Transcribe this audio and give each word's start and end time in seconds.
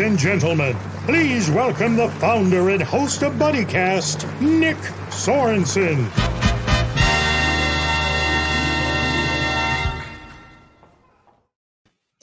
And 0.00 0.18
gentlemen, 0.18 0.74
please 1.04 1.50
welcome 1.50 1.94
the 1.94 2.08
founder 2.12 2.70
and 2.70 2.82
host 2.82 3.22
of 3.22 3.34
BuddyCast, 3.34 4.40
Nick 4.40 4.78
Sorensen. 5.10 6.06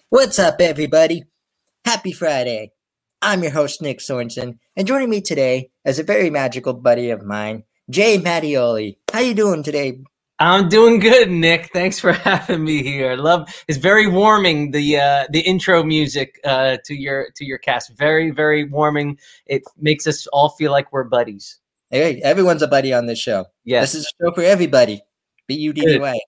What's 0.09 0.39
up, 0.39 0.59
everybody? 0.59 1.25
Happy 1.85 2.11
Friday. 2.11 2.71
I'm 3.21 3.43
your 3.43 3.51
host, 3.51 3.79
Nick 3.79 3.99
Sorensen, 3.99 4.57
and 4.75 4.87
joining 4.87 5.11
me 5.11 5.21
today 5.21 5.69
is 5.85 5.99
a 5.99 6.03
very 6.03 6.31
magical 6.31 6.73
buddy 6.73 7.11
of 7.11 7.23
mine, 7.23 7.63
Jay 7.91 8.17
Mattioli. 8.17 8.97
How 9.13 9.19
you 9.19 9.35
doing 9.35 9.61
today? 9.61 9.99
I'm 10.39 10.69
doing 10.69 10.99
good, 10.99 11.31
Nick. 11.31 11.71
Thanks 11.73 11.99
for 11.99 12.11
having 12.29 12.63
me 12.63 12.83
here. 12.83 13.11
I 13.11 13.15
love 13.15 13.49
it's 13.67 13.77
very 13.77 14.07
warming 14.07 14.71
the 14.71 14.97
uh, 14.97 15.25
the 15.31 15.39
intro 15.41 15.83
music 15.83 16.39
uh, 16.45 16.77
to 16.85 16.93
your 16.93 17.29
to 17.35 17.45
your 17.45 17.57
cast. 17.57 17.97
Very 17.97 18.29
very 18.31 18.65
warming. 18.65 19.17
It 19.47 19.63
makes 19.79 20.05
us 20.05 20.27
all 20.27 20.49
feel 20.49 20.71
like 20.71 20.91
we're 20.93 21.05
buddies. 21.05 21.57
Hey, 21.89 22.21
everyone's 22.21 22.61
a 22.61 22.67
buddy 22.67 22.93
on 22.93 23.05
this 23.07 23.17
show. 23.19 23.45
Yes. 23.63 23.93
This 23.93 24.01
is 24.01 24.13
a 24.19 24.25
show 24.25 24.31
for 24.33 24.43
everybody. 24.43 25.01
B 25.47 25.55
U 25.55 25.73
D 25.73 25.81
D 25.85 25.97
Y. 25.99 26.19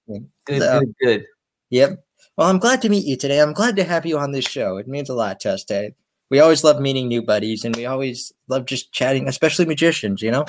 Good, 0.45 0.61
So- 0.61 0.79
good, 0.79 0.93
good. 1.03 1.25
Yep. 1.69 2.03
Well, 2.37 2.49
I'm 2.49 2.57
glad 2.59 2.81
to 2.83 2.89
meet 2.89 3.05
you 3.05 3.17
today. 3.17 3.41
I'm 3.41 3.53
glad 3.53 3.75
to 3.75 3.83
have 3.83 4.05
you 4.05 4.17
on 4.17 4.31
this 4.31 4.45
show. 4.45 4.77
It 4.77 4.87
means 4.87 5.09
a 5.09 5.13
lot 5.13 5.41
to 5.41 5.51
us, 5.51 5.63
Dave. 5.65 5.91
We 6.31 6.39
always 6.39 6.63
love 6.63 6.79
meeting 6.79 7.07
new 7.09 7.21
buddies, 7.21 7.65
and 7.65 7.75
we 7.75 7.85
always 7.85 8.31
love 8.47 8.65
just 8.65 8.93
chatting, 8.93 9.27
especially 9.27 9.65
magicians. 9.65 10.21
You 10.21 10.31
know. 10.31 10.45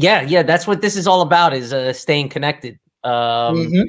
Yeah, 0.00 0.22
yeah. 0.22 0.42
That's 0.42 0.66
what 0.66 0.80
this 0.80 0.96
is 0.96 1.06
all 1.06 1.20
about: 1.22 1.52
is 1.54 1.72
uh, 1.72 1.92
staying 1.92 2.28
connected. 2.30 2.78
Um, 3.04 3.70
Mhm. 3.70 3.86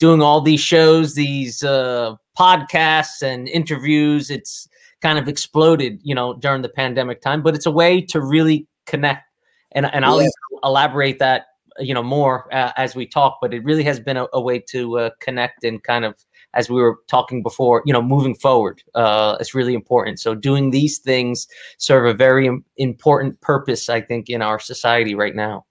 doing 0.00 0.20
all 0.20 0.40
these 0.40 0.60
shows, 0.60 1.14
these 1.14 1.62
uh, 1.62 2.14
podcasts 2.38 3.22
and 3.22 3.48
interviews. 3.48 4.30
It's 4.30 4.68
kind 5.00 5.18
of 5.18 5.28
exploded, 5.28 6.00
you 6.02 6.14
know, 6.14 6.34
during 6.34 6.62
the 6.62 6.68
pandemic 6.68 7.20
time. 7.20 7.42
But 7.42 7.54
it's 7.54 7.66
a 7.66 7.70
way 7.70 8.00
to 8.02 8.20
really 8.20 8.66
connect, 8.86 9.24
and 9.72 9.86
and 9.86 10.04
I'll 10.04 10.22
Yeah. 10.22 10.28
elaborate 10.64 11.18
that 11.20 11.46
you 11.80 11.94
know 11.94 12.02
more 12.02 12.52
uh, 12.54 12.72
as 12.76 12.94
we 12.94 13.06
talk. 13.06 13.38
But 13.40 13.54
it 13.54 13.64
really 13.64 13.84
has 13.84 14.00
been 14.00 14.16
a, 14.16 14.26
a 14.32 14.40
way 14.40 14.58
to 14.70 14.98
uh, 14.98 15.10
connect 15.20 15.64
and 15.64 15.82
kind 15.82 16.04
of, 16.04 16.14
as 16.54 16.68
we 16.70 16.80
were 16.80 16.98
talking 17.08 17.42
before, 17.42 17.82
you 17.86 17.92
know, 17.92 18.02
moving 18.02 18.34
forward. 18.34 18.82
Uh, 18.94 19.36
it's 19.40 19.54
really 19.54 19.74
important. 19.74 20.20
So 20.20 20.34
doing 20.34 20.70
these 20.70 20.98
things 20.98 21.46
serve 21.78 22.06
a 22.06 22.14
very 22.14 22.50
important 22.76 23.40
purpose, 23.40 23.88
I 23.88 24.00
think, 24.00 24.28
in 24.30 24.42
our 24.42 24.58
society 24.58 25.14
right 25.14 25.34
now. 25.34 25.66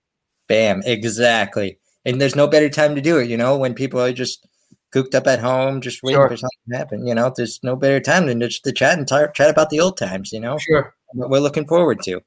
Bam. 0.48 0.82
Exactly. 0.86 1.78
And 2.06 2.22
there's 2.22 2.36
no 2.36 2.48
better 2.48 2.70
time 2.70 2.96
to 2.96 3.02
do 3.02 3.18
it. 3.18 3.30
You 3.30 3.38
know, 3.38 3.58
when 3.58 3.74
people 3.74 4.00
are 4.00 4.14
just 4.14 4.48
cooped 4.94 5.14
up 5.14 5.28
at 5.28 5.40
home, 5.40 5.82
just 5.82 6.02
waiting 6.04 6.20
Sure. 6.22 6.30
for 6.30 6.38
something 6.38 6.60
to 6.72 6.78
happen. 6.78 7.06
You 7.06 7.14
know, 7.14 7.34
there's 7.36 7.60
no 7.64 7.76
better 7.76 8.00
time 8.00 8.28
than 8.28 8.40
just 8.40 8.64
to 8.64 8.72
chat 8.72 8.98
and 8.98 9.06
talk, 9.08 9.34
chat 9.34 9.50
about 9.50 9.70
the 9.70 9.82
old 9.82 9.98
times. 9.98 10.32
You 10.32 10.40
know. 10.40 10.58
Sure. 10.58 10.94
what 11.14 11.30
we're 11.30 11.40
looking 11.40 11.68
forward 11.68 12.02
to. 12.04 12.22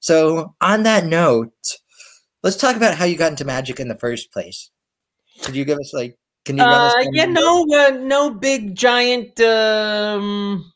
So, 0.00 0.54
on 0.60 0.84
that 0.84 1.04
note, 1.06 1.52
let's 2.46 2.56
talk 2.56 2.76
about 2.76 2.94
how 2.94 3.04
you 3.04 3.16
got 3.16 3.32
into 3.32 3.44
magic 3.44 3.80
in 3.80 3.88
the 3.88 3.96
first 3.96 4.32
place. 4.32 4.70
Could 5.42 5.56
you 5.56 5.64
give 5.64 5.78
us 5.78 5.92
like? 5.92 6.16
Can 6.44 6.56
you 6.56 6.62
run? 6.62 6.80
Uh, 6.80 7.04
yeah, 7.12 7.24
no, 7.24 7.66
uh, 7.74 7.90
no 7.90 8.30
big 8.30 8.76
giant, 8.76 9.40
um, 9.40 10.72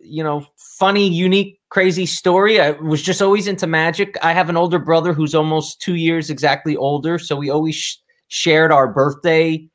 you 0.00 0.24
know, 0.24 0.46
funny, 0.78 1.06
unique, 1.06 1.60
crazy 1.68 2.06
story. 2.06 2.58
I 2.62 2.70
was 2.70 3.02
just 3.02 3.20
always 3.20 3.46
into 3.46 3.66
magic. 3.66 4.16
I 4.22 4.32
have 4.32 4.48
an 4.48 4.56
older 4.56 4.78
brother 4.78 5.12
who's 5.12 5.34
almost 5.34 5.82
two 5.82 5.96
years 5.96 6.30
exactly 6.30 6.78
older, 6.78 7.18
so 7.18 7.36
we 7.36 7.50
always 7.50 7.74
sh- 7.74 7.98
shared 8.28 8.72
our 8.72 8.90
birthday 8.90 9.68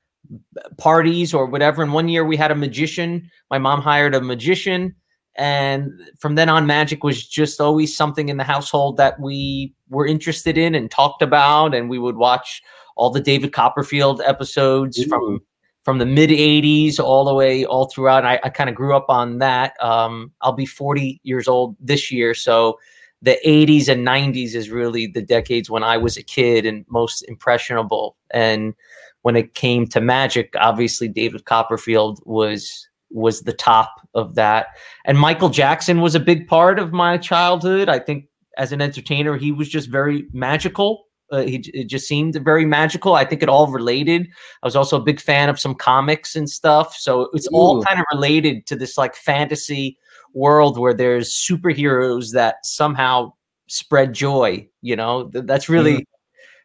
parties 0.79 1.35
or 1.35 1.45
whatever. 1.45 1.83
And 1.83 1.93
one 1.93 2.09
year 2.09 2.25
we 2.25 2.35
had 2.35 2.49
a 2.49 2.55
magician. 2.55 3.29
My 3.51 3.59
mom 3.59 3.81
hired 3.81 4.15
a 4.15 4.21
magician, 4.21 4.95
and 5.37 5.91
from 6.17 6.35
then 6.35 6.49
on, 6.49 6.65
magic 6.65 7.03
was 7.03 7.25
just 7.25 7.61
always 7.61 7.95
something 7.95 8.29
in 8.29 8.37
the 8.37 8.43
household 8.43 8.97
that 8.97 9.19
we 9.19 9.73
were 9.89 10.07
interested 10.07 10.57
in 10.57 10.73
and 10.73 10.89
talked 10.89 11.21
about, 11.21 11.75
and 11.75 11.89
we 11.89 11.99
would 11.99 12.17
watch 12.17 12.63
all 12.95 13.11
the 13.11 13.21
David 13.21 13.53
Copperfield 13.53 14.21
episodes 14.21 15.01
from 15.03 15.21
Ooh. 15.21 15.43
from 15.83 15.99
the 15.99 16.05
mid 16.05 16.31
80s 16.31 16.99
all 16.99 17.23
the 17.23 17.35
way 17.35 17.63
all 17.63 17.85
throughout. 17.85 18.25
I, 18.25 18.39
I 18.43 18.49
kind 18.49 18.69
of 18.69 18.75
grew 18.75 18.95
up 18.95 19.05
on 19.09 19.37
that. 19.37 19.73
Um, 19.81 20.31
I'll 20.41 20.53
be 20.53 20.65
40 20.65 21.21
years 21.23 21.47
old 21.47 21.75
this 21.79 22.11
year. 22.11 22.33
So 22.33 22.79
the 23.21 23.37
80s 23.45 23.87
and 23.87 24.05
90s 24.05 24.55
is 24.55 24.71
really 24.71 25.07
the 25.07 25.21
decades 25.21 25.69
when 25.69 25.83
I 25.83 25.97
was 25.97 26.17
a 26.17 26.23
kid 26.23 26.65
and 26.65 26.85
most 26.89 27.21
impressionable. 27.27 28.15
And 28.31 28.73
when 29.21 29.35
it 29.35 29.53
came 29.53 29.87
to 29.87 30.01
magic, 30.01 30.53
obviously 30.59 31.07
David 31.07 31.45
Copperfield 31.45 32.19
was 32.25 32.87
was 33.09 33.41
the 33.41 33.53
top 33.53 34.07
of 34.13 34.35
that. 34.35 34.67
And 35.05 35.17
Michael 35.19 35.49
Jackson 35.49 36.01
was 36.01 36.15
a 36.15 36.19
big 36.19 36.47
part 36.47 36.79
of 36.79 36.91
my 36.91 37.17
childhood. 37.17 37.89
I 37.89 37.99
think 37.99 38.25
as 38.57 38.71
an 38.71 38.81
entertainer, 38.81 39.37
he 39.37 39.51
was 39.51 39.69
just 39.69 39.89
very 39.89 40.25
magical. 40.33 41.05
Uh, 41.31 41.41
he 41.41 41.57
it 41.73 41.85
just 41.85 42.07
seemed 42.07 42.35
very 42.43 42.65
magical. 42.65 43.13
I 43.13 43.25
think 43.25 43.43
it 43.43 43.49
all 43.49 43.67
related. 43.67 44.27
I 44.63 44.67
was 44.67 44.75
also 44.75 44.97
a 44.97 45.03
big 45.03 45.19
fan 45.19 45.49
of 45.49 45.59
some 45.59 45.75
comics 45.75 46.35
and 46.35 46.49
stuff. 46.49 46.95
So 46.95 47.29
it's 47.33 47.47
all 47.47 47.83
kind 47.83 47.99
of 47.99 48.05
related 48.13 48.65
to 48.67 48.75
this 48.75 48.97
like 48.97 49.15
fantasy 49.15 49.97
world 50.33 50.77
where 50.77 50.93
there's 50.93 51.29
superheroes 51.29 52.31
that 52.33 52.65
somehow 52.65 53.33
spread 53.67 54.13
joy. 54.13 54.67
You 54.81 54.95
know, 54.95 55.29
Th- 55.29 55.45
that's 55.45 55.67
really 55.67 56.07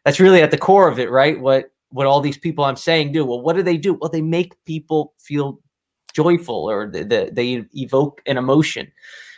that's 0.05 0.19
really 0.19 0.41
at 0.41 0.51
the 0.51 0.57
core 0.57 0.87
of 0.87 0.97
it, 0.97 1.11
right? 1.11 1.39
What 1.39 1.65
what 1.89 2.07
all 2.07 2.21
these 2.21 2.37
people 2.37 2.63
I'm 2.63 2.75
saying 2.75 3.11
do. 3.11 3.25
Well, 3.25 3.41
what 3.41 3.55
do 3.55 3.63
they 3.63 3.77
do? 3.77 3.93
Well, 3.93 4.09
they 4.09 4.21
make 4.21 4.53
people 4.65 5.13
feel 5.19 5.59
joyful 6.13 6.69
or 6.69 6.89
th- 6.89 7.09
th- 7.09 7.33
they 7.33 7.65
evoke 7.73 8.21
an 8.25 8.37
emotion. 8.37 8.91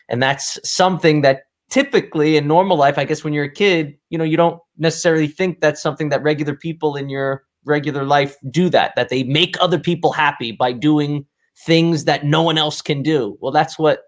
And 0.09 0.21
that's 0.21 0.59
something 0.63 1.21
that 1.21 1.43
typically 1.69 2.37
in 2.37 2.47
normal 2.47 2.77
life, 2.77 2.97
I 2.97 3.05
guess 3.05 3.23
when 3.23 3.33
you're 3.33 3.45
a 3.45 3.51
kid, 3.51 3.97
you 4.09 4.17
know, 4.17 4.23
you 4.23 4.37
don't 4.37 4.59
necessarily 4.77 5.27
think 5.27 5.61
that's 5.61 5.81
something 5.81 6.09
that 6.09 6.21
regular 6.21 6.55
people 6.55 6.95
in 6.95 7.09
your 7.09 7.43
regular 7.63 8.03
life 8.03 8.35
do 8.51 8.69
that, 8.69 8.95
that 8.95 9.09
they 9.09 9.23
make 9.23 9.55
other 9.59 9.79
people 9.79 10.11
happy 10.11 10.51
by 10.51 10.71
doing 10.71 11.25
things 11.65 12.05
that 12.05 12.23
no 12.23 12.43
one 12.43 12.57
else 12.57 12.81
can 12.81 13.01
do. 13.01 13.37
Well, 13.41 13.51
that's 13.51 13.79
what 13.79 14.03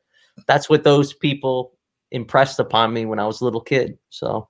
that's 0.45 0.69
what 0.69 0.83
those 0.83 1.13
people 1.13 1.73
impressed 2.11 2.59
upon 2.59 2.93
me 2.93 3.05
when 3.05 3.17
I 3.17 3.25
was 3.25 3.41
a 3.41 3.45
little 3.45 3.61
kid. 3.61 3.97
So 4.09 4.47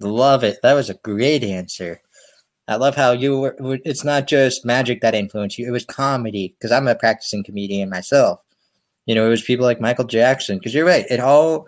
Love 0.00 0.44
it. 0.44 0.58
That 0.62 0.74
was 0.74 0.90
a 0.90 0.94
great 0.94 1.44
answer. 1.44 2.00
I 2.66 2.76
love 2.76 2.96
how 2.96 3.12
you 3.12 3.38
were. 3.38 3.56
It's 3.84 4.04
not 4.04 4.26
just 4.26 4.64
magic 4.64 5.00
that 5.02 5.14
influenced 5.14 5.58
you; 5.58 5.66
it 5.66 5.72
was 5.72 5.84
comedy. 5.84 6.54
Because 6.58 6.72
I'm 6.72 6.88
a 6.88 6.94
practicing 6.94 7.44
comedian 7.44 7.90
myself. 7.90 8.42
You 9.06 9.14
know, 9.14 9.26
it 9.26 9.30
was 9.30 9.42
people 9.42 9.66
like 9.66 9.80
Michael 9.80 10.06
Jackson. 10.06 10.58
Because 10.58 10.74
you're 10.74 10.86
right; 10.86 11.04
it 11.10 11.20
all, 11.20 11.66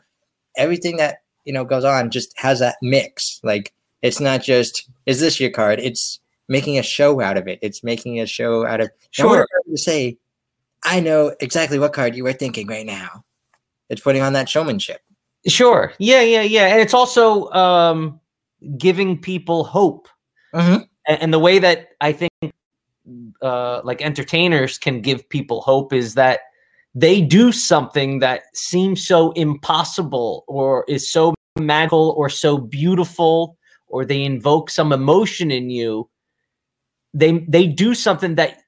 everything 0.57 0.97
that 0.97 1.19
you 1.45 1.53
know 1.53 1.65
goes 1.65 1.85
on, 1.85 2.11
just 2.11 2.33
has 2.39 2.61
that 2.61 2.77
mix. 2.81 3.41
Like 3.43 3.75
it's 4.03 4.21
not 4.21 4.43
just 4.43 4.89
is 5.05 5.21
this 5.21 5.39
your 5.39 5.51
card? 5.51 5.81
It's 5.81 6.21
making 6.49 6.79
a 6.79 6.83
show 6.83 7.21
out 7.21 7.37
of 7.37 7.47
it. 7.49 7.59
It's 7.63 7.85
making 7.85 8.21
a 8.21 8.27
show 8.27 8.67
out 8.67 8.81
of. 8.81 8.91
Sure. 9.11 9.47
to 9.69 9.77
say, 9.77 10.17
I 10.85 11.01
know 11.01 11.35
exactly 11.41 11.79
what 11.79 11.93
card 11.93 12.15
you 12.15 12.25
were 12.25 12.33
thinking 12.33 12.67
right 12.69 12.87
now. 12.87 13.25
It's 13.89 14.01
putting 14.01 14.23
on 14.23 14.33
that 14.33 14.49
showmanship. 14.49 15.01
Sure. 15.47 15.93
Yeah, 15.99 16.23
yeah, 16.23 16.43
yeah. 16.43 16.67
And 16.67 16.81
it's 16.81 16.95
also 16.95 17.51
um, 17.53 18.21
giving 18.77 19.21
people 19.21 19.65
hope. 19.65 20.09
Mhm. 20.55 20.87
A- 21.09 21.23
And, 21.23 21.33
the 21.33 21.39
way 21.39 21.59
that 21.59 21.89
I 22.01 22.13
think 22.13 22.31
uh, 23.43 23.81
like 23.85 24.03
entertainers 24.03 24.79
can 24.79 25.01
give 25.01 25.29
people 25.29 25.61
hope 25.61 25.93
is 25.93 26.15
that 26.15 26.41
they 26.95 27.21
do 27.21 27.53
something 27.53 28.19
that 28.21 28.43
seems 28.55 29.07
so 29.07 29.31
impossible 29.33 30.45
or 30.49 30.85
is 30.89 31.11
so 31.13 31.35
magical 31.59 32.15
or 32.17 32.29
so 32.29 32.59
beautiful 32.59 33.57
or 33.87 34.05
they 34.05 34.23
invoke 34.25 34.71
some 34.71 34.93
emotion 34.93 35.51
in 35.51 35.71
you 35.71 36.09
they 37.15 37.39
they 37.49 37.67
do 37.67 37.95
something 37.95 38.35
that 38.35 38.59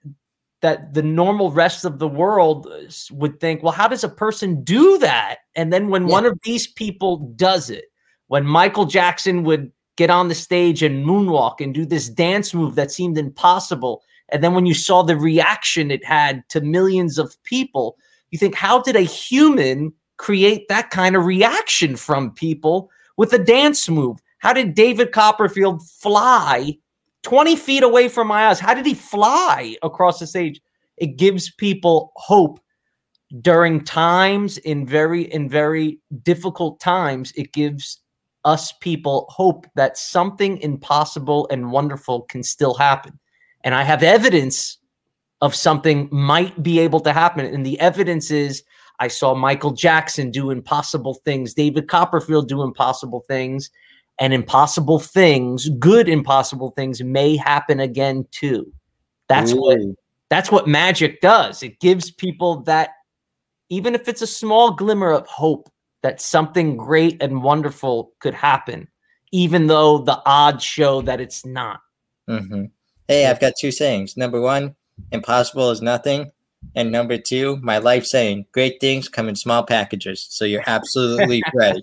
that 0.62 0.94
the 0.94 1.02
normal 1.02 1.50
rest 1.52 1.84
of 1.84 1.98
the 1.98 2.08
world 2.08 2.66
would 3.12 3.38
think, 3.40 3.62
well, 3.62 3.72
how 3.72 3.86
does 3.88 4.02
a 4.02 4.08
person 4.08 4.64
do 4.64 4.98
that? 4.98 5.36
And 5.54 5.72
then 5.72 5.88
when 5.88 6.06
Yeah. 6.08 6.12
one 6.12 6.26
of 6.26 6.38
these 6.42 6.66
people 6.66 7.18
does 7.36 7.70
it, 7.70 7.84
when 8.26 8.44
Michael 8.44 8.84
Jackson 8.86 9.44
would 9.44 9.70
get 9.98 10.08
on 10.08 10.28
the 10.28 10.34
stage 10.34 10.82
and 10.82 11.04
moonwalk 11.04 11.60
and 11.60 11.74
do 11.74 11.84
this 11.84 12.08
dance 12.08 12.54
move 12.54 12.74
that 12.76 12.90
seemed 12.90 13.18
impossible, 13.18 14.02
and 14.30 14.42
then 14.42 14.54
when 14.54 14.64
you 14.64 14.72
saw 14.72 15.02
the 15.02 15.16
reaction 15.16 15.90
it 15.90 16.04
had 16.04 16.42
to 16.48 16.62
millions 16.62 17.18
of 17.18 17.36
people, 17.42 17.98
you 18.30 18.38
think, 18.38 18.54
how 18.54 18.80
did 18.80 18.96
a 18.96 19.00
human 19.00 19.92
create 20.16 20.68
that 20.68 20.88
kind 20.88 21.16
of 21.16 21.26
reaction 21.26 21.96
from 21.96 22.32
people 22.32 22.90
with 23.18 23.32
a 23.34 23.38
dance 23.38 23.88
move? 23.88 24.18
How 24.38 24.54
did 24.54 24.74
David 24.74 25.12
Copperfield 25.12 25.86
fly 25.86 26.78
20 27.22 27.56
feet 27.56 27.82
away 27.82 28.08
from 28.08 28.28
my 28.28 28.46
eyes. 28.46 28.60
How 28.60 28.74
did 28.74 28.86
he 28.86 28.94
fly 28.94 29.76
across 29.82 30.18
the 30.18 30.26
stage? 30.26 30.60
It 30.96 31.16
gives 31.16 31.50
people 31.50 32.12
hope 32.16 32.60
during 33.40 33.84
times 33.84 34.58
in 34.58 34.86
very 34.86 35.22
in 35.32 35.48
very 35.48 35.98
difficult 36.22 36.80
times. 36.80 37.32
It 37.36 37.52
gives 37.52 38.00
us 38.44 38.72
people 38.72 39.26
hope 39.30 39.66
that 39.74 39.98
something 39.98 40.58
impossible 40.58 41.48
and 41.50 41.70
wonderful 41.70 42.22
can 42.22 42.42
still 42.42 42.74
happen. 42.74 43.18
And 43.64 43.74
I 43.74 43.82
have 43.82 44.02
evidence 44.02 44.78
of 45.40 45.54
something 45.54 46.08
might 46.10 46.62
be 46.62 46.78
able 46.80 47.00
to 47.00 47.12
happen. 47.12 47.44
And 47.44 47.64
the 47.64 47.78
evidence 47.80 48.30
is 48.30 48.62
I 49.00 49.08
saw 49.08 49.34
Michael 49.34 49.72
Jackson 49.72 50.30
do 50.30 50.50
impossible 50.50 51.14
things, 51.14 51.54
David 51.54 51.88
Copperfield 51.88 52.48
do 52.48 52.62
impossible 52.62 53.20
things, 53.28 53.70
and 54.18 54.32
impossible 54.32 54.98
things, 54.98 55.68
good 55.78 56.08
impossible 56.08 56.70
things 56.70 57.02
may 57.02 57.36
happen 57.36 57.78
again 57.80 58.26
too. 58.30 58.72
That's 59.28 59.52
Ooh. 59.52 59.60
what 59.60 59.78
that's 60.30 60.50
what 60.50 60.66
magic 60.66 61.20
does. 61.20 61.62
It 61.62 61.80
gives 61.80 62.10
people 62.10 62.62
that 62.62 62.90
even 63.70 63.94
if 63.94 64.08
it's 64.08 64.22
a 64.22 64.26
small 64.26 64.72
glimmer 64.72 65.12
of 65.12 65.26
hope 65.26 65.70
that 66.02 66.20
something 66.20 66.76
great 66.76 67.22
and 67.22 67.42
wonderful 67.42 68.12
could 68.20 68.34
happen, 68.34 68.88
even 69.32 69.66
though 69.66 69.98
the 69.98 70.20
odds 70.24 70.64
show 70.64 71.02
that 71.02 71.20
it's 71.20 71.44
not. 71.44 71.80
Mm-hmm. 72.28 72.64
Hey, 73.08 73.26
I've 73.26 73.40
got 73.40 73.54
two 73.58 73.72
sayings. 73.72 74.16
Number 74.16 74.40
one, 74.40 74.76
impossible 75.12 75.70
is 75.70 75.82
nothing. 75.82 76.30
And 76.74 76.90
number 76.90 77.18
two, 77.18 77.56
my 77.62 77.78
life 77.78 78.04
saying, 78.04 78.46
great 78.52 78.80
things 78.80 79.08
come 79.08 79.28
in 79.28 79.36
small 79.36 79.62
packages. 79.62 80.26
So 80.28 80.44
you're 80.44 80.64
absolutely 80.66 81.42
right. 81.54 81.82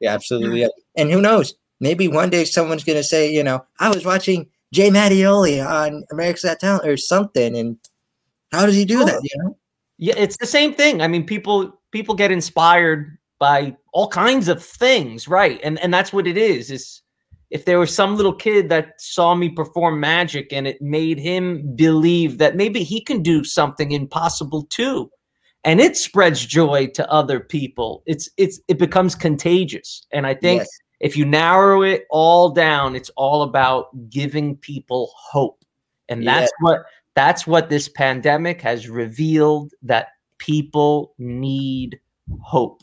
You're 0.00 0.12
absolutely 0.12 0.62
right. 0.62 0.70
And 0.96 1.10
who 1.10 1.20
knows? 1.20 1.54
Maybe 1.80 2.08
one 2.08 2.30
day 2.30 2.44
someone's 2.44 2.84
going 2.84 2.98
to 2.98 3.04
say, 3.04 3.32
you 3.32 3.44
know, 3.44 3.64
I 3.78 3.88
was 3.88 4.04
watching 4.04 4.48
Jay 4.72 4.90
Mattioli 4.90 5.64
on 5.64 6.04
America's 6.10 6.42
Got 6.42 6.60
Talent 6.60 6.86
or 6.86 6.96
something. 6.96 7.56
And 7.56 7.76
how 8.52 8.66
does 8.66 8.74
he 8.74 8.84
do 8.84 9.04
that? 9.04 9.20
You 9.22 9.42
know? 9.42 9.56
Yeah, 9.98 10.14
it's 10.16 10.36
the 10.38 10.46
same 10.46 10.74
thing. 10.74 11.02
I 11.02 11.08
mean, 11.08 11.24
people 11.24 11.78
people 11.90 12.14
get 12.14 12.30
inspired 12.30 13.18
by 13.40 13.74
all 13.92 14.08
kinds 14.08 14.46
of 14.46 14.64
things, 14.64 15.26
right? 15.26 15.58
And 15.64 15.80
and 15.80 15.92
that's 15.92 16.12
what 16.12 16.28
it 16.28 16.36
is. 16.36 16.70
Is 16.70 17.02
if 17.50 17.64
there 17.64 17.80
was 17.80 17.92
some 17.92 18.16
little 18.16 18.34
kid 18.34 18.68
that 18.68 19.00
saw 19.00 19.34
me 19.34 19.48
perform 19.48 19.98
magic 19.98 20.52
and 20.52 20.68
it 20.68 20.80
made 20.80 21.18
him 21.18 21.74
believe 21.74 22.38
that 22.38 22.54
maybe 22.54 22.84
he 22.84 23.00
can 23.00 23.22
do 23.22 23.42
something 23.42 23.90
impossible 23.90 24.64
too 24.70 25.10
and 25.64 25.80
it 25.80 25.96
spreads 25.96 26.46
joy 26.46 26.86
to 26.86 27.10
other 27.10 27.40
people 27.40 28.02
it's 28.06 28.28
it's 28.36 28.60
it 28.68 28.78
becomes 28.78 29.14
contagious 29.14 30.06
and 30.12 30.26
i 30.26 30.34
think 30.34 30.60
yes. 30.60 30.68
if 31.00 31.16
you 31.16 31.24
narrow 31.24 31.82
it 31.82 32.04
all 32.10 32.50
down 32.50 32.96
it's 32.96 33.10
all 33.16 33.42
about 33.42 33.88
giving 34.08 34.56
people 34.56 35.12
hope 35.14 35.64
and 36.08 36.26
that's 36.26 36.52
what 36.60 36.84
that's 37.14 37.46
what 37.46 37.68
this 37.68 37.88
pandemic 37.88 38.60
has 38.60 38.88
revealed 38.88 39.72
that 39.82 40.08
people 40.38 41.14
need 41.18 41.98
hope 42.40 42.82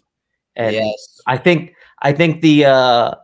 and 0.57 0.75
yes. 0.75 1.21
I 1.27 1.37
think 1.37 1.73
I 2.01 2.11
think 2.11 2.41
the 2.41 2.65
uh, 2.65 3.15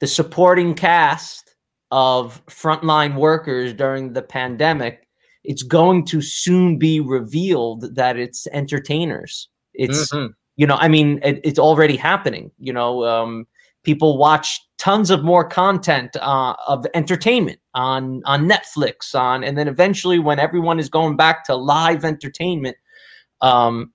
the 0.00 0.06
supporting 0.06 0.74
cast 0.74 1.54
of 1.90 2.44
frontline 2.46 3.16
workers 3.16 3.72
during 3.72 4.12
the 4.12 4.22
pandemic, 4.22 5.06
it's 5.44 5.62
going 5.62 6.04
to 6.06 6.20
soon 6.20 6.78
be 6.78 7.00
revealed 7.00 7.94
that 7.94 8.16
it's 8.16 8.46
entertainers. 8.48 9.48
It's 9.74 10.12
mm-hmm. 10.12 10.32
you 10.56 10.66
know, 10.66 10.76
I 10.76 10.88
mean, 10.88 11.20
it, 11.22 11.40
it's 11.42 11.58
already 11.58 11.96
happening. 11.96 12.50
You 12.58 12.72
know, 12.72 13.04
um, 13.04 13.46
people 13.84 14.18
watch 14.18 14.60
tons 14.78 15.10
of 15.10 15.22
more 15.22 15.48
content 15.48 16.16
uh, 16.16 16.54
of 16.66 16.86
entertainment 16.94 17.60
on 17.74 18.22
on 18.24 18.48
Netflix, 18.48 19.14
on 19.14 19.44
and 19.44 19.56
then 19.56 19.68
eventually 19.68 20.18
when 20.18 20.40
everyone 20.40 20.80
is 20.80 20.88
going 20.88 21.16
back 21.16 21.44
to 21.44 21.54
live 21.54 22.04
entertainment, 22.04 22.76
um, 23.42 23.92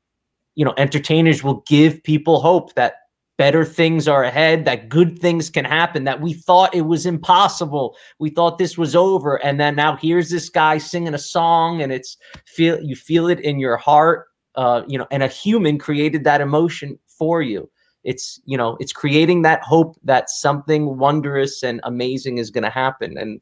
you 0.55 0.65
know, 0.65 0.73
entertainers 0.77 1.43
will 1.43 1.63
give 1.67 2.01
people 2.03 2.41
hope 2.41 2.73
that 2.75 2.95
better 3.37 3.65
things 3.65 4.07
are 4.07 4.23
ahead, 4.23 4.65
that 4.65 4.89
good 4.89 5.19
things 5.19 5.49
can 5.49 5.65
happen, 5.65 6.05
that 6.05 6.21
we 6.21 6.33
thought 6.33 6.73
it 6.73 6.83
was 6.83 7.05
impossible. 7.05 7.95
We 8.19 8.29
thought 8.29 8.57
this 8.57 8.77
was 8.77 8.95
over. 8.95 9.35
And 9.43 9.59
then 9.59 9.75
now 9.75 9.97
here's 9.97 10.29
this 10.29 10.49
guy 10.49 10.77
singing 10.77 11.13
a 11.13 11.19
song 11.19 11.81
and 11.81 11.91
it's 11.91 12.17
feel 12.45 12.81
you 12.81 12.95
feel 12.95 13.27
it 13.27 13.39
in 13.41 13.59
your 13.59 13.77
heart. 13.77 14.27
Uh, 14.55 14.83
you 14.87 14.97
know, 14.97 15.05
and 15.11 15.21
a 15.21 15.27
human 15.27 15.77
created 15.77 16.23
that 16.23 16.39
emotion 16.39 16.97
for 17.07 17.41
you. 17.41 17.69
It's, 18.05 18.39
you 18.45 18.57
know, 18.57 18.77
it's 18.79 18.93
creating 18.93 19.41
that 19.41 19.61
hope 19.63 19.97
that 20.05 20.29
something 20.29 20.97
wondrous 20.97 21.61
and 21.61 21.81
amazing 21.83 22.37
is 22.37 22.51
gonna 22.51 22.69
happen. 22.69 23.17
And 23.17 23.41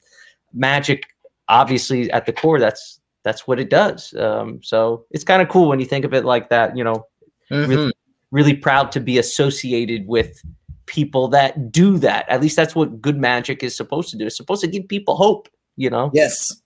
magic, 0.54 1.04
obviously, 1.50 2.10
at 2.10 2.26
the 2.26 2.34
core, 2.34 2.60
that's 2.60 3.00
that's 3.24 3.48
what 3.48 3.60
it 3.60 3.70
does. 3.70 4.14
Um, 4.16 4.62
so 4.62 5.06
it's 5.12 5.24
kind 5.24 5.42
of 5.42 5.50
cool 5.50 5.70
when 5.70 5.80
you 5.80 5.86
think 5.86 6.06
of 6.06 6.14
it 6.14 6.26
like 6.26 6.50
that. 6.50 6.78
You 6.78 6.84
know, 6.84 7.08
mm-hmm. 7.50 7.70
really, 7.70 7.94
really 8.32 8.54
proud 8.56 8.92
to 8.94 9.00
be 9.00 9.18
associated 9.18 10.08
with 10.08 10.42
people 10.86 11.30
that 11.30 11.72
do 11.72 11.98
that. 12.00 12.28
At 12.30 12.42
least 12.42 12.56
that's 12.56 12.76
what 12.76 13.02
good 13.02 13.18
magic 13.18 13.64
is 13.64 13.76
supposed 13.76 14.10
to 14.10 14.18
do. 14.18 14.26
It's 14.26 14.38
supposed 14.38 14.62
to 14.62 14.68
give 14.68 14.88
people 14.88 15.16
hope. 15.16 15.50
You 15.76 15.90
know. 15.90 16.12
Yes. 16.14 16.62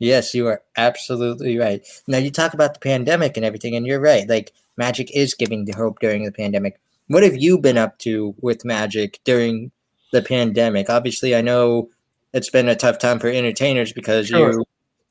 Yes, 0.00 0.32
you 0.32 0.46
are 0.46 0.62
absolutely 0.78 1.58
right. 1.58 1.86
Now 2.08 2.16
you 2.16 2.30
talk 2.30 2.54
about 2.54 2.72
the 2.72 2.80
pandemic 2.80 3.36
and 3.36 3.44
everything, 3.44 3.76
and 3.76 3.86
you're 3.86 4.00
right. 4.00 4.26
Like 4.26 4.52
magic 4.78 5.14
is 5.14 5.34
giving 5.34 5.66
the 5.66 5.72
hope 5.72 6.00
during 6.00 6.24
the 6.24 6.32
pandemic. 6.32 6.80
What 7.08 7.22
have 7.22 7.36
you 7.36 7.58
been 7.58 7.76
up 7.76 7.98
to 7.98 8.34
with 8.40 8.64
magic 8.64 9.20
during 9.24 9.72
the 10.10 10.22
pandemic? 10.22 10.88
Obviously, 10.88 11.36
I 11.36 11.42
know 11.42 11.90
it's 12.32 12.48
been 12.48 12.68
a 12.68 12.76
tough 12.76 12.98
time 12.98 13.18
for 13.18 13.28
entertainers 13.28 13.92
because 13.92 14.28
sure. 14.28 14.52
you 14.52 14.64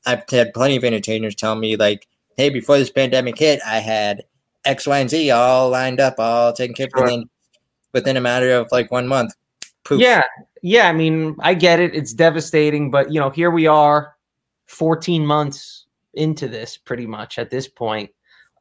I've 0.06 0.28
had 0.30 0.54
plenty 0.54 0.76
of 0.76 0.84
entertainers 0.84 1.34
tell 1.34 1.54
me 1.54 1.76
like, 1.76 2.06
hey, 2.36 2.50
before 2.50 2.78
this 2.78 2.90
pandemic 2.90 3.38
hit, 3.38 3.60
I 3.66 3.78
had 3.78 4.24
X, 4.64 4.86
Y, 4.86 4.98
and 4.98 5.10
Z 5.10 5.30
all 5.30 5.70
lined 5.70 6.00
up, 6.00 6.14
all 6.18 6.52
taken 6.52 6.74
care 6.74 6.86
of, 6.86 6.92
sure. 6.92 7.02
and 7.02 7.10
then 7.10 7.30
within 7.92 8.16
a 8.16 8.20
matter 8.20 8.50
of 8.52 8.68
like 8.72 8.90
one 8.90 9.08
month, 9.08 9.34
poof. 9.84 10.00
Yeah, 10.00 10.22
yeah. 10.62 10.88
I 10.88 10.92
mean, 10.92 11.36
I 11.40 11.54
get 11.54 11.80
it; 11.80 11.94
it's 11.94 12.12
devastating, 12.12 12.90
but 12.90 13.12
you 13.12 13.20
know, 13.20 13.30
here 13.30 13.50
we 13.50 13.66
are, 13.66 14.16
14 14.66 15.24
months 15.24 15.86
into 16.14 16.48
this, 16.48 16.76
pretty 16.76 17.06
much 17.06 17.38
at 17.38 17.50
this 17.50 17.68
point. 17.68 18.10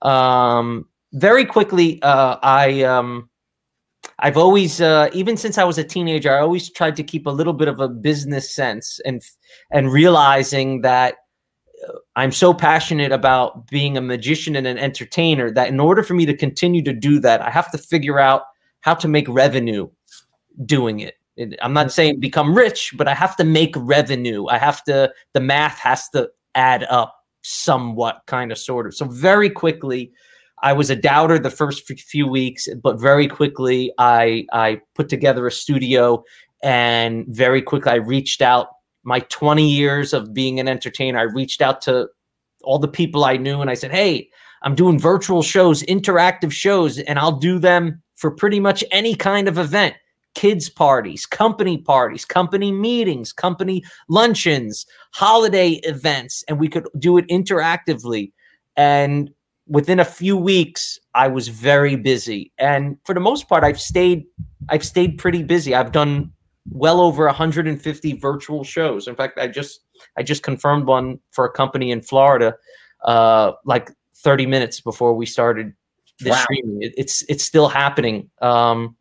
Um, 0.02 0.88
very 1.14 1.46
quickly, 1.46 2.02
uh, 2.02 2.38
I 2.42 2.84
um, 2.84 3.30
I've 4.20 4.38
always, 4.38 4.82
uh, 4.82 5.10
even 5.14 5.38
since 5.38 5.58
I 5.58 5.64
was 5.64 5.78
a 5.78 5.84
teenager, 5.84 6.34
I 6.34 6.40
always 6.40 6.70
tried 6.70 6.96
to 6.98 7.04
keep 7.04 7.26
a 7.26 7.32
little 7.32 7.54
bit 7.54 7.68
of 7.68 7.80
a 7.80 7.88
business 7.88 8.54
sense 8.54 9.00
and 9.06 9.22
and 9.72 9.92
realizing 9.92 10.82
that 10.82 11.16
I'm 12.16 12.32
so 12.32 12.54
passionate 12.54 13.12
about 13.12 13.68
being 13.68 13.98
a 13.98 14.02
magician 14.02 14.56
and 14.56 14.68
an 14.68 14.78
entertainer 14.78 15.52
that 15.52 15.70
in 15.70 15.80
order 15.80 16.04
for 16.04 16.14
me 16.14 16.26
to 16.26 16.36
continue 16.36 16.84
to 16.84 16.94
do 16.94 17.20
that, 17.22 17.42
I 17.42 17.50
have 17.50 17.72
to 17.72 17.78
figure 17.78 18.20
out 18.20 18.44
how 18.82 18.94
to 18.96 19.08
make 19.08 19.28
revenue 19.28 19.90
doing 20.66 21.00
it. 21.00 21.16
I'm 21.62 21.74
not 21.74 21.92
saying 21.92 22.20
become 22.20 22.56
rich, 22.56 22.94
but 22.98 23.08
I 23.08 23.14
have 23.14 23.36
to 23.38 23.46
make 23.46 23.74
revenue. 23.78 24.48
I 24.48 24.58
have 24.58 24.84
to, 24.86 25.12
the 25.34 25.40
math 25.40 25.80
has 25.80 26.10
to 26.10 26.30
add 26.56 26.86
up 26.90 27.16
somewhat, 27.44 28.22
kind 28.28 28.52
of, 28.52 28.58
sort 28.58 28.88
of. 28.88 28.96
So, 28.96 29.06
very 29.06 29.50
quickly, 29.50 30.12
I 30.62 30.74
was 30.74 30.90
a 30.90 30.96
doubter 30.96 31.40
the 31.40 31.50
first 31.50 31.88
few 31.88 32.28
weeks, 32.28 32.68
but 32.84 33.00
very 33.00 33.28
quickly, 33.28 33.94
I, 33.98 34.46
I 34.52 34.82
put 34.96 35.08
together 35.08 35.48
a 35.48 35.52
studio 35.52 36.26
and 36.62 37.26
very 37.30 37.62
quickly, 37.62 37.92
I 37.92 37.96
reached 37.96 38.42
out 38.42 38.68
my 39.04 39.20
20 39.22 39.68
years 39.68 40.14
of 40.14 40.34
being 40.34 40.60
an 40.60 40.68
entertainer, 40.68 41.20
I 41.20 41.24
reached 41.24 41.62
out 41.62 41.82
to 41.84 42.10
all 42.64 42.80
the 42.80 42.88
people 42.88 43.26
I 43.26 43.38
knew 43.38 43.62
and 43.62 43.70
I 43.70 43.74
said, 43.74 43.92
Hey, 43.92 44.30
I'm 44.64 44.76
doing 44.76 45.00
virtual 45.00 45.42
shows, 45.42 45.84
interactive 45.84 46.52
shows, 46.52 47.00
and 47.00 47.18
I'll 47.18 47.38
do 47.38 47.60
them 47.60 48.02
for 48.16 48.32
pretty 48.32 48.60
much 48.60 48.84
any 48.92 49.16
kind 49.16 49.48
of 49.48 49.58
event 49.58 49.96
kids' 50.36 50.70
parties, 50.70 51.26
company 51.26 51.78
parties, 51.78 52.24
company 52.24 52.72
meetings, 52.72 53.34
company 53.34 53.84
luncheons, 54.10 54.86
holiday 55.12 55.72
events, 55.84 56.44
and 56.48 56.60
we 56.60 56.68
could 56.68 56.88
do 57.00 57.18
it 57.18 57.28
interactively. 57.30 58.32
And 58.78 59.32
within 59.68 60.00
a 60.00 60.06
few 60.06 60.38
weeks, 60.38 61.00
I 61.16 61.28
was 61.28 61.48
very 61.48 61.96
busy. 61.96 62.52
And 62.58 62.98
for 63.06 63.14
the 63.14 63.20
most 63.20 63.50
part, 63.50 63.64
I've 63.64 63.80
stayed 63.80 64.26
I've 64.70 64.86
stayed 64.86 65.18
pretty 65.18 65.44
busy. 65.44 65.74
I've 65.74 65.92
done 65.92 66.32
well 66.72 67.02
over 67.02 67.26
150 67.26 68.14
virtual 68.14 68.64
shows. 68.64 69.08
In 69.08 69.16
fact, 69.16 69.40
I 69.40 69.48
just 69.48 69.82
I 70.18 70.24
just 70.24 70.44
confirmed 70.44 70.86
one 70.86 71.20
for 71.32 71.46
a 71.46 71.52
company 71.52 71.92
in 71.92 72.02
Florida, 72.02 72.56
uh, 73.06 73.54
like 73.66 73.92
30 74.16 74.46
minutes 74.46 74.82
before 74.82 75.14
we 75.14 75.26
started 75.26 75.74
this 76.20 76.32
wow. 76.32 76.44
streaming. 76.44 76.82
It, 76.82 76.94
it's 76.98 77.24
it's 77.30 77.44
still 77.44 77.68
happening. 77.68 78.30
Um, 78.42 78.96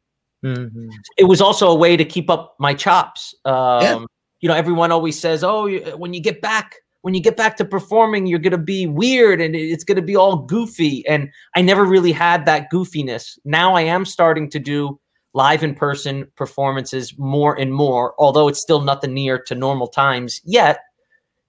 mm-hmm. 0.44 0.88
It 1.16 1.25
was 1.25 1.40
also 1.40 1.70
a 1.70 1.75
way 1.75 1.96
to 1.96 2.04
keep 2.04 2.30
up 2.30 2.56
my 2.58 2.75
chops. 2.75 3.34
Um, 3.44 3.82
yeah. 3.82 4.04
You 4.40 4.48
know, 4.48 4.54
everyone 4.54 4.92
always 4.92 5.18
says, 5.18 5.42
"Oh, 5.42 5.68
when 5.96 6.14
you 6.14 6.20
get 6.20 6.40
back." 6.40 6.76
When 7.02 7.14
you 7.14 7.22
get 7.22 7.37
back 7.37 7.56
to 7.58 7.64
performing, 7.64 8.26
you're 8.26 8.40
going 8.40 8.50
to 8.50 8.58
be 8.58 8.88
weird 8.88 9.40
and 9.40 9.54
it's 9.54 9.84
going 9.84 9.96
to 9.96 10.02
be 10.02 10.16
all 10.16 10.37
goofy. 10.37 11.06
And 11.06 11.30
I 11.54 11.62
never 11.62 11.84
really 11.84 12.10
had 12.10 12.44
that 12.46 12.72
goofiness. 12.72 13.38
Now 13.44 13.76
I 13.76 13.82
am 13.82 14.04
starting 14.04 14.50
to 14.50 14.58
do 14.58 14.98
live 15.35 15.62
in 15.62 15.75
person 15.75 16.26
performances 16.37 17.16
more 17.18 17.58
and 17.58 17.73
more, 17.73 18.14
although 18.18 18.49
it's 18.49 18.61
still 18.61 18.80
nothing 18.80 19.14
near 19.14 19.38
to 19.38 19.54
normal 19.54 19.87
times 19.87 20.40
yet. 20.44 20.80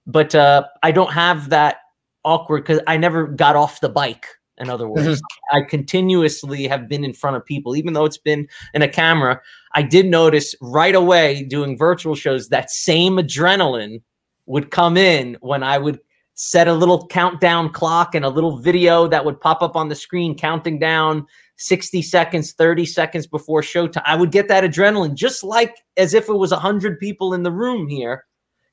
But 0.06 0.34
uh, 0.34 0.64
I 0.82 0.92
don't 0.92 1.12
have 1.12 1.50
that 1.50 1.78
awkward 2.24 2.62
because 2.62 2.80
I 2.86 2.96
never 2.96 3.26
got 3.26 3.56
off 3.56 3.80
the 3.80 3.88
bike 3.88 4.26
In 4.58 4.68
other 4.68 4.88
words, 4.88 5.22
I 5.52 5.62
continuously 5.62 6.68
have 6.68 6.86
been 6.86 7.02
in 7.02 7.14
front 7.14 7.36
of 7.36 7.44
people, 7.44 7.76
even 7.76 7.94
though 7.94 8.04
it's 8.04 8.18
been 8.18 8.46
in 8.74 8.82
a 8.82 8.88
camera. 8.88 9.40
I 9.74 9.82
did 9.82 10.06
notice 10.06 10.54
right 10.60 10.94
away 10.94 11.44
doing 11.44 11.78
virtual 11.78 12.14
shows 12.14 12.50
that 12.50 12.70
same 12.70 13.14
adrenaline 13.14 14.02
would 14.44 14.70
come 14.70 14.98
in 14.98 15.38
when 15.40 15.62
I 15.62 15.78
would 15.78 15.98
set 16.42 16.68
a 16.68 16.72
little 16.72 17.06
countdown 17.08 17.68
clock 17.68 18.14
and 18.14 18.24
a 18.24 18.28
little 18.30 18.56
video 18.56 19.06
that 19.06 19.22
would 19.22 19.38
pop 19.42 19.60
up 19.60 19.76
on 19.76 19.88
the 19.88 19.94
screen 19.94 20.34
counting 20.34 20.78
down 20.78 21.26
60 21.58 22.00
seconds, 22.00 22.52
30 22.52 22.86
seconds 22.86 23.26
before 23.26 23.60
showtime. 23.60 24.00
I 24.06 24.16
would 24.16 24.32
get 24.32 24.48
that 24.48 24.64
adrenaline 24.64 25.14
just 25.14 25.44
like 25.44 25.76
as 25.98 26.14
if 26.14 26.30
it 26.30 26.34
was 26.34 26.50
100 26.50 26.98
people 26.98 27.34
in 27.34 27.42
the 27.42 27.52
room 27.52 27.88
here, 27.88 28.24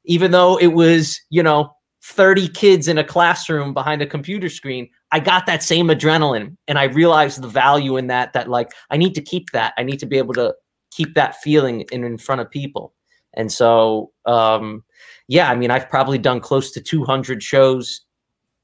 even 0.05 0.31
though 0.31 0.55
it 0.55 0.67
was, 0.67 1.19
you 1.29 1.43
know, 1.43 1.69
30 2.03 2.47
kids 2.47 2.87
in 2.87 2.97
a 2.97 3.03
classroom 3.03 3.73
behind 3.73 4.01
a 4.01 4.07
computer 4.07 4.47
screen. 4.47 4.87
I 5.11 5.19
got 5.19 5.45
that 5.47 5.61
same 5.61 5.87
adrenaline 5.87 6.55
and 6.69 6.79
I 6.79 6.85
realized 6.85 7.41
the 7.41 7.49
value 7.49 7.97
in 7.97 8.07
that, 8.07 8.31
that 8.31 8.49
like 8.49 8.71
I 8.91 8.95
need 8.95 9.13
to 9.15 9.21
keep 9.21 9.49
that. 9.51 9.73
I 9.77 9.83
need 9.83 9.99
to 9.99 10.05
be 10.05 10.17
able 10.17 10.35
to 10.35 10.55
keep 10.91 11.15
that 11.15 11.35
feeling 11.41 11.81
in, 11.91 12.05
in 12.05 12.17
front 12.17 12.39
of 12.39 12.49
people. 12.49 12.93
And 13.33 13.51
so, 13.51 14.13
um, 14.25 14.85
yeah, 15.27 15.49
I 15.49 15.55
mean, 15.55 15.71
I've 15.71 15.89
probably 15.89 16.17
done 16.17 16.39
close 16.39 16.71
to 16.71 16.81
200 16.81 17.41
shows 17.43 18.01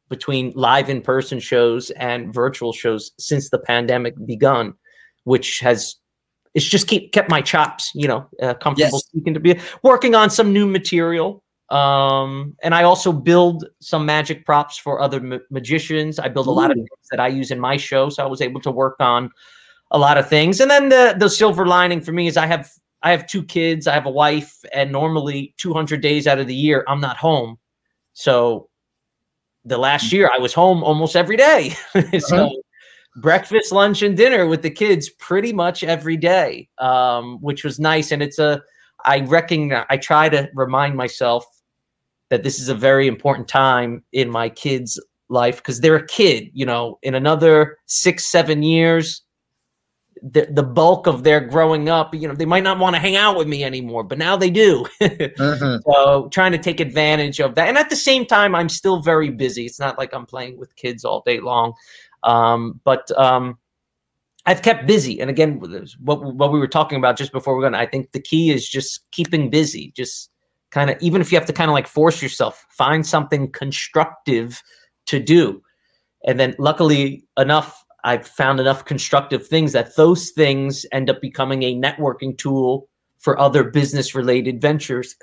between 0.09 0.51
live 0.55 0.89
in 0.89 1.01
person 1.01 1.39
shows 1.39 1.89
and 1.91 2.33
virtual 2.33 2.71
shows 2.73 3.11
since 3.17 3.49
the 3.49 3.59
pandemic 3.59 4.13
begun, 4.25 4.73
which 5.23 5.59
has 5.59 5.95
it's 6.53 6.65
just 6.65 6.87
keep 6.87 7.11
kept 7.13 7.29
my 7.29 7.41
chops, 7.41 7.91
you 7.95 8.07
know, 8.07 8.27
uh, 8.41 8.53
comfortable 8.53 8.97
Yes. 8.97 9.05
speaking 9.05 9.33
to 9.33 9.39
be 9.39 9.59
working 9.81 10.13
on 10.13 10.29
some 10.29 10.53
new 10.53 10.67
material. 10.67 11.43
Um, 11.69 12.55
and 12.61 12.75
I 12.75 12.83
also 12.83 13.11
build 13.11 13.65
some 13.79 14.05
magic 14.05 14.45
props 14.45 14.77
for 14.77 15.01
other 15.01 15.19
ma- 15.19 15.37
magicians. 15.49 16.19
I 16.19 16.27
build 16.27 16.45
a 16.45 16.51
lot 16.51 16.69
of 16.69 16.75
things 16.75 17.07
that 17.09 17.19
I 17.19 17.27
use 17.27 17.49
in 17.49 17.59
my 17.59 17.77
show, 17.77 18.09
so 18.09 18.21
I 18.23 18.27
was 18.27 18.41
able 18.41 18.61
to 18.61 18.69
work 18.71 18.97
on 18.99 19.31
a 19.89 19.97
lot 19.97 20.19
of 20.19 20.29
things. 20.29 20.59
And 20.59 20.69
then 20.69 20.89
the 20.89 21.15
the 21.17 21.29
silver 21.29 21.65
lining 21.65 22.01
for 22.01 22.11
me 22.11 22.27
is 22.27 22.37
I 22.37 22.45
have 22.45 22.69
I 23.03 23.11
have 23.11 23.27
two 23.27 23.43
kids, 23.43 23.85
I 23.85 23.93
have 23.93 24.05
a 24.05 24.11
wife, 24.11 24.63
and 24.73 24.91
normally 24.91 25.53
200 25.57 26.01
days 26.01 26.25
out 26.25 26.39
of 26.39 26.47
the 26.47 26.55
year 26.55 26.83
I'm 26.87 27.01
not 27.01 27.17
home. 27.17 27.57
So 28.13 28.69
the 29.65 29.77
last 29.77 30.11
year 30.11 30.29
I 30.33 30.39
was 30.39 30.53
home 30.53 30.83
almost 30.83 31.15
every 31.15 31.37
day. 31.37 31.75
so 32.19 32.49
breakfast, 33.17 33.71
lunch, 33.71 34.01
and 34.01 34.17
dinner 34.17 34.47
with 34.47 34.61
the 34.61 34.69
kids 34.69 35.09
pretty 35.09 35.53
much 35.53 35.83
every 35.83 36.17
day, 36.17 36.69
um, 36.79 37.37
which 37.41 37.63
was 37.63 37.79
nice. 37.79 38.11
And 38.11 38.23
it's 38.23 38.39
a 38.39 38.61
I 39.05 39.21
recognize 39.21 39.85
I 39.89 39.97
try 39.97 40.29
to 40.29 40.49
remind 40.53 40.95
myself 40.95 41.45
that 42.29 42.43
this 42.43 42.59
is 42.59 42.69
a 42.69 42.75
very 42.75 43.07
important 43.07 43.47
time 43.47 44.03
in 44.13 44.29
my 44.29 44.49
kids' 44.49 44.99
life 45.29 45.57
because 45.57 45.81
they're 45.81 45.95
a 45.95 46.07
kid. 46.07 46.49
You 46.53 46.65
know, 46.65 46.99
in 47.03 47.15
another 47.15 47.77
six, 47.85 48.29
seven 48.29 48.63
years, 48.63 49.21
the 50.31 50.47
the 50.49 50.63
bulk 50.63 51.05
of 51.05 51.23
their 51.23 51.41
growing 51.41 51.89
up, 51.89 52.15
you 52.15 52.27
know, 52.27 52.33
they 52.33 52.45
might 52.45 52.63
not 52.63 52.79
want 52.79 52.95
to 52.95 52.99
hang 52.99 53.17
out 53.17 53.37
with 53.37 53.47
me 53.47 53.63
anymore, 53.63 54.03
but 54.05 54.17
now 54.17 54.37
they 54.37 54.49
do. 54.49 54.85
Mhm. 55.01 55.81
So 55.85 56.29
trying 56.29 56.53
to 56.53 56.57
take 56.57 56.79
advantage 56.79 57.41
of 57.41 57.55
that, 57.55 57.67
and 57.67 57.77
at 57.77 57.89
the 57.89 57.95
same 57.95 58.25
time, 58.25 58.55
I'm 58.55 58.69
still 58.69 59.01
very 59.01 59.29
busy. 59.29 59.65
It's 59.65 59.79
not 59.79 59.97
like 59.97 60.13
I'm 60.13 60.25
playing 60.25 60.57
with 60.57 60.75
kids 60.77 61.03
all 61.03 61.21
day 61.25 61.41
long, 61.41 61.73
um, 62.23 62.79
but 62.85 63.11
um, 63.19 63.57
I've 64.45 64.61
kept 64.61 64.87
busy. 64.87 65.19
And 65.19 65.29
again, 65.29 65.59
what 65.99 66.23
what 66.35 66.51
we 66.53 66.59
were 66.59 66.67
talking 66.69 66.97
about 66.97 67.17
just 67.17 67.33
before 67.33 67.55
we're 67.55 67.61
going, 67.61 67.75
I 67.75 67.85
think 67.85 68.13
the 68.13 68.21
key 68.21 68.51
is 68.51 68.67
just 68.67 69.09
keeping 69.11 69.49
busy. 69.49 69.91
Just 69.95 70.31
kind 70.71 70.89
of, 70.89 70.97
even 71.01 71.19
if 71.21 71.31
you 71.31 71.37
have 71.37 71.47
to 71.47 71.53
kind 71.53 71.69
of 71.69 71.73
like 71.73 71.87
force 71.87 72.21
yourself, 72.21 72.65
find 72.69 73.05
something 73.05 73.51
constructive 73.51 74.63
to 75.07 75.19
do, 75.19 75.61
and 76.25 76.39
then 76.39 76.55
luckily 76.59 77.25
enough. 77.37 77.82
I've 78.03 78.27
found 78.27 78.59
enough 78.59 78.85
constructive 78.85 79.47
things 79.47 79.71
that 79.71 79.95
those 79.95 80.31
things 80.31 80.85
end 80.91 81.09
up 81.09 81.21
becoming 81.21 81.63
a 81.63 81.75
networking 81.75 82.37
tool 82.37 82.89
for 83.19 83.39
other 83.39 83.63
business 83.63 84.13
related 84.13 84.61
ventures 84.61 85.15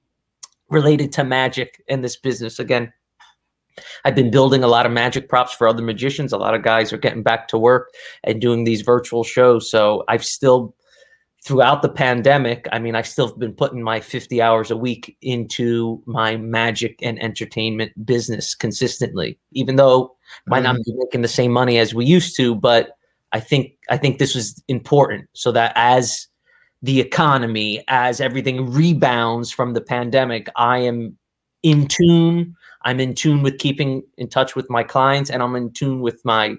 related 0.70 1.12
to 1.12 1.24
magic 1.24 1.82
and 1.88 2.04
this 2.04 2.16
business. 2.16 2.58
Again 2.58 2.92
i've 4.04 4.14
been 4.14 4.30
building 4.30 4.62
a 4.62 4.68
lot 4.68 4.84
of 4.84 4.92
magic 4.92 5.28
props 5.28 5.54
for 5.54 5.66
other 5.66 5.82
magicians. 5.82 6.32
A 6.32 6.36
lot 6.36 6.54
of 6.54 6.62
guys 6.62 6.92
are 6.92 6.98
getting 6.98 7.22
back 7.22 7.48
to 7.48 7.58
work 7.58 7.88
and 8.24 8.40
doing 8.40 8.64
these 8.64 8.82
virtual 8.82 9.24
shows. 9.24 9.70
So 9.70 10.04
i've 10.08 10.24
still 10.24 10.74
throughout 11.44 11.82
the 11.82 11.88
pandemic 11.88 12.68
i 12.72 12.78
mean 12.78 12.94
i 12.94 13.02
still 13.02 13.34
been 13.36 13.52
putting 13.52 13.82
my 13.82 13.98
50 13.98 14.40
hours 14.40 14.70
a 14.70 14.76
week 14.76 15.16
into 15.22 16.00
my 16.06 16.36
magic 16.36 16.98
and 17.02 17.20
entertainment 17.20 17.92
business 18.06 18.54
consistently 18.54 19.38
even 19.50 19.76
though 19.76 20.14
might 20.46 20.62
not 20.62 20.76
be 20.76 20.92
making 20.94 21.22
the 21.22 21.28
same 21.28 21.52
money 21.52 21.78
as 21.78 21.94
we 21.94 22.04
used 22.04 22.36
to 22.36 22.54
but 22.54 22.96
i 23.32 23.40
think 23.40 23.72
i 23.90 23.96
think 23.96 24.18
this 24.18 24.34
was 24.34 24.62
important 24.68 25.28
so 25.32 25.52
that 25.52 25.72
as 25.76 26.28
the 26.82 27.00
economy 27.00 27.82
as 27.88 28.20
everything 28.20 28.70
rebounds 28.70 29.50
from 29.50 29.74
the 29.74 29.80
pandemic 29.80 30.48
i 30.56 30.78
am 30.78 31.16
in 31.62 31.86
tune. 31.86 32.56
I'm 32.84 32.98
in 32.98 33.14
tune 33.14 33.42
with 33.42 33.58
keeping 33.58 34.02
in 34.18 34.28
touch 34.28 34.56
with 34.56 34.68
my 34.68 34.82
clients 34.82 35.30
and 35.30 35.42
i'm 35.42 35.54
in 35.54 35.72
tune 35.72 36.00
with 36.00 36.24
my 36.24 36.56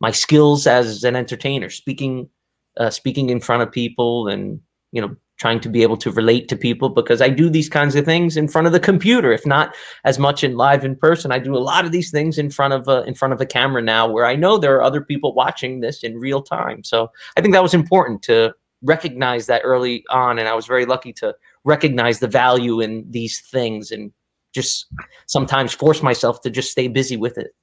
my 0.00 0.10
skills 0.10 0.66
as 0.66 1.04
an 1.04 1.16
entertainer 1.16 1.70
speaking 1.70 2.28
uh, 2.76 2.90
speaking 2.90 3.30
in 3.30 3.40
front 3.40 3.62
of 3.62 3.72
people 3.72 4.28
and 4.28 4.60
you 4.90 5.00
know 5.00 5.16
trying 5.42 5.60
to 5.60 5.68
be 5.68 5.82
able 5.82 5.96
to 6.04 6.10
relate 6.20 6.48
to 6.48 6.56
people 6.56 6.88
because 6.88 7.20
i 7.20 7.28
do 7.28 7.50
these 7.50 7.68
kinds 7.68 7.94
of 7.96 8.04
things 8.04 8.36
in 8.36 8.48
front 8.48 8.66
of 8.66 8.72
the 8.72 8.80
computer 8.90 9.30
if 9.32 9.44
not 9.44 9.74
as 10.04 10.18
much 10.18 10.44
in 10.44 10.56
live 10.56 10.84
in 10.84 10.94
person. 10.96 11.32
I 11.32 11.38
do 11.38 11.56
a 11.56 11.66
lot 11.72 11.84
of 11.84 11.92
these 11.92 12.10
things 12.10 12.38
in 12.38 12.48
front 12.50 12.74
of 12.74 12.88
a 12.88 13.02
in 13.10 13.14
front 13.14 13.34
of 13.34 13.40
a 13.40 13.46
camera 13.46 13.82
now 13.82 14.04
where 14.10 14.26
i 14.32 14.36
know 14.36 14.56
there 14.56 14.76
are 14.76 14.82
other 14.82 15.02
people 15.10 15.34
watching 15.34 15.80
this 15.80 16.02
in 16.02 16.18
real 16.18 16.42
time. 16.42 16.84
So 16.84 17.10
i 17.36 17.40
think 17.40 17.52
that 17.54 17.62
was 17.62 17.74
important 17.74 18.22
to 18.30 18.54
recognize 18.82 19.46
that 19.46 19.62
early 19.64 20.04
on 20.10 20.38
and 20.38 20.48
i 20.48 20.54
was 20.54 20.66
very 20.66 20.86
lucky 20.86 21.12
to 21.22 21.34
recognize 21.64 22.18
the 22.18 22.28
value 22.28 22.80
in 22.80 23.04
these 23.10 23.40
things 23.40 23.90
and 23.90 24.12
just 24.52 24.86
sometimes 25.26 25.72
force 25.72 26.02
myself 26.02 26.40
to 26.42 26.50
just 26.50 26.70
stay 26.70 26.88
busy 26.88 27.16
with 27.16 27.38
it. 27.38 27.54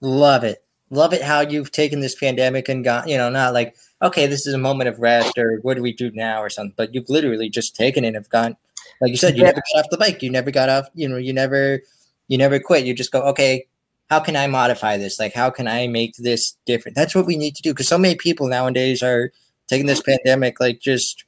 Love 0.00 0.44
it. 0.44 0.64
Love 0.90 1.12
it 1.12 1.22
how 1.22 1.40
you've 1.40 1.72
taken 1.72 2.00
this 2.00 2.14
pandemic 2.14 2.68
and 2.68 2.84
got, 2.84 3.08
you 3.08 3.16
know, 3.18 3.28
not 3.28 3.52
like, 3.52 3.76
okay, 4.02 4.26
this 4.26 4.46
is 4.46 4.54
a 4.54 4.58
moment 4.58 4.88
of 4.88 4.98
rest 5.00 5.36
or 5.38 5.58
what 5.62 5.74
do 5.76 5.82
we 5.82 5.92
do 5.92 6.10
now 6.12 6.40
or 6.42 6.48
something, 6.48 6.74
but 6.76 6.94
you've 6.94 7.08
literally 7.10 7.48
just 7.48 7.74
taken 7.74 8.04
it 8.04 8.08
and 8.08 8.16
have 8.16 8.28
gone, 8.28 8.56
like 9.00 9.10
you 9.10 9.16
said, 9.16 9.36
you 9.36 9.42
Yeah. 9.42 9.48
never 9.50 9.62
got 9.74 9.80
off 9.84 9.90
the 9.90 9.96
bike. 9.98 10.22
You 10.22 10.30
never 10.30 10.50
got 10.50 10.68
off, 10.68 10.86
you 10.94 11.08
know, 11.08 11.16
you 11.16 11.32
never, 11.32 11.80
you 12.28 12.38
never 12.38 12.60
quit. 12.60 12.84
You 12.84 12.94
just 12.94 13.10
go, 13.12 13.22
okay, 13.22 13.66
how 14.10 14.20
can 14.20 14.36
I 14.36 14.46
modify 14.46 14.96
this? 14.98 15.18
Like, 15.18 15.34
how 15.34 15.50
can 15.50 15.66
I 15.66 15.86
make 15.88 16.14
this 16.16 16.56
different? 16.64 16.94
That's 16.96 17.14
what 17.14 17.26
we 17.26 17.36
need 17.36 17.56
to 17.56 17.62
do. 17.62 17.74
Cause 17.74 17.88
so 17.88 17.98
many 17.98 18.14
people 18.14 18.46
nowadays 18.48 19.02
are 19.02 19.32
taking 19.68 19.86
this 19.86 20.00
pandemic, 20.02 20.60
like 20.60 20.80
just, 20.80 21.24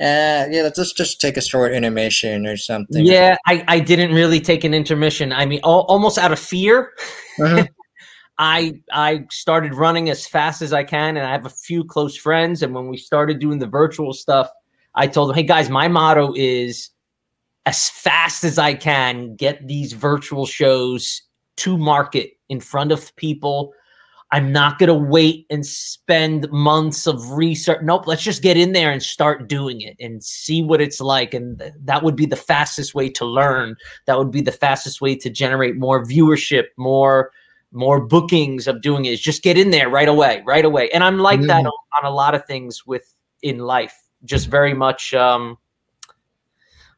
uh, 0.00 0.48
yeah, 0.50 0.62
let's 0.62 0.76
just, 0.78 0.96
just 0.96 1.20
take 1.20 1.36
a 1.36 1.40
short 1.40 1.72
intermission 1.72 2.46
or 2.46 2.56
something. 2.56 3.04
yeah 3.06 3.36
I, 3.46 3.62
I 3.68 3.78
didn't 3.78 4.12
really 4.12 4.40
take 4.40 4.64
an 4.64 4.74
intermission 4.74 5.32
i 5.32 5.44
mean 5.46 5.60
al- 5.64 5.82
almost 5.82 6.18
out 6.18 6.32
of 6.32 6.38
fear 6.38 6.92
Mhm. 7.38 7.68
I 8.42 8.72
I 8.92 9.24
started 9.30 9.72
running 9.72 10.10
as 10.10 10.26
fast 10.26 10.62
as 10.62 10.72
I 10.72 10.82
can, 10.82 11.16
and 11.16 11.24
I 11.24 11.30
have 11.30 11.46
a 11.46 11.50
few 11.50 11.84
close 11.84 12.16
friends. 12.16 12.60
And 12.60 12.74
when 12.74 12.88
we 12.88 12.96
started 12.96 13.38
doing 13.38 13.60
the 13.60 13.68
virtual 13.68 14.12
stuff, 14.12 14.50
I 14.96 15.06
told 15.06 15.28
them, 15.28 15.36
"Hey 15.36 15.44
guys, 15.44 15.70
my 15.70 15.86
motto 15.86 16.34
is 16.34 16.90
as 17.66 17.88
fast 17.88 18.42
as 18.42 18.58
I 18.58 18.74
can 18.74 19.36
get 19.36 19.68
these 19.68 19.92
virtual 19.92 20.44
shows 20.44 21.22
to 21.58 21.78
market 21.78 22.32
in 22.48 22.58
front 22.58 22.90
of 22.90 23.14
people. 23.14 23.72
I'm 24.32 24.50
not 24.50 24.78
going 24.80 24.88
to 24.88 24.94
wait 24.94 25.46
and 25.48 25.64
spend 25.64 26.50
months 26.50 27.06
of 27.06 27.32
research. 27.32 27.78
Nope, 27.82 28.08
let's 28.08 28.24
just 28.24 28.42
get 28.42 28.56
in 28.56 28.72
there 28.72 28.90
and 28.90 29.02
start 29.02 29.48
doing 29.48 29.82
it 29.82 29.94
and 30.00 30.24
see 30.24 30.62
what 30.62 30.80
it's 30.80 31.00
like. 31.00 31.32
And 31.32 31.60
th- 31.60 31.74
that 31.84 32.02
would 32.02 32.16
be 32.16 32.26
the 32.26 32.34
fastest 32.34 32.94
way 32.94 33.08
to 33.10 33.24
learn. 33.24 33.76
That 34.06 34.18
would 34.18 34.32
be 34.32 34.40
the 34.40 34.50
fastest 34.50 35.00
way 35.00 35.14
to 35.16 35.30
generate 35.30 35.76
more 35.76 36.02
viewership, 36.02 36.64
more 36.76 37.30
more 37.72 38.06
bookings 38.06 38.66
of 38.68 38.82
doing 38.82 39.04
it 39.06 39.12
is 39.12 39.20
just 39.20 39.42
get 39.42 39.56
in 39.58 39.70
there 39.70 39.88
right 39.88 40.08
away, 40.08 40.42
right 40.46 40.64
away. 40.64 40.90
And 40.90 41.02
I'm 41.02 41.18
like 41.18 41.40
that 41.42 41.62
Mhm. 41.64 41.66
on, 41.66 42.04
on 42.04 42.04
a 42.04 42.14
lot 42.14 42.34
of 42.34 42.44
things 42.46 42.86
with 42.86 43.12
in 43.42 43.58
life. 43.58 43.96
Just 44.24 44.48
very 44.48 44.74
much 44.74 45.14
um 45.14 45.58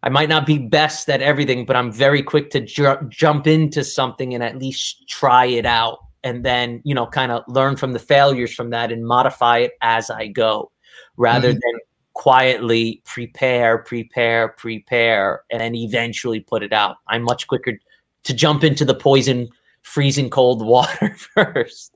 I 0.03 0.11
might 0.11 0.29
not 0.29 0.45
be 0.45 0.59
best 0.59 1.09
at 1.09 1.23
everything, 1.23 1.65
but 1.65 1.77
I'm 1.77 1.91
very 1.91 2.23
quick 2.23 2.51
to 2.51 2.61
ju- 2.61 2.99
jump 3.09 3.47
into 3.47 3.83
something 3.83 4.35
and 4.35 4.43
at 4.43 4.59
least 4.59 5.09
try 5.09 5.47
it 5.47 5.65
out 5.65 5.99
and 6.23 6.45
then, 6.45 6.83
you 6.85 6.95
know, 6.95 7.07
kind 7.07 7.33
of 7.33 7.43
learn 7.49 7.77
from 7.77 7.93
the 7.93 7.99
failures 7.99 8.53
from 8.53 8.69
that 8.71 8.93
and 8.93 9.07
modify 9.07 9.59
it 9.59 9.73
as 9.81 10.11
I 10.11 10.27
go 10.27 10.71
rather 11.17 11.49
Mhm. 11.53 11.61
than 11.63 11.81
quietly 12.13 13.01
prepare, 13.07 13.79
prepare, 13.79 14.49
prepare, 14.49 15.43
and 15.51 15.61
then 15.61 15.75
eventually 15.75 16.41
put 16.41 16.63
it 16.63 16.73
out. 16.73 16.97
I'm 17.09 17.23
much 17.23 17.47
quicker 17.47 17.79
to 18.25 18.35
jump 18.35 18.63
into 18.63 18.85
the 18.85 18.95
poison, 18.95 19.49
freezing 19.85 20.31
cold 20.31 20.67
water 20.67 21.15
first. 21.35 21.95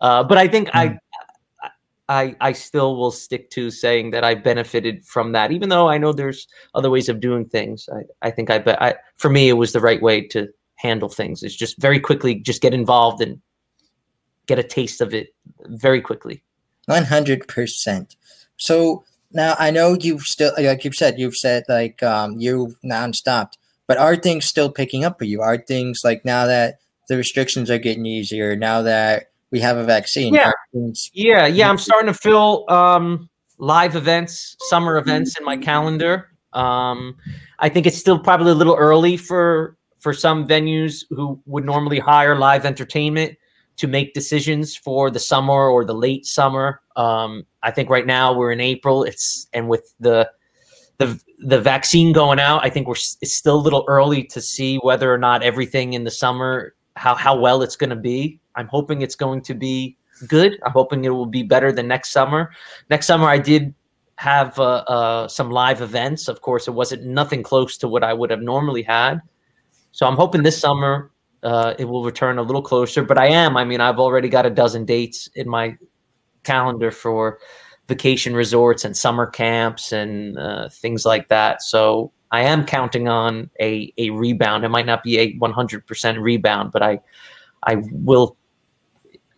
Uh, 0.00 0.22
but 0.22 0.36
I 0.36 0.48
think 0.48 0.68
I, 0.74 0.98
I, 2.08 2.36
I 2.40 2.52
still 2.52 2.96
will 2.96 3.12
stick 3.12 3.50
to 3.50 3.70
saying 3.70 4.10
that 4.10 4.24
I 4.24 4.34
benefited 4.34 5.04
from 5.04 5.32
that, 5.32 5.52
even 5.52 5.68
though 5.68 5.88
I 5.88 5.96
know 5.96 6.12
there's 6.12 6.46
other 6.74 6.90
ways 6.90 7.08
of 7.08 7.20
doing 7.20 7.44
things. 7.46 7.88
I, 7.92 8.26
I 8.26 8.30
think 8.30 8.50
I, 8.50 8.58
bet 8.58 8.82
I, 8.82 8.96
for 9.16 9.30
me, 9.30 9.48
it 9.48 9.54
was 9.54 9.72
the 9.72 9.80
right 9.80 10.02
way 10.02 10.26
to 10.28 10.48
handle 10.74 11.08
things. 11.08 11.42
Is 11.42 11.56
just 11.56 11.80
very 11.80 12.00
quickly 12.00 12.34
just 12.34 12.62
get 12.62 12.74
involved 12.74 13.22
and 13.22 13.40
get 14.46 14.58
a 14.58 14.64
taste 14.64 15.00
of 15.00 15.14
it 15.14 15.28
very 15.66 16.00
quickly. 16.00 16.42
One 16.86 17.04
hundred 17.04 17.46
percent. 17.46 18.16
So 18.56 19.04
now 19.30 19.54
I 19.58 19.70
know 19.70 19.96
you've 19.98 20.22
still, 20.22 20.52
like 20.58 20.84
you've 20.84 20.96
said, 20.96 21.18
you've 21.18 21.36
said 21.36 21.62
like 21.68 22.02
um, 22.02 22.40
you've 22.40 22.74
non-stopped, 22.82 23.56
but 23.86 23.98
are 23.98 24.16
things 24.16 24.46
still 24.46 24.70
picking 24.70 25.04
up 25.04 25.18
for 25.18 25.26
you? 25.26 25.42
Are 25.42 25.58
things 25.58 26.00
like 26.02 26.24
now 26.24 26.46
that 26.46 26.80
the 27.10 27.16
restrictions 27.16 27.68
are 27.72 27.78
getting 27.78 28.06
easier, 28.06 28.54
now 28.54 28.82
that 28.82 29.32
we 29.50 29.58
have 29.58 29.76
a 29.76 29.84
vaccine? 29.84 30.32
Yeah. 30.32 30.52
Yeah, 31.12 31.46
yeah, 31.48 31.68
I'm 31.68 31.76
starting 31.76 32.06
to 32.06 32.14
fill 32.14 32.64
um, 32.70 33.28
live 33.58 33.96
events, 33.96 34.56
summer 34.68 34.96
events 34.96 35.36
in 35.36 35.44
my 35.44 35.56
calendar. 35.56 36.28
Um, 36.52 37.16
I 37.58 37.68
think 37.68 37.88
it's 37.88 37.98
still 37.98 38.16
probably 38.16 38.52
a 38.52 38.54
little 38.54 38.76
early 38.76 39.16
for 39.16 39.76
for 39.98 40.14
some 40.14 40.46
venues 40.46 41.04
who 41.10 41.42
would 41.46 41.64
normally 41.64 41.98
hire 41.98 42.38
live 42.38 42.64
entertainment 42.64 43.36
to 43.76 43.88
make 43.88 44.14
decisions 44.14 44.76
for 44.76 45.10
the 45.10 45.18
summer 45.18 45.68
or 45.68 45.84
the 45.84 45.94
late 45.94 46.24
summer. 46.24 46.80
Um, 46.94 47.44
I 47.64 47.72
think 47.72 47.90
right 47.90 48.06
now 48.06 48.32
we're 48.32 48.52
in 48.52 48.60
April. 48.60 49.02
It's 49.02 49.48
and 49.52 49.68
with 49.68 49.92
the 49.98 50.30
the 50.98 51.20
the 51.40 51.60
vaccine 51.60 52.12
going 52.12 52.38
out, 52.38 52.64
I 52.64 52.70
think 52.70 52.86
we're 52.86 52.94
it's 53.20 53.34
still 53.34 53.56
a 53.56 53.64
little 53.66 53.84
early 53.88 54.22
to 54.26 54.40
see 54.40 54.76
whether 54.76 55.12
or 55.12 55.18
not 55.18 55.42
everything 55.42 55.94
in 55.94 56.04
the 56.04 56.10
summer 56.12 56.76
how 56.96 57.14
how 57.14 57.38
well 57.38 57.62
it's 57.62 57.76
going 57.76 57.90
to 57.90 57.96
be. 57.96 58.38
I'm 58.56 58.68
hoping 58.68 59.02
it's 59.02 59.14
going 59.14 59.42
to 59.42 59.54
be 59.54 59.96
good. 60.26 60.58
I'm 60.64 60.72
hoping 60.72 61.04
it 61.04 61.10
will 61.10 61.26
be 61.26 61.42
better 61.42 61.72
than 61.72 61.88
next 61.88 62.10
summer. 62.10 62.50
Next 62.90 63.06
summer, 63.06 63.26
I 63.26 63.38
did 63.38 63.74
have 64.16 64.58
uh, 64.58 64.84
uh, 64.86 65.28
some 65.28 65.50
live 65.50 65.80
events. 65.80 66.28
Of 66.28 66.42
course, 66.42 66.68
it 66.68 66.72
wasn't 66.72 67.04
nothing 67.04 67.42
close 67.42 67.78
to 67.78 67.88
what 67.88 68.04
I 68.04 68.12
would 68.12 68.30
have 68.30 68.42
normally 68.42 68.82
had. 68.82 69.20
So 69.92 70.06
I'm 70.06 70.16
hoping 70.16 70.42
this 70.42 70.58
summer 70.58 71.10
uh, 71.42 71.74
it 71.78 71.86
will 71.86 72.04
return 72.04 72.38
a 72.38 72.42
little 72.42 72.62
closer. 72.62 73.02
But 73.02 73.18
I 73.18 73.28
am. 73.28 73.56
I 73.56 73.64
mean, 73.64 73.80
I've 73.80 73.98
already 73.98 74.28
got 74.28 74.46
a 74.46 74.50
dozen 74.50 74.84
dates 74.84 75.28
in 75.34 75.48
my 75.48 75.76
calendar 76.44 76.90
for 76.90 77.38
vacation 77.88 78.34
resorts 78.34 78.84
and 78.84 78.96
summer 78.96 79.26
camps 79.26 79.92
and 79.92 80.38
uh, 80.38 80.68
things 80.68 81.04
like 81.04 81.28
that. 81.28 81.62
So 81.62 82.12
I 82.32 82.42
am 82.42 82.64
counting 82.64 83.08
on 83.08 83.50
a 83.60 83.92
a 83.98 84.10
rebound. 84.10 84.64
It 84.64 84.68
might 84.68 84.86
not 84.86 85.02
be 85.02 85.18
a 85.18 85.34
100% 85.38 86.20
rebound, 86.20 86.72
but 86.72 86.82
I 86.82 87.00
I 87.64 87.76
will 87.92 88.36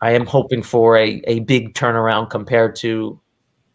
I 0.00 0.10
am 0.12 0.26
hoping 0.26 0.62
for 0.62 0.96
a, 0.96 1.22
a 1.28 1.40
big 1.40 1.74
turnaround 1.74 2.28
compared 2.28 2.74
to, 2.76 3.18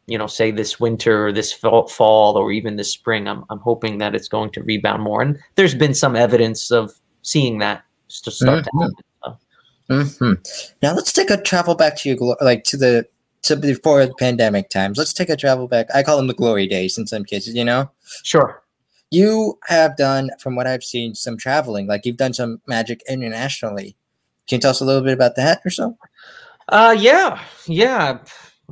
you 0.07 0.17
know, 0.17 0.27
say 0.27 0.51
this 0.51 0.77
winter 0.77 1.27
or 1.27 1.31
this 1.31 1.53
fall, 1.53 2.37
or 2.37 2.51
even 2.51 2.75
this 2.75 2.91
spring. 2.91 3.27
I'm, 3.29 3.45
I'm 3.49 3.59
hoping 3.59 3.97
that 3.99 4.13
it's 4.13 4.27
going 4.27 4.51
to 4.51 4.63
rebound 4.63 5.03
more. 5.03 5.21
And 5.21 5.39
there's 5.55 5.73
been 5.73 5.93
some 5.93 6.17
evidence 6.17 6.69
of 6.69 6.91
seeing 7.21 7.59
that 7.59 7.83
to 8.23 8.31
start 8.31 8.65
to 8.65 8.71
Mhm. 8.71 8.81
happen. 8.81 9.37
So, 9.89 10.13
hmm 10.19 10.33
Now 10.81 10.93
let's 10.93 11.13
take 11.13 11.29
a 11.29 11.41
travel 11.41 11.75
back 11.75 11.97
to 11.99 12.09
your 12.09 12.37
like 12.41 12.65
to 12.65 12.77
the 12.77 13.05
to 13.43 13.55
before 13.55 14.05
the 14.05 14.13
pandemic 14.15 14.69
times. 14.69 14.97
Let's 14.97 15.13
take 15.13 15.29
a 15.29 15.37
travel 15.37 15.67
back. 15.69 15.87
I 15.95 16.03
call 16.03 16.17
them 16.17 16.27
the 16.27 16.33
glory 16.33 16.67
days 16.67 16.97
in 16.97 17.07
some 17.07 17.23
cases. 17.23 17.55
You 17.55 17.63
know, 17.63 17.89
sure. 18.23 18.63
You 19.11 19.57
have 19.67 19.95
done, 19.97 20.31
from 20.39 20.55
what 20.55 20.67
I've 20.67 20.83
seen, 20.83 21.15
some 21.15 21.37
traveling. 21.37 21.87
Like 21.87 22.05
you've 22.05 22.17
done 22.17 22.33
some 22.33 22.61
magic 22.67 23.01
internationally. 23.07 23.95
Can 24.47 24.57
you 24.57 24.61
tell 24.61 24.71
us 24.71 24.81
a 24.81 24.85
little 24.85 25.03
bit 25.03 25.13
about 25.13 25.35
that 25.35 25.61
or 25.65 25.69
so? 25.69 25.97
Uh, 26.69 26.95
yeah, 26.97 27.41
yeah. 27.65 28.19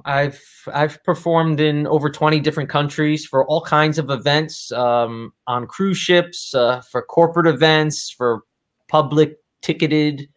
I've 0.03 0.41
I've 0.73 1.01
performed 1.03 1.61
in 1.61 1.87
over 1.87 2.09
twenty 2.09 2.41
different 2.41 2.69
countries 2.69 3.25
for 3.25 3.45
all 3.47 3.61
kinds 3.61 3.97
of 3.97 4.09
events, 4.09 4.71
um, 4.73 5.31
on 5.47 5.67
cruise 5.67 5.97
ships, 5.97 6.53
uh, 6.53 6.81
for 6.81 7.01
corporate 7.01 7.47
events, 7.47 8.09
for 8.09 8.41
public 8.89 9.37
ticketed 9.61 10.27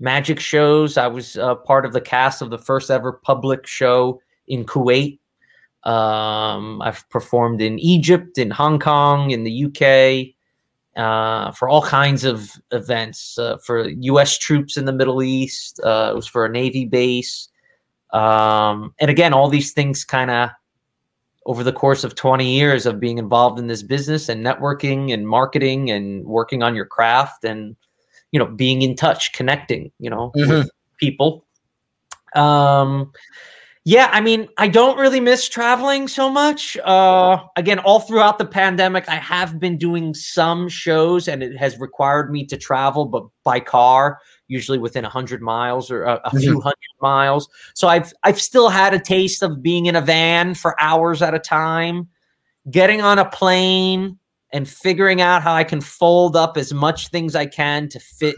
magic 0.00 0.40
shows. 0.40 0.96
I 0.96 1.08
was 1.08 1.36
uh, 1.36 1.56
part 1.56 1.84
of 1.84 1.92
the 1.92 2.00
cast 2.00 2.40
of 2.40 2.48
the 2.48 2.58
first 2.58 2.90
ever 2.90 3.12
public 3.12 3.66
show 3.66 4.18
in 4.48 4.64
Kuwait. 4.64 5.18
Um, 5.84 6.80
I've 6.82 7.08
performed 7.10 7.60
in 7.60 7.78
Egypt, 7.78 8.38
in 8.38 8.50
Hong 8.50 8.78
Kong, 8.78 9.30
in 9.30 9.44
the 9.44 9.64
UK, 9.64 10.34
uh, 10.96 11.52
for 11.52 11.68
all 11.68 11.82
kinds 11.82 12.24
of 12.24 12.52
events 12.70 13.38
uh, 13.38 13.56
for 13.58 13.88
U.S. 13.88 14.38
troops 14.38 14.76
in 14.76 14.84
the 14.84 14.92
Middle 14.92 15.22
East. 15.22 15.80
Uh, 15.82 16.10
it 16.12 16.16
was 16.16 16.26
for 16.26 16.44
a 16.44 16.48
Navy 16.48 16.84
base, 16.84 17.48
um, 18.12 18.94
and 19.00 19.10
again, 19.10 19.32
all 19.32 19.48
these 19.48 19.72
things 19.72 20.04
kind 20.04 20.30
of 20.30 20.50
over 21.46 21.64
the 21.64 21.72
course 21.72 22.04
of 22.04 22.14
20 22.14 22.48
years 22.48 22.86
of 22.86 23.00
being 23.00 23.18
involved 23.18 23.58
in 23.58 23.66
this 23.66 23.82
business 23.82 24.28
and 24.28 24.44
networking 24.46 25.12
and 25.12 25.26
marketing 25.26 25.90
and 25.90 26.24
working 26.24 26.62
on 26.62 26.74
your 26.76 26.86
craft 26.86 27.44
and 27.44 27.74
you 28.30 28.38
know 28.38 28.46
being 28.46 28.82
in 28.82 28.94
touch, 28.94 29.32
connecting, 29.32 29.90
you 29.98 30.10
know, 30.10 30.30
with 30.34 30.70
people. 30.98 31.44
Um, 32.34 33.12
yeah, 33.84 34.08
I 34.12 34.20
mean, 34.20 34.48
I 34.58 34.68
don't 34.68 34.96
really 34.96 35.18
miss 35.18 35.48
traveling 35.48 36.06
so 36.06 36.30
much. 36.30 36.76
Uh, 36.84 37.42
again, 37.56 37.80
all 37.80 37.98
throughout 37.98 38.38
the 38.38 38.46
pandemic, 38.46 39.08
I 39.08 39.16
have 39.16 39.58
been 39.58 39.76
doing 39.76 40.14
some 40.14 40.68
shows, 40.68 41.26
and 41.26 41.42
it 41.42 41.56
has 41.56 41.80
required 41.80 42.30
me 42.30 42.46
to 42.46 42.56
travel, 42.56 43.06
but 43.06 43.24
by 43.42 43.58
car, 43.58 44.20
usually 44.46 44.78
within 44.78 45.04
a 45.04 45.08
hundred 45.08 45.42
miles 45.42 45.90
or 45.90 46.04
a, 46.04 46.20
a 46.24 46.38
few 46.38 46.60
hundred 46.60 46.76
miles. 47.00 47.48
So 47.74 47.88
I've 47.88 48.12
I've 48.22 48.40
still 48.40 48.68
had 48.68 48.94
a 48.94 49.00
taste 49.00 49.42
of 49.42 49.62
being 49.62 49.86
in 49.86 49.96
a 49.96 50.00
van 50.00 50.54
for 50.54 50.80
hours 50.80 51.20
at 51.20 51.34
a 51.34 51.40
time, 51.40 52.08
getting 52.70 53.00
on 53.00 53.18
a 53.18 53.28
plane, 53.28 54.16
and 54.52 54.68
figuring 54.68 55.20
out 55.20 55.42
how 55.42 55.54
I 55.54 55.64
can 55.64 55.80
fold 55.80 56.36
up 56.36 56.56
as 56.56 56.72
much 56.72 57.08
things 57.08 57.34
I 57.34 57.46
can 57.46 57.88
to 57.88 57.98
fit 57.98 58.36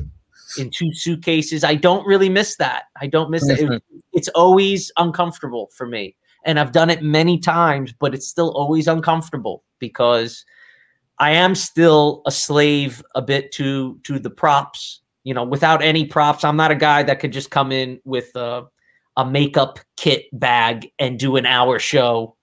in 0.58 0.70
two 0.70 0.92
suitcases. 0.92 1.64
I 1.64 1.74
don't 1.74 2.06
really 2.06 2.28
miss 2.28 2.56
that. 2.56 2.84
I 3.00 3.06
don't 3.06 3.30
miss 3.30 3.48
it. 3.48 3.60
it. 3.60 3.82
It's 4.12 4.28
always 4.28 4.92
uncomfortable 4.96 5.70
for 5.74 5.86
me. 5.86 6.16
And 6.44 6.60
I've 6.60 6.72
done 6.72 6.90
it 6.90 7.02
many 7.02 7.38
times, 7.38 7.92
but 7.98 8.14
it's 8.14 8.28
still 8.28 8.50
always 8.50 8.86
uncomfortable 8.86 9.64
because 9.78 10.44
I 11.18 11.30
am 11.30 11.54
still 11.54 12.22
a 12.26 12.30
slave 12.30 13.02
a 13.14 13.22
bit 13.22 13.52
to 13.52 13.98
to 14.04 14.18
the 14.18 14.30
props. 14.30 15.00
You 15.22 15.32
know, 15.32 15.44
without 15.44 15.82
any 15.82 16.04
props, 16.04 16.44
I'm 16.44 16.56
not 16.56 16.70
a 16.70 16.76
guy 16.76 17.02
that 17.02 17.20
could 17.20 17.32
just 17.32 17.50
come 17.50 17.72
in 17.72 17.98
with 18.04 18.34
a, 18.36 18.66
a 19.16 19.24
makeup 19.24 19.78
kit 19.96 20.26
bag 20.32 20.90
and 20.98 21.18
do 21.18 21.36
an 21.36 21.46
hour 21.46 21.78
show 21.78 22.36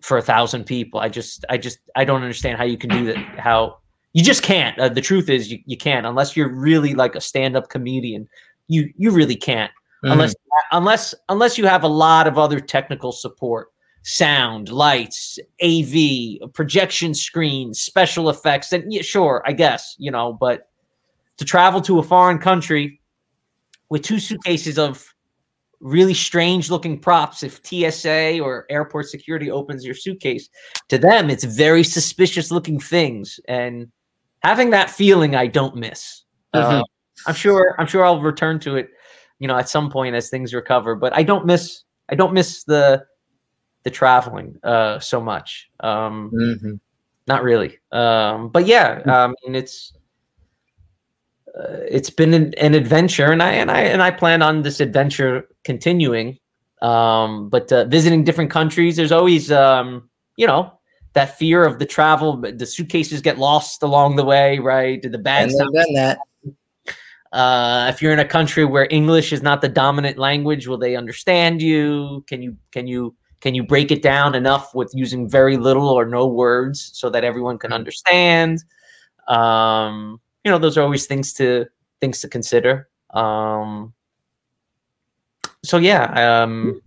for 0.00 0.16
a 0.16 0.22
thousand 0.22 0.64
people. 0.64 1.00
I 1.00 1.10
just, 1.10 1.44
I 1.50 1.58
just, 1.58 1.80
I 1.96 2.04
don't 2.04 2.22
understand 2.22 2.56
how 2.56 2.64
you 2.64 2.78
can 2.78 2.88
do 2.88 3.04
that. 3.06 3.18
How 3.38 3.78
you 4.12 4.22
just 4.22 4.42
can't. 4.42 4.78
Uh, 4.78 4.88
the 4.88 5.00
truth 5.00 5.28
is, 5.28 5.50
you, 5.50 5.58
you 5.66 5.76
can't 5.76 6.06
unless 6.06 6.36
you're 6.36 6.48
really 6.48 6.94
like 6.94 7.14
a 7.14 7.20
stand-up 7.20 7.68
comedian. 7.68 8.28
You 8.68 8.92
you 8.96 9.10
really 9.10 9.36
can't 9.36 9.72
unless 10.02 10.34
unless 10.72 11.14
unless 11.28 11.58
you 11.58 11.66
have 11.66 11.84
a 11.84 11.88
lot 11.88 12.26
of 12.26 12.38
other 12.38 12.60
technical 12.60 13.12
support, 13.12 13.68
sound, 14.02 14.68
lights, 14.68 15.38
AV, 15.62 16.52
projection 16.52 17.14
screen, 17.14 17.74
special 17.74 18.30
effects. 18.30 18.72
And 18.72 18.92
yeah, 18.92 19.02
sure, 19.02 19.42
I 19.46 19.52
guess 19.52 19.96
you 19.98 20.10
know, 20.10 20.32
but 20.32 20.68
to 21.38 21.44
travel 21.44 21.80
to 21.82 21.98
a 21.98 22.02
foreign 22.02 22.38
country 22.38 23.00
with 23.88 24.02
two 24.02 24.18
suitcases 24.18 24.78
of 24.78 25.14
really 25.80 26.14
strange 26.14 26.70
looking 26.70 26.98
props 26.98 27.42
if 27.42 27.60
TSA 27.64 28.40
or 28.40 28.66
airport 28.68 29.06
security 29.06 29.48
opens 29.48 29.84
your 29.84 29.94
suitcase 29.94 30.48
to 30.88 30.98
them 30.98 31.30
it's 31.30 31.44
very 31.44 31.84
suspicious 31.84 32.50
looking 32.50 32.80
things 32.80 33.38
and 33.46 33.86
having 34.42 34.70
that 34.70 34.90
feeling 34.90 35.34
I 35.34 35.46
don't 35.46 35.76
miss. 35.76 36.22
Uh, 36.54 36.82
I'm 37.26 37.34
sure 37.34 37.74
I'm 37.78 37.86
sure 37.86 38.04
I'll 38.04 38.20
return 38.20 38.58
to 38.60 38.76
it 38.76 38.90
you 39.38 39.46
know 39.48 39.56
at 39.56 39.68
some 39.68 39.90
point 39.90 40.14
as 40.14 40.30
things 40.30 40.52
recover 40.54 40.94
but 40.96 41.14
I 41.14 41.22
don't 41.22 41.46
miss 41.46 41.82
I 42.08 42.14
don't 42.14 42.32
miss 42.32 42.64
the 42.64 43.04
the 43.84 43.90
traveling 43.90 44.56
uh 44.62 44.98
so 44.98 45.20
much. 45.20 45.70
Um 45.80 46.30
Mhm. 46.32 46.80
not 47.26 47.42
really. 47.42 47.78
Um 47.92 48.48
but 48.50 48.66
yeah 48.66 49.02
I 49.06 49.26
mean 49.26 49.54
it's 49.54 49.92
uh, 51.58 51.78
it's 51.88 52.10
been 52.10 52.34
an, 52.34 52.54
an 52.54 52.74
adventure 52.74 53.32
and 53.32 53.42
I 53.42 53.52
and 53.52 53.70
I 53.70 53.80
and 53.82 54.02
I 54.02 54.10
plan 54.10 54.42
on 54.42 54.62
this 54.62 54.80
adventure 54.80 55.48
continuing. 55.64 56.38
Um 56.82 57.48
but 57.48 57.72
uh, 57.72 57.84
visiting 57.86 58.24
different 58.24 58.50
countries 58.50 58.96
there's 58.96 59.12
always 59.12 59.50
um 59.50 60.08
you 60.36 60.46
know 60.46 60.77
that 61.18 61.36
fear 61.36 61.64
of 61.64 61.80
the 61.80 61.86
travel 61.86 62.36
the 62.36 62.64
suitcases 62.64 63.20
get 63.20 63.38
lost 63.38 63.82
along 63.82 64.14
the 64.14 64.24
way 64.24 64.60
right 64.60 65.02
Did 65.02 65.10
the 65.10 65.18
bags 65.18 65.56
done 65.56 65.68
that. 65.94 66.18
uh, 67.32 67.90
if 67.92 68.00
you're 68.00 68.12
in 68.12 68.20
a 68.20 68.24
country 68.24 68.64
where 68.64 68.86
English 68.90 69.32
is 69.32 69.42
not 69.42 69.60
the 69.60 69.68
dominant 69.68 70.16
language, 70.16 70.68
will 70.68 70.78
they 70.78 70.94
understand 70.94 71.60
you? 71.60 72.24
Can 72.28 72.40
you 72.40 72.56
can 72.70 72.86
you 72.86 73.16
can 73.40 73.54
you 73.56 73.64
break 73.64 73.90
it 73.90 74.00
down 74.02 74.34
enough 74.34 74.74
with 74.74 74.90
using 74.94 75.28
very 75.28 75.56
little 75.56 75.88
or 75.88 76.06
no 76.06 76.26
words 76.26 76.90
so 76.94 77.10
that 77.10 77.24
everyone 77.24 77.58
can 77.58 77.72
understand? 77.72 78.62
Um, 79.26 80.20
you 80.44 80.50
know, 80.52 80.58
those 80.58 80.78
are 80.78 80.82
always 80.82 81.06
things 81.06 81.32
to 81.34 81.66
things 82.00 82.20
to 82.20 82.28
consider. 82.28 82.88
Um, 83.10 83.92
so 85.64 85.78
yeah, 85.78 86.04
um, 86.42 86.80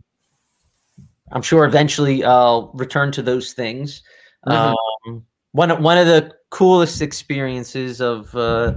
I'm 1.32 1.42
sure 1.42 1.66
eventually 1.66 2.24
I'll 2.24 2.72
return 2.74 3.12
to 3.14 3.22
those 3.22 3.54
things. 3.54 4.02
Mhm. 4.48 4.76
Um, 5.06 5.26
one 5.52 5.84
one 5.84 5.98
of 5.98 6.08
the 6.08 6.34
coolest 6.50 7.02
experiences 7.02 8.02
of 8.02 8.36
uh, 8.36 8.74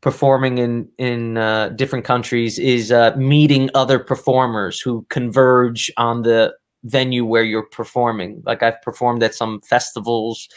performing 0.00 0.58
in 0.58 0.88
in 0.98 1.36
uh, 1.36 1.70
different 1.70 2.04
countries 2.04 2.58
is 2.58 2.92
uh, 2.92 3.14
meeting 3.16 3.70
other 3.74 3.98
performers 3.98 4.80
who 4.80 5.04
converge 5.10 5.90
on 5.96 6.22
the 6.22 6.54
venue 6.84 7.24
where 7.24 7.42
you're 7.42 7.66
performing. 7.66 8.42
Like 8.46 8.62
I've 8.62 8.80
performed 8.82 9.22
at 9.22 9.34
some 9.34 9.60
festivals. 9.60 10.48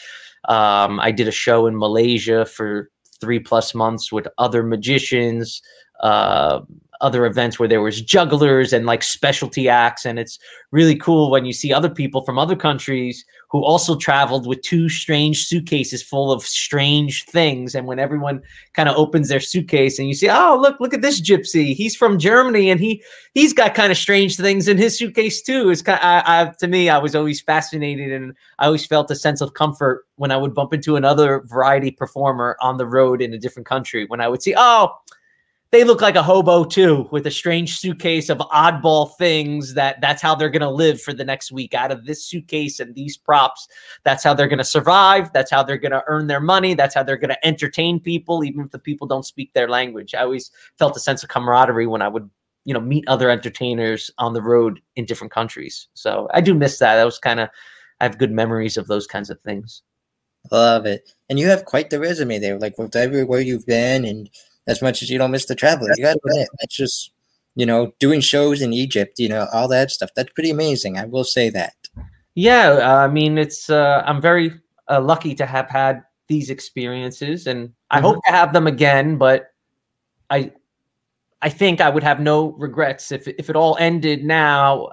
Um, 0.47 0.99
I 0.99 1.11
did 1.11 1.27
a 1.27 1.31
show 1.31 1.67
in 1.67 1.77
Malaysia 1.77 2.45
for 2.45 2.89
three 3.19 3.39
plus 3.39 3.75
months 3.75 4.11
with 4.11 4.27
other 4.37 4.63
magicians. 4.63 5.61
Uh, 5.99 6.61
other 7.01 7.25
events 7.25 7.57
where 7.57 7.67
there 7.67 7.81
was 7.81 8.01
jugglers 8.01 8.73
and 8.73 8.85
like 8.85 9.03
specialty 9.03 9.69
acts 9.69 10.05
and 10.05 10.19
it's 10.19 10.37
really 10.71 10.95
cool 10.95 11.31
when 11.31 11.45
you 11.45 11.53
see 11.53 11.71
other 11.71 11.89
people 11.89 12.25
from 12.25 12.37
other 12.37 12.57
countries 12.57 13.23
who 13.49 13.63
also 13.63 13.95
traveled 13.95 14.45
with 14.45 14.61
two 14.61 14.89
strange 14.89 15.45
suitcases 15.45 16.03
full 16.03 16.31
of 16.31 16.43
strange 16.43 17.25
things. 17.25 17.73
And 17.73 17.87
when 17.87 17.97
everyone 17.97 18.41
kind 18.73 18.87
of 18.87 18.95
opens 18.95 19.27
their 19.27 19.39
suitcase 19.39 19.97
and 19.97 20.07
you 20.07 20.13
see 20.13 20.29
oh 20.29 20.57
look 20.61 20.79
look 20.79 20.93
at 20.93 21.01
this 21.01 21.19
gypsy. 21.19 21.73
He's 21.73 21.95
from 21.95 22.19
germany 22.19 22.69
and 22.69 22.79
he 22.79 23.03
he's 23.33 23.53
got 23.53 23.75
kind 23.75 23.91
of 23.91 23.97
strange 23.97 24.37
things 24.37 24.67
in 24.67 24.77
his 24.77 24.97
suitcase 24.97 25.41
too. 25.41 25.69
It's 25.69 25.81
kind 25.81 25.99
of, 25.99 26.05
I, 26.05 26.23
I, 26.25 26.53
to 26.59 26.67
me 26.67 26.89
i 26.89 26.97
was 26.97 27.15
always 27.15 27.41
fascinated 27.41 28.11
and 28.11 28.33
i 28.59 28.65
always 28.67 28.85
felt 28.85 29.11
a 29.11 29.15
sense 29.15 29.41
of 29.41 29.53
comfort 29.55 30.05
when 30.15 30.31
i 30.31 30.37
would 30.37 30.53
bump 30.53 30.73
into 30.73 30.95
another 30.95 31.41
variety 31.41 31.91
performer 31.91 32.55
on 32.61 32.77
the 32.77 32.85
road 32.85 33.21
in 33.21 33.33
a 33.33 33.37
different 33.37 33.67
country. 33.67 34.05
When 34.07 34.21
i 34.21 34.27
would 34.27 34.43
see 34.43 34.53
oh 34.55 34.93
they 35.71 35.83
look 35.83 36.01
like 36.01 36.15
a 36.15 36.23
hobo 36.23 36.63
too 36.63 37.07
with 37.11 37.27
a 37.27 37.31
strange 37.31 37.77
suitcase 37.77 38.29
of 38.29 38.39
oddball 38.39 39.15
things 39.17 39.75
that 39.75 40.01
that's 40.01 40.21
how 40.21 40.33
they're 40.33 40.49
going 40.49 40.61
to 40.61 40.69
live 40.69 41.01
for 41.01 41.13
the 41.13 41.23
next 41.23 41.51
week. 41.51 41.73
Out 41.73 41.91
of 41.91 42.05
this 42.05 42.25
suitcase 42.25 42.79
and 42.79 42.95
these 42.95 43.17
props 43.17 43.67
that's 44.03 44.23
how 44.23 44.33
they're 44.33 44.47
going 44.47 44.57
to 44.57 44.63
survive. 44.63 45.31
That's 45.33 45.51
how 45.51 45.63
they're 45.63 45.77
going 45.77 45.91
to 45.91 46.03
earn 46.07 46.27
their 46.27 46.39
money. 46.39 46.73
That's 46.73 46.95
how 46.95 47.03
they're 47.03 47.17
going 47.17 47.29
to 47.29 47.47
entertain 47.47 47.99
people 47.99 48.43
even 48.43 48.61
if 48.61 48.71
the 48.71 48.79
people 48.79 49.07
don't 49.07 49.25
speak 49.25 49.53
their 49.53 49.69
language. 49.69 50.15
I 50.15 50.21
always 50.21 50.51
felt 50.77 50.97
a 50.97 50.99
sense 50.99 51.23
of 51.23 51.29
camaraderie 51.29 51.87
when 51.87 52.01
i 52.01 52.07
would 52.07 52.29
you 52.65 52.73
know 52.73 52.81
meet 52.81 53.07
other 53.07 53.29
entertainers 53.29 54.11
on 54.17 54.33
the 54.33 54.41
road 54.41 54.81
in 54.95 55.05
different 55.05 55.31
countries. 55.31 55.87
So 55.93 56.27
i 56.33 56.41
do 56.41 56.53
miss 56.53 56.79
that. 56.79 56.95
That 56.95 57.05
was 57.05 57.19
kind 57.19 57.39
of 57.39 57.49
i 57.99 58.05
have 58.05 58.17
good 58.17 58.31
memories 58.31 58.77
of 58.77 58.87
those 58.87 59.05
kinds 59.05 59.29
of 59.29 59.39
things. 59.41 59.83
Love 60.51 60.85
it. 60.85 61.11
And 61.29 61.37
you 61.37 61.47
have 61.47 61.65
quite 61.65 61.89
the 61.89 61.99
resume 61.99 62.39
there 62.39 62.57
like 62.57 62.77
with 62.77 62.95
everywhere 62.95 63.41
you've 63.41 63.65
been 63.65 64.05
and 64.05 64.29
as 64.69 64.81
much 64.81 65.01
as 65.01 65.09
you 65.09 65.17
don't 65.17 65.31
miss 65.31 65.45
the 65.45 65.55
traveling. 65.55 65.91
You 65.97 66.05
got 66.05 66.13
to 66.13 66.19
admit, 66.25 66.47
that's 66.59 66.75
just 66.75 67.11
you 67.55 67.65
know 67.65 67.91
doing 67.99 68.21
shows 68.21 68.61
in 68.61 68.71
Egypt, 68.71 69.19
you 69.19 69.27
know, 69.27 69.47
all 69.51 69.67
that 69.67 69.91
stuff. 69.91 70.11
That's 70.15 70.31
pretty 70.31 70.51
amazing. 70.51 70.97
I 70.97 71.05
will 71.05 71.25
say 71.25 71.49
that. 71.49 71.73
Yeah, 72.35 73.03
I 73.03 73.07
mean, 73.07 73.37
it's 73.37 73.69
uh, 73.69 74.03
I'm 74.05 74.21
very 74.21 74.53
uh, 74.89 75.01
lucky 75.01 75.35
to 75.35 75.45
have 75.45 75.69
had 75.69 76.03
these 76.27 76.49
experiences, 76.49 77.47
and 77.47 77.73
I 77.91 77.97
mm-hmm. 77.97 78.05
hope 78.05 78.23
to 78.25 78.31
have 78.31 78.53
them 78.53 78.67
again. 78.67 79.17
But 79.17 79.51
I, 80.29 80.51
I 81.41 81.49
think 81.49 81.81
I 81.81 81.89
would 81.89 82.03
have 82.03 82.19
no 82.19 82.51
regrets 82.51 83.11
if 83.11 83.27
if 83.27 83.49
it 83.49 83.55
all 83.55 83.75
ended 83.79 84.23
now. 84.23 84.89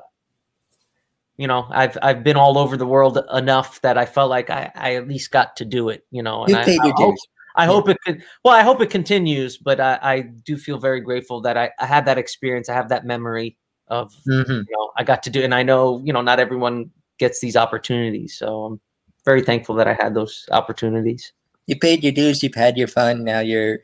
You 1.37 1.47
know, 1.47 1.67
I've 1.71 1.99
I've 2.01 2.25
been 2.25 2.37
all 2.37 2.57
over 2.57 2.79
the 2.79 2.87
world 2.87 3.19
enough 3.33 3.81
that 3.83 3.99
I 3.99 4.07
felt 4.07 4.31
like 4.31 4.49
I, 4.49 4.73
I 4.75 4.95
at 4.95 5.07
least 5.07 5.31
got 5.31 5.57
to 5.57 5.67
do 5.67 5.91
it. 5.91 6.05
You 6.11 6.23
know, 6.23 6.45
and 6.45 6.51
you 6.51 6.57
I, 6.57 6.65
paid 6.65 6.81
I 6.81 6.93
hope, 6.97 7.15
I 7.57 7.67
hope 7.67 7.89
it 7.89 7.97
could. 8.05 8.23
Well, 8.45 8.55
I 8.55 8.63
hope 8.63 8.81
it 8.81 8.91
continues, 8.91 9.57
but 9.57 9.81
I, 9.81 9.99
I 10.03 10.21
do 10.21 10.57
feel 10.57 10.79
very 10.79 11.01
grateful 11.01 11.41
that 11.43 11.57
I, 11.57 11.71
I, 11.79 11.87
had 11.87 12.05
that 12.05 12.19
experience. 12.19 12.69
I 12.69 12.75
have 12.75 12.91
that 12.91 13.07
memory 13.07 13.57
of 13.89 14.13
mm-hmm. 14.29 14.53
you 14.53 14.67
know 14.71 14.91
I 14.97 15.05
got 15.05 15.23
to 15.25 15.31
do, 15.31 15.43
and 15.43 15.55
I 15.55 15.63
know 15.63 16.01
you 16.05 16.13
know 16.13 16.21
not 16.21 16.39
everyone 16.39 16.91
gets 17.19 17.41
these 17.41 17.57
opportunities, 17.57 18.37
so 18.37 18.65
I'm 18.65 18.81
very 19.25 19.43
thankful 19.43 19.75
that 19.77 19.89
I 19.89 19.95
had 19.95 20.15
those 20.15 20.47
opportunities. 20.53 21.33
You 21.67 21.79
paid 21.79 22.03
your 22.03 22.13
dues. 22.13 22.43
You've 22.43 22.55
had 22.55 22.77
your 22.77 22.89
fun. 22.89 23.25
Now 23.25 23.41
you're 23.41 23.79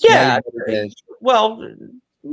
yeah. 0.00 0.38
Now 0.54 0.64
you're 0.68 0.86
well, 1.20 1.62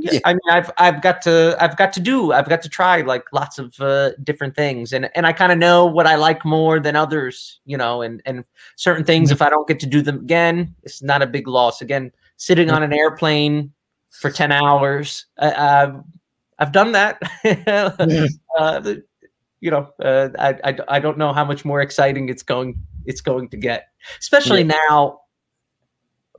yeah, 0.00 0.20
I 0.24 0.32
mean, 0.32 0.40
I've 0.50 0.70
I've 0.78 1.02
got 1.02 1.22
to 1.22 1.56
I've 1.60 1.76
got 1.76 1.92
to 1.94 2.00
do 2.00 2.32
I've 2.32 2.48
got 2.48 2.62
to 2.62 2.68
try 2.68 3.00
like 3.02 3.24
lots 3.32 3.58
of 3.58 3.78
uh, 3.80 4.12
different 4.22 4.54
things, 4.54 4.92
and 4.92 5.10
and 5.14 5.26
I 5.26 5.32
kind 5.32 5.52
of 5.52 5.58
know 5.58 5.86
what 5.86 6.06
I 6.06 6.16
like 6.16 6.44
more 6.44 6.80
than 6.80 6.96
others, 6.96 7.60
you 7.64 7.76
know, 7.76 8.02
and 8.02 8.22
and 8.26 8.44
certain 8.76 9.04
things 9.04 9.28
mm-hmm. 9.28 9.34
if 9.34 9.42
I 9.42 9.50
don't 9.50 9.68
get 9.68 9.80
to 9.80 9.86
do 9.86 10.02
them 10.02 10.20
again, 10.20 10.74
it's 10.82 11.02
not 11.02 11.22
a 11.22 11.26
big 11.26 11.48
loss. 11.48 11.80
Again, 11.80 12.12
sitting 12.36 12.70
on 12.70 12.82
an 12.82 12.92
airplane 12.92 13.72
for 14.10 14.30
ten 14.30 14.52
hours, 14.52 15.26
uh, 15.38 15.92
I've 16.58 16.72
done 16.72 16.92
that. 16.92 17.20
uh, 18.58 18.94
you 19.60 19.70
know, 19.70 19.88
uh, 20.02 20.28
I, 20.38 20.58
I 20.64 20.78
I 20.88 20.98
don't 21.00 21.18
know 21.18 21.32
how 21.32 21.44
much 21.44 21.64
more 21.64 21.80
exciting 21.80 22.28
it's 22.28 22.42
going 22.42 22.76
it's 23.06 23.20
going 23.20 23.48
to 23.50 23.56
get, 23.56 23.88
especially 24.18 24.62
yeah. 24.62 24.76
now 24.88 25.20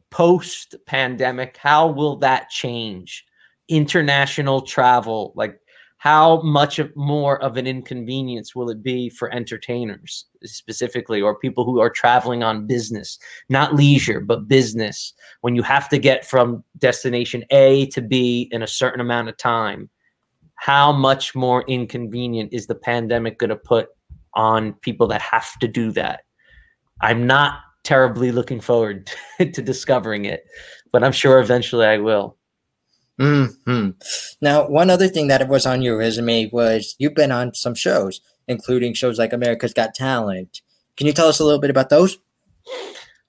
post 0.09 0.75
pandemic. 0.85 1.57
How 1.57 1.87
will 1.87 2.15
that 2.17 2.49
change? 2.49 3.25
International 3.67 4.61
travel 4.61 5.33
like 5.35 5.59
how 5.97 6.41
much 6.41 6.79
more 6.95 7.41
of 7.41 7.57
an 7.57 7.65
inconvenience 7.65 8.53
will 8.53 8.69
it 8.69 8.83
be 8.83 9.09
for 9.09 9.33
entertainers 9.33 10.25
specifically 10.43 11.19
or 11.19 11.39
people 11.39 11.65
who 11.65 11.79
are 11.79 11.89
traveling 11.89 12.43
on 12.43 12.67
business 12.67 13.17
not 13.49 13.73
leisure 13.73 14.19
but 14.19 14.47
business 14.47 15.13
when 15.41 15.55
you 15.55 15.63
have 15.63 15.89
to 15.89 15.97
get 15.97 16.25
from 16.25 16.63
destination 16.77 17.43
a 17.49 17.87
to 17.87 18.01
b 18.01 18.47
in 18.51 18.61
a 18.61 18.67
certain 18.67 19.01
amount 19.01 19.29
of 19.29 19.37
time? 19.37 19.89
How 20.57 20.91
much 20.91 21.35
more 21.35 21.63
inconvenient 21.67 22.53
is 22.53 22.67
the 22.67 22.75
pandemic 22.75 23.39
going 23.39 23.49
to 23.49 23.55
put 23.55 23.89
on 24.35 24.73
people 24.73 25.07
that 25.07 25.21
have 25.21 25.57
to 25.59 25.67
do 25.67 25.91
that? 25.91 26.21
I'm 27.01 27.27
not 27.27 27.59
terribly 27.85 28.31
looking 28.31 28.59
forward 28.59 29.09
to 29.39 29.61
discovering 29.61 30.25
it 30.25 30.43
but 30.91 31.03
i'm 31.03 31.11
sure 31.11 31.39
eventually 31.39 31.85
i 31.85 31.97
will 31.97 32.35
hmm 33.19 33.89
Now, 34.41 34.67
one 34.67 34.89
other 34.89 35.07
thing 35.07 35.27
that 35.27 35.47
was 35.47 35.65
on 35.65 35.81
your 35.81 35.97
resume 35.97 36.49
was 36.51 36.95
you've 36.99 37.15
been 37.15 37.31
on 37.31 37.53
some 37.53 37.75
shows, 37.75 38.21
including 38.47 38.93
shows 38.93 39.17
like 39.17 39.33
America's 39.33 39.73
Got 39.73 39.95
Talent. 39.95 40.61
Can 40.97 41.07
you 41.07 41.13
tell 41.13 41.27
us 41.27 41.39
a 41.39 41.45
little 41.45 41.59
bit 41.59 41.69
about 41.69 41.89
those? 41.89 42.17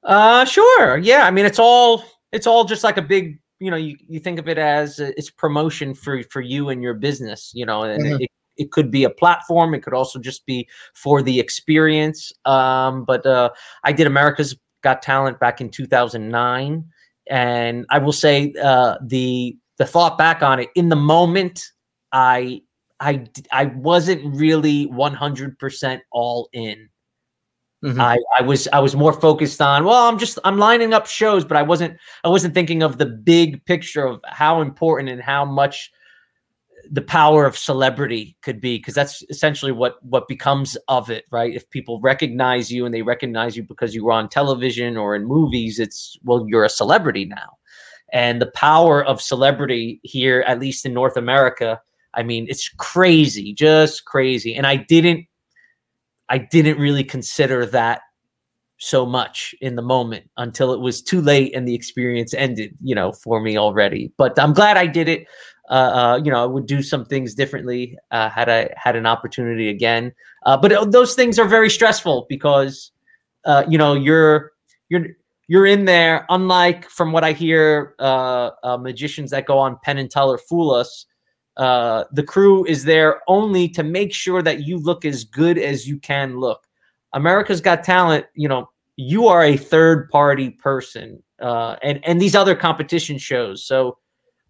Uh, 0.02 0.44
sure. 0.44 0.98
Yeah, 0.98 1.26
I 1.26 1.30
mean, 1.30 1.46
it's 1.46 1.58
all 1.58 2.04
it's 2.32 2.46
all 2.46 2.64
just 2.64 2.84
like 2.84 2.96
a 2.96 3.02
big, 3.02 3.38
you 3.58 3.70
know, 3.70 3.76
you, 3.76 3.96
you 4.08 4.20
think 4.20 4.38
of 4.38 4.48
it 4.48 4.58
as 4.58 4.98
it's 4.98 5.30
promotion 5.30 5.94
for 5.94 6.22
for 6.24 6.40
you 6.40 6.68
and 6.68 6.82
your 6.82 6.94
business, 6.94 7.52
you 7.54 7.66
know, 7.66 7.84
and 7.84 8.02
mm-hmm. 8.02 8.22
it, 8.22 8.30
it 8.56 8.72
could 8.72 8.90
be 8.90 9.04
a 9.04 9.10
platform. 9.10 9.74
It 9.74 9.82
could 9.82 9.94
also 9.94 10.18
just 10.18 10.46
be 10.46 10.68
for 10.94 11.22
the 11.22 11.38
experience. 11.40 12.32
Um, 12.44 13.04
but 13.04 13.26
uh, 13.26 13.50
I 13.84 13.92
did 13.92 14.06
America's 14.06 14.56
Got 14.82 15.02
Talent 15.02 15.40
back 15.40 15.60
in 15.60 15.70
2009, 15.70 16.84
and 17.28 17.86
I 17.90 17.98
will 17.98 18.12
say 18.12 18.54
uh, 18.62 18.96
the 19.04 19.56
the 19.78 19.86
thought 19.86 20.18
back 20.18 20.42
on 20.42 20.60
it 20.60 20.70
in 20.74 20.88
the 20.88 20.96
moment, 20.96 21.62
I 22.12 22.62
I 23.00 23.26
I 23.52 23.66
wasn't 23.66 24.34
really 24.34 24.86
100% 24.88 26.00
all 26.12 26.48
in. 26.52 26.88
Mm-hmm. 27.84 28.00
I, 28.00 28.18
I 28.38 28.42
was 28.42 28.66
I 28.72 28.80
was 28.80 28.96
more 28.96 29.12
focused 29.12 29.60
on 29.60 29.84
well 29.84 30.08
I'm 30.08 30.18
just 30.18 30.38
I'm 30.44 30.56
lining 30.56 30.94
up 30.94 31.06
shows 31.06 31.44
but 31.44 31.58
I 31.58 31.62
wasn't 31.62 31.98
I 32.24 32.28
wasn't 32.28 32.54
thinking 32.54 32.82
of 32.82 32.96
the 32.96 33.04
big 33.04 33.62
picture 33.66 34.06
of 34.06 34.22
how 34.24 34.62
important 34.62 35.10
and 35.10 35.20
how 35.20 35.44
much 35.44 35.92
the 36.90 37.02
power 37.02 37.44
of 37.44 37.56
celebrity 37.56 38.34
could 38.40 38.62
be 38.62 38.78
because 38.78 38.94
that's 38.94 39.22
essentially 39.28 39.72
what 39.72 40.02
what 40.02 40.26
becomes 40.26 40.76
of 40.88 41.10
it 41.10 41.26
right 41.30 41.54
if 41.54 41.68
people 41.68 42.00
recognize 42.00 42.72
you 42.72 42.86
and 42.86 42.94
they 42.94 43.02
recognize 43.02 43.58
you 43.58 43.62
because 43.62 43.94
you 43.94 44.06
were 44.06 44.12
on 44.12 44.28
television 44.28 44.96
or 44.96 45.14
in 45.14 45.26
movies 45.26 45.78
it's 45.78 46.18
well 46.24 46.46
you're 46.48 46.64
a 46.64 46.70
celebrity 46.70 47.26
now 47.26 47.58
and 48.12 48.40
the 48.40 48.50
power 48.52 49.04
of 49.04 49.20
celebrity 49.20 50.00
here, 50.02 50.44
at 50.46 50.60
least 50.60 50.86
in 50.86 50.92
North 50.94 51.16
America. 51.16 51.80
I 52.14 52.22
mean, 52.22 52.46
it's 52.48 52.68
crazy, 52.78 53.52
just 53.52 54.04
crazy. 54.04 54.54
And 54.54 54.66
I 54.66 54.76
didn't, 54.76 55.26
I 56.28 56.38
didn't 56.38 56.78
really 56.78 57.04
consider 57.04 57.66
that 57.66 58.00
so 58.78 59.06
much 59.06 59.54
in 59.60 59.74
the 59.76 59.82
moment 59.82 60.28
until 60.36 60.72
it 60.72 60.80
was 60.80 61.02
too 61.02 61.20
late 61.20 61.54
and 61.54 61.66
the 61.66 61.74
experience 61.74 62.34
ended, 62.34 62.76
you 62.82 62.94
know, 62.94 63.12
for 63.12 63.40
me 63.40 63.56
already. 63.56 64.12
But 64.16 64.38
I'm 64.38 64.52
glad 64.52 64.76
I 64.76 64.86
did 64.86 65.08
it. 65.08 65.26
Uh, 65.68 65.72
uh, 65.72 66.20
you 66.22 66.30
know, 66.30 66.42
I 66.42 66.46
would 66.46 66.66
do 66.66 66.82
some 66.82 67.04
things 67.04 67.34
differently 67.34 67.98
uh, 68.10 68.28
had 68.28 68.48
I 68.48 68.70
had 68.76 68.94
an 68.94 69.06
opportunity 69.06 69.68
again. 69.68 70.12
Uh, 70.44 70.56
but 70.56 70.92
those 70.92 71.14
things 71.14 71.38
are 71.38 71.48
very 71.48 71.70
stressful 71.70 72.26
because, 72.28 72.92
uh, 73.44 73.64
you 73.68 73.76
know, 73.76 73.94
you're 73.94 74.52
you're 74.88 75.06
you're 75.48 75.66
in 75.66 75.84
there. 75.84 76.26
Unlike 76.28 76.88
from 76.90 77.12
what 77.12 77.24
I 77.24 77.32
hear, 77.32 77.94
uh, 77.98 78.50
uh, 78.62 78.76
magicians 78.76 79.30
that 79.30 79.46
go 79.46 79.58
on 79.58 79.78
Penn 79.82 79.98
and 79.98 80.10
Teller 80.10 80.38
fool 80.38 80.72
us. 80.72 81.06
Uh, 81.56 82.04
the 82.12 82.22
crew 82.22 82.64
is 82.66 82.84
there 82.84 83.22
only 83.28 83.68
to 83.68 83.82
make 83.82 84.12
sure 84.12 84.42
that 84.42 84.66
you 84.66 84.78
look 84.78 85.04
as 85.04 85.24
good 85.24 85.56
as 85.56 85.88
you 85.88 85.98
can 85.98 86.38
look. 86.38 86.66
America's 87.14 87.62
Got 87.62 87.82
Talent, 87.82 88.26
you 88.34 88.48
know, 88.48 88.68
you 88.96 89.26
are 89.28 89.44
a 89.44 89.56
third 89.56 90.10
party 90.10 90.50
person, 90.50 91.22
uh, 91.40 91.76
and 91.82 92.00
and 92.04 92.20
these 92.20 92.34
other 92.34 92.54
competition 92.54 93.18
shows, 93.18 93.64
so 93.64 93.98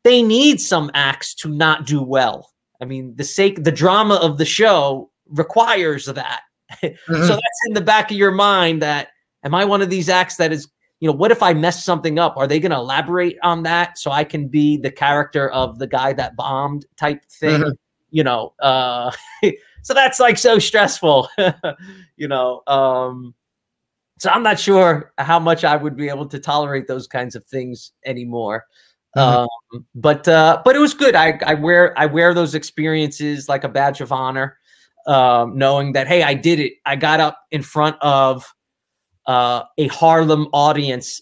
they 0.02 0.22
need 0.22 0.60
some 0.60 0.90
acts 0.94 1.34
to 1.34 1.48
not 1.48 1.86
do 1.86 2.02
well. 2.02 2.52
I 2.80 2.84
mean, 2.84 3.14
the 3.16 3.24
sake, 3.24 3.64
the 3.64 3.72
drama 3.72 4.14
of 4.16 4.38
the 4.38 4.44
show 4.44 5.10
requires 5.28 6.06
that. 6.06 6.42
Mm-hmm. 6.82 7.22
so 7.22 7.28
that's 7.28 7.62
in 7.68 7.74
the 7.74 7.80
back 7.80 8.10
of 8.10 8.16
your 8.16 8.32
mind 8.32 8.82
that 8.82 9.10
am 9.44 9.54
I 9.54 9.64
one 9.64 9.82
of 9.82 9.88
these 9.88 10.08
acts 10.08 10.36
that 10.38 10.50
is 10.52 10.66
you 11.00 11.08
know, 11.08 11.16
what 11.16 11.30
if 11.30 11.42
I 11.42 11.52
mess 11.52 11.84
something 11.84 12.18
up? 12.18 12.36
Are 12.36 12.46
they 12.46 12.58
going 12.58 12.70
to 12.70 12.78
elaborate 12.78 13.36
on 13.42 13.62
that 13.64 13.98
so 13.98 14.10
I 14.10 14.24
can 14.24 14.48
be 14.48 14.78
the 14.78 14.90
character 14.90 15.50
of 15.50 15.78
the 15.78 15.86
guy 15.86 16.12
that 16.14 16.36
bombed 16.36 16.86
type 16.96 17.24
thing? 17.30 17.62
Mhm. 17.62 17.72
You 18.10 18.24
know, 18.24 18.54
uh, 18.60 19.10
so 19.82 19.92
that's 19.92 20.20
like 20.20 20.38
so 20.38 20.58
stressful, 20.58 21.28
you 22.16 22.28
know. 22.28 22.62
Um, 22.66 23.34
so 24.18 24.30
I'm 24.30 24.42
not 24.42 24.58
sure 24.58 25.12
how 25.18 25.38
much 25.38 25.64
I 25.64 25.76
would 25.76 25.96
be 25.96 26.08
able 26.08 26.26
to 26.26 26.38
tolerate 26.38 26.86
those 26.86 27.06
kinds 27.06 27.36
of 27.36 27.44
things 27.44 27.92
anymore. 28.04 28.64
Mhm. 29.16 29.46
Um, 29.74 29.86
but 29.94 30.26
uh, 30.28 30.62
but 30.64 30.76
it 30.76 30.78
was 30.78 30.94
good. 30.94 31.14
I, 31.14 31.38
I 31.44 31.54
wear 31.54 31.98
I 31.98 32.06
wear 32.06 32.32
those 32.32 32.54
experiences 32.54 33.50
like 33.50 33.64
a 33.64 33.68
badge 33.68 34.00
of 34.00 34.12
honor, 34.12 34.56
um, 35.06 35.58
knowing 35.58 35.92
that 35.92 36.08
hey, 36.08 36.22
I 36.22 36.32
did 36.32 36.58
it. 36.58 36.74
I 36.86 36.96
got 36.96 37.20
up 37.20 37.38
in 37.50 37.62
front 37.62 37.96
of 38.00 38.46
uh, 39.26 39.62
a 39.78 39.88
Harlem 39.88 40.48
audience 40.52 41.20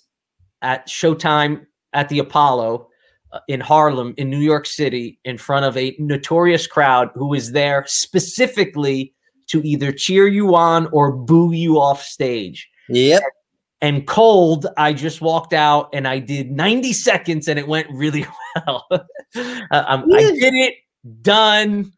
at 0.63 0.87
Showtime 0.89 1.67
at 1.93 2.09
the 2.09 2.19
Apollo 2.19 2.89
uh, 3.33 3.41
in 3.49 3.61
Harlem, 3.61 4.15
in 4.17 4.31
New 4.31 4.41
York 4.41 4.67
City, 4.67 5.19
in 5.25 5.39
front 5.39 5.65
of 5.65 5.77
a 5.77 5.95
notorious 5.99 6.67
crowd 6.67 7.11
who 7.15 7.29
was 7.29 7.53
there 7.53 7.85
specifically 7.87 9.15
to 9.49 9.61
either 9.67 9.93
cheer 9.93 10.27
you 10.27 10.55
on 10.55 10.89
or 10.93 11.13
boo 11.13 11.53
you 11.53 11.81
off 11.81 12.03
stage. 12.03 12.69
Yep. 12.89 13.23
And 13.81 14.07
cold, 14.07 14.67
I 14.79 14.95
just 14.95 15.21
walked 15.21 15.53
out 15.53 15.91
and 15.93 16.09
I 16.09 16.19
did 16.19 16.51
90 16.51 16.93
seconds 16.95 17.49
and 17.49 17.59
it 17.59 17.69
went 17.69 17.89
really 17.91 18.27
well. 18.67 18.87
Uh, 19.37 19.85
um, 19.89 20.05
I 20.13 20.21
did 20.21 20.55
it, 20.55 20.75
done. 21.21 21.93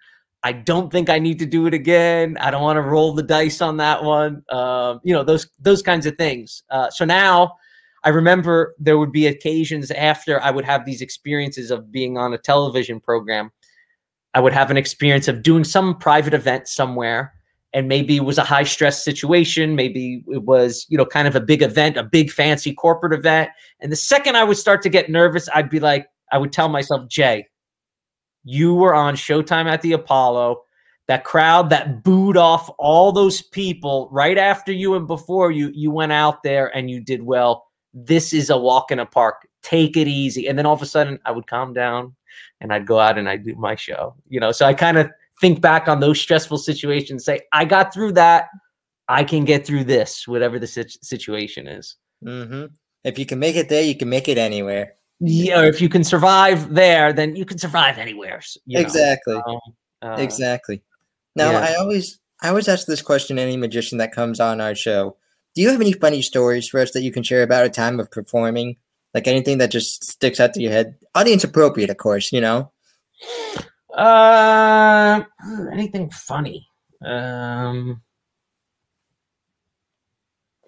I 0.46 0.52
don't 0.52 0.92
think 0.92 1.11
I 1.11 1.18
need 1.18 1.40
to 1.40 1.44
do 1.44 1.66
it 1.66 1.74
again. 1.74 2.37
I 2.38 2.52
don't 2.52 2.62
want 2.62 2.76
to 2.76 2.80
roll 2.80 3.12
the 3.12 3.24
dice 3.24 3.61
on 3.61 3.78
that 3.78 4.04
one. 4.04 4.44
Um, 4.48 5.00
you 5.02 5.12
know 5.12 5.24
those 5.24 5.48
those 5.59 5.82
kinds 5.82 6.06
of 6.06 6.16
things. 6.16 6.62
Uh, 6.70 6.88
so 6.88 7.04
now 7.04 7.56
I 8.04 8.11
remember 8.11 8.76
there 8.78 8.96
would 8.96 9.11
be 9.11 9.26
occasions 9.26 9.90
after 9.90 10.40
I 10.40 10.52
would 10.52 10.64
have 10.64 10.85
these 10.85 11.02
experiences 11.02 11.72
of 11.72 11.90
being 11.90 12.16
on 12.16 12.32
a 12.32 12.38
television 12.38 13.00
program. 13.00 13.50
I 14.35 14.40
would 14.40 14.52
have 14.52 14.70
an 14.70 14.76
experience 14.76 15.26
of 15.26 15.42
doing 15.42 15.64
some 15.64 15.98
private 15.98 16.32
event 16.32 16.68
somewhere, 16.68 17.32
and 17.72 17.88
maybe 17.88 18.14
it 18.14 18.24
was 18.24 18.38
a 18.38 18.44
high 18.44 18.62
stress 18.62 19.04
situation. 19.04 19.74
Maybe 19.74 20.22
it 20.28 20.44
was 20.44 20.87
you 20.88 20.96
know 20.96 21.06
kind 21.06 21.26
of 21.26 21.35
a 21.35 21.40
big 21.40 21.61
event, 21.61 21.96
a 21.96 22.04
big 22.04 22.30
fancy 22.30 22.72
corporate 22.72 23.14
event. 23.14 23.50
And 23.80 23.90
the 23.90 23.96
second 23.96 24.37
I 24.37 24.44
would 24.44 24.59
start 24.59 24.80
to 24.82 24.88
get 24.88 25.11
nervous, 25.11 25.48
I'd 25.52 25.70
be 25.70 25.80
like, 25.80 26.06
I 26.30 26.38
would 26.38 26.52
tell 26.52 26.68
myself, 26.68 27.09
Jay, 27.09 27.48
you 28.46 28.74
were 28.74 28.94
on 28.94 29.16
Showtime 29.16 29.66
at 29.66 29.82
the 29.82 29.92
Apollo. 29.92 30.62
That 31.09 31.24
crowd 31.24 31.68
that 31.70 32.02
booed 32.02 32.37
off 32.37 32.70
all 32.78 33.12
those 33.12 33.42
people 33.42 34.09
right 34.11 34.38
after 34.38 34.72
you 34.72 34.94
and 34.94 35.06
before 35.06 35.50
you, 35.50 35.70
you 35.74 35.90
went 35.90 36.12
out 36.12 36.42
there 36.42 36.74
and 36.76 36.88
you 36.90 37.00
did 37.00 37.22
well. 37.22 37.66
This 37.92 38.32
is 38.32 38.50
a 38.50 38.56
walk 38.56 38.90
in 38.90 39.00
a 39.00 39.06
park. 39.06 39.46
Take 39.62 39.96
it 39.96 40.09
easy. 40.09 40.48
And 40.48 40.56
then 40.59 40.64
all 40.66 40.74
of 40.74 40.82
a 40.82 40.87
sudden, 40.87 41.18
I 41.24 41.32
would 41.32 41.46
calm 41.46 41.72
down 41.72 42.14
and 42.61 42.72
I'd 42.72 42.87
go 42.87 42.98
out 42.98 43.18
and 43.18 43.28
I'd 43.28 43.44
do 43.44 43.54
my 43.56 43.74
show. 43.74 44.14
You 44.28 44.40
know, 44.40 44.52
so 44.52 44.66
I 44.66 44.74
kind 44.74 44.96
of 44.96 45.11
think 45.40 45.61
back 45.61 45.88
on 45.88 46.00
those 46.00 46.20
stressful 46.20 46.59
situations, 46.59 47.24
say, 47.24 47.40
I 47.52 47.64
got 47.64 47.92
through 47.92 48.12
that. 48.12 48.46
I 49.09 49.22
can 49.22 49.44
get 49.44 49.64
through 49.66 49.85
this, 49.85 50.26
whatever 50.26 50.59
the 50.59 50.66
sit- 50.66 51.04
situation 51.04 51.68
is. 51.68 51.96
hmm 52.22 52.66
If 53.04 53.18
you 53.18 53.26
can 53.26 53.38
make 53.38 53.54
it 53.54 53.68
there, 53.68 53.82
you 53.82 53.96
can 53.96 54.09
make 54.09 54.28
it 54.28 54.38
anywhere. 54.38 54.95
Yeah, 55.20 55.62
if 55.62 55.81
you 55.81 55.88
can 55.88 56.05
survive 56.05 56.74
there, 56.74 57.12
then 57.12 57.37
you 57.37 57.44
can 57.44 57.59
survive 57.59 57.98
anywhere. 57.98 58.40
you 58.66 58.79
know. 58.79 58.83
exactly. 58.83 59.35
Um, 59.35 59.59
uh, 60.02 60.16
exactly. 60.18 60.83
Now, 61.35 61.52
yeah. 61.52 61.61
I 61.61 61.74
always, 61.76 62.18
I 62.42 62.48
always 62.48 62.68
ask 62.68 62.87
this 62.87 63.02
question 63.02 63.37
to 63.37 63.42
any 63.42 63.57
magician 63.57 63.98
that 63.98 64.12
comes 64.12 64.40
on 64.40 64.61
our 64.61 64.74
show. 64.74 65.16
Do 65.55 65.62
you 65.62 65.70
have 65.70 65.81
any 65.81 65.92
funny 65.92 66.20
stories 66.20 66.68
for 66.68 66.81
us 66.81 66.90
that 66.92 67.02
you 67.02 67.11
can 67.11 67.22
share 67.22 67.42
about 67.42 67.64
a 67.64 67.70
time 67.70 67.98
of 67.98 68.11
performing? 68.11 68.76
Like 69.14 69.26
anything 69.26 69.59
that 69.59 69.70
just 69.70 70.05
sticks 70.05 70.38
out 70.38 70.52
to 70.55 70.61
your 70.61 70.72
head? 70.72 70.96
Audience 71.14 71.44
appropriate, 71.44 71.88
of 71.88 71.96
course. 71.96 72.31
You 72.33 72.42
know. 72.42 72.72
Uh, 73.94 75.22
anything 75.72 76.11
funny? 76.11 76.68
Um, 77.02 78.02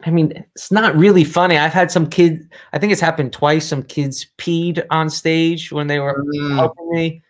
I 0.04 0.11
mean, 0.11 0.44
it's 0.54 0.70
not 0.70 0.94
really 0.96 1.24
funny. 1.24 1.58
I've 1.58 1.72
had 1.72 1.90
some 1.90 2.08
kids. 2.08 2.44
I 2.72 2.78
think 2.78 2.92
it's 2.92 3.00
happened 3.00 3.32
twice. 3.32 3.66
Some 3.66 3.82
kids 3.82 4.26
peed 4.38 4.84
on 4.90 5.11
stage 5.11 5.72
when 5.72 5.88
they 5.88 5.98
were 5.98 6.24
Mm, 6.24 6.56
helping 6.56 6.90
me. 6.90 7.22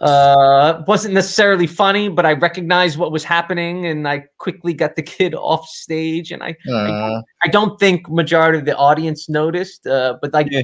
Uh, 0.00 0.82
wasn't 0.88 1.14
necessarily 1.14 1.66
funny, 1.66 2.08
but 2.08 2.26
I 2.26 2.32
recognized 2.32 2.98
what 2.98 3.12
was 3.12 3.22
happening, 3.24 3.86
and 3.86 4.06
I 4.08 4.24
quickly 4.38 4.72
got 4.74 4.96
the 4.96 5.02
kid 5.14 5.34
off 5.34 5.66
stage. 5.68 6.30
And 6.32 6.42
I, 6.42 6.56
aw. 6.68 7.22
I 7.44 7.48
don't 7.48 7.78
think 7.78 8.08
majority 8.08 8.58
of 8.58 8.64
the 8.64 8.76
audience 8.76 9.28
noticed, 9.28 9.86
uh, 9.86 10.18
but 10.22 10.32
like 10.32 10.48
Yeah. 10.50 10.62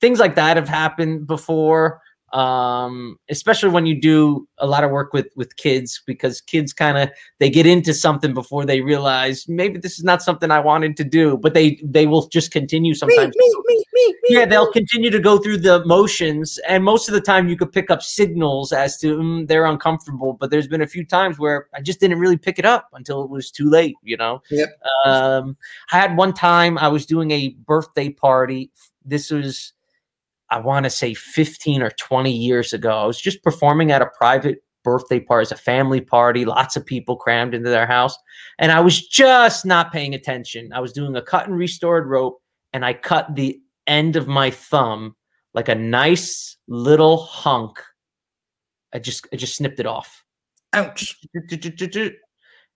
things 0.00 0.20
like 0.20 0.34
that 0.36 0.56
have 0.56 0.68
happened 0.68 1.26
before. 1.26 2.00
Um, 2.32 3.18
especially 3.30 3.70
when 3.70 3.86
you 3.86 3.98
do 3.98 4.46
a 4.58 4.66
lot 4.66 4.84
of 4.84 4.90
work 4.90 5.12
with 5.12 5.28
with 5.34 5.56
kids, 5.56 6.02
because 6.06 6.40
kids 6.40 6.72
kind 6.72 6.98
of 6.98 7.10
they 7.38 7.48
get 7.48 7.64
into 7.66 7.94
something 7.94 8.34
before 8.34 8.66
they 8.66 8.80
realize 8.82 9.48
maybe 9.48 9.78
this 9.78 9.98
is 9.98 10.04
not 10.04 10.22
something 10.22 10.50
I 10.50 10.60
wanted 10.60 10.96
to 10.98 11.04
do, 11.04 11.38
but 11.38 11.54
they 11.54 11.80
they 11.82 12.06
will 12.06 12.28
just 12.28 12.50
continue 12.50 12.94
sometimes. 12.94 13.34
me, 13.36 13.54
me, 13.66 13.84
me, 13.94 14.06
me. 14.06 14.14
Yeah, 14.28 14.44
they'll 14.44 14.70
continue 14.72 15.10
to 15.10 15.20
go 15.20 15.38
through 15.38 15.58
the 15.58 15.84
motions, 15.86 16.58
and 16.68 16.84
most 16.84 17.08
of 17.08 17.14
the 17.14 17.20
time 17.20 17.48
you 17.48 17.56
could 17.56 17.72
pick 17.72 17.90
up 17.90 18.02
signals 18.02 18.72
as 18.72 18.98
to 18.98 19.16
mm, 19.16 19.48
they're 19.48 19.64
uncomfortable. 19.64 20.34
But 20.34 20.50
there's 20.50 20.68
been 20.68 20.82
a 20.82 20.86
few 20.86 21.06
times 21.06 21.38
where 21.38 21.68
I 21.74 21.80
just 21.80 21.98
didn't 21.98 22.18
really 22.18 22.36
pick 22.36 22.58
it 22.58 22.66
up 22.66 22.88
until 22.92 23.22
it 23.22 23.30
was 23.30 23.50
too 23.50 23.70
late. 23.70 23.96
You 24.02 24.18
know. 24.18 24.42
Yep. 24.50 24.68
Um, 25.06 25.56
I 25.92 25.96
had 25.96 26.16
one 26.16 26.34
time 26.34 26.76
I 26.76 26.88
was 26.88 27.06
doing 27.06 27.30
a 27.30 27.50
birthday 27.66 28.10
party. 28.10 28.70
This 29.04 29.30
was, 29.30 29.72
I 30.50 30.60
want 30.60 30.84
to 30.84 30.90
say, 30.90 31.14
15 31.14 31.82
or 31.82 31.90
20 31.90 32.32
years 32.32 32.72
ago. 32.72 32.90
I 32.90 33.06
was 33.06 33.20
just 33.20 33.42
performing 33.42 33.90
at 33.90 34.02
a 34.02 34.10
private 34.18 34.58
birthday 34.84 35.20
party, 35.20 35.42
it's 35.42 35.52
a 35.52 35.56
family 35.56 36.00
party, 36.00 36.44
lots 36.44 36.76
of 36.76 36.86
people 36.86 37.16
crammed 37.16 37.54
into 37.54 37.68
their 37.68 37.86
house, 37.86 38.16
and 38.58 38.72
I 38.72 38.80
was 38.80 39.06
just 39.06 39.66
not 39.66 39.92
paying 39.92 40.14
attention. 40.14 40.72
I 40.72 40.80
was 40.80 40.92
doing 40.92 41.14
a 41.16 41.22
cut 41.22 41.46
and 41.46 41.56
restored 41.56 42.06
rope, 42.06 42.40
and 42.72 42.84
I 42.84 42.94
cut 42.94 43.34
the 43.34 43.60
end 43.86 44.16
of 44.16 44.28
my 44.28 44.50
thumb 44.50 45.14
like 45.54 45.68
a 45.68 45.74
nice 45.74 46.56
little 46.68 47.18
hunk. 47.18 47.82
I 48.94 48.98
just 48.98 49.26
I 49.32 49.36
just 49.36 49.56
snipped 49.56 49.80
it 49.80 49.86
off. 49.86 50.24
Ouch. 50.72 51.16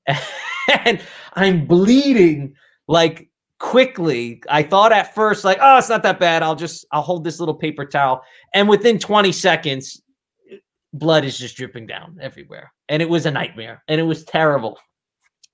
and 0.84 1.00
I'm 1.34 1.66
bleeding 1.66 2.54
like 2.88 3.30
quickly. 3.62 4.42
I 4.50 4.64
thought 4.64 4.92
at 4.92 5.14
first, 5.14 5.44
like, 5.44 5.58
oh, 5.60 5.78
it's 5.78 5.88
not 5.88 6.02
that 6.02 6.18
bad. 6.18 6.42
I'll 6.42 6.56
just 6.56 6.84
I'll 6.90 7.00
hold 7.00 7.22
this 7.22 7.38
little 7.38 7.54
paper 7.54 7.86
towel. 7.86 8.22
And 8.52 8.68
within 8.68 8.98
20 8.98 9.30
seconds, 9.30 10.02
blood 10.92 11.24
is 11.24 11.38
just 11.38 11.56
dripping 11.56 11.86
down 11.86 12.18
everywhere. 12.20 12.72
And 12.88 13.00
it 13.00 13.08
was 13.08 13.24
a 13.24 13.30
nightmare. 13.30 13.82
And 13.86 14.00
it 14.00 14.04
was 14.04 14.24
terrible. 14.24 14.78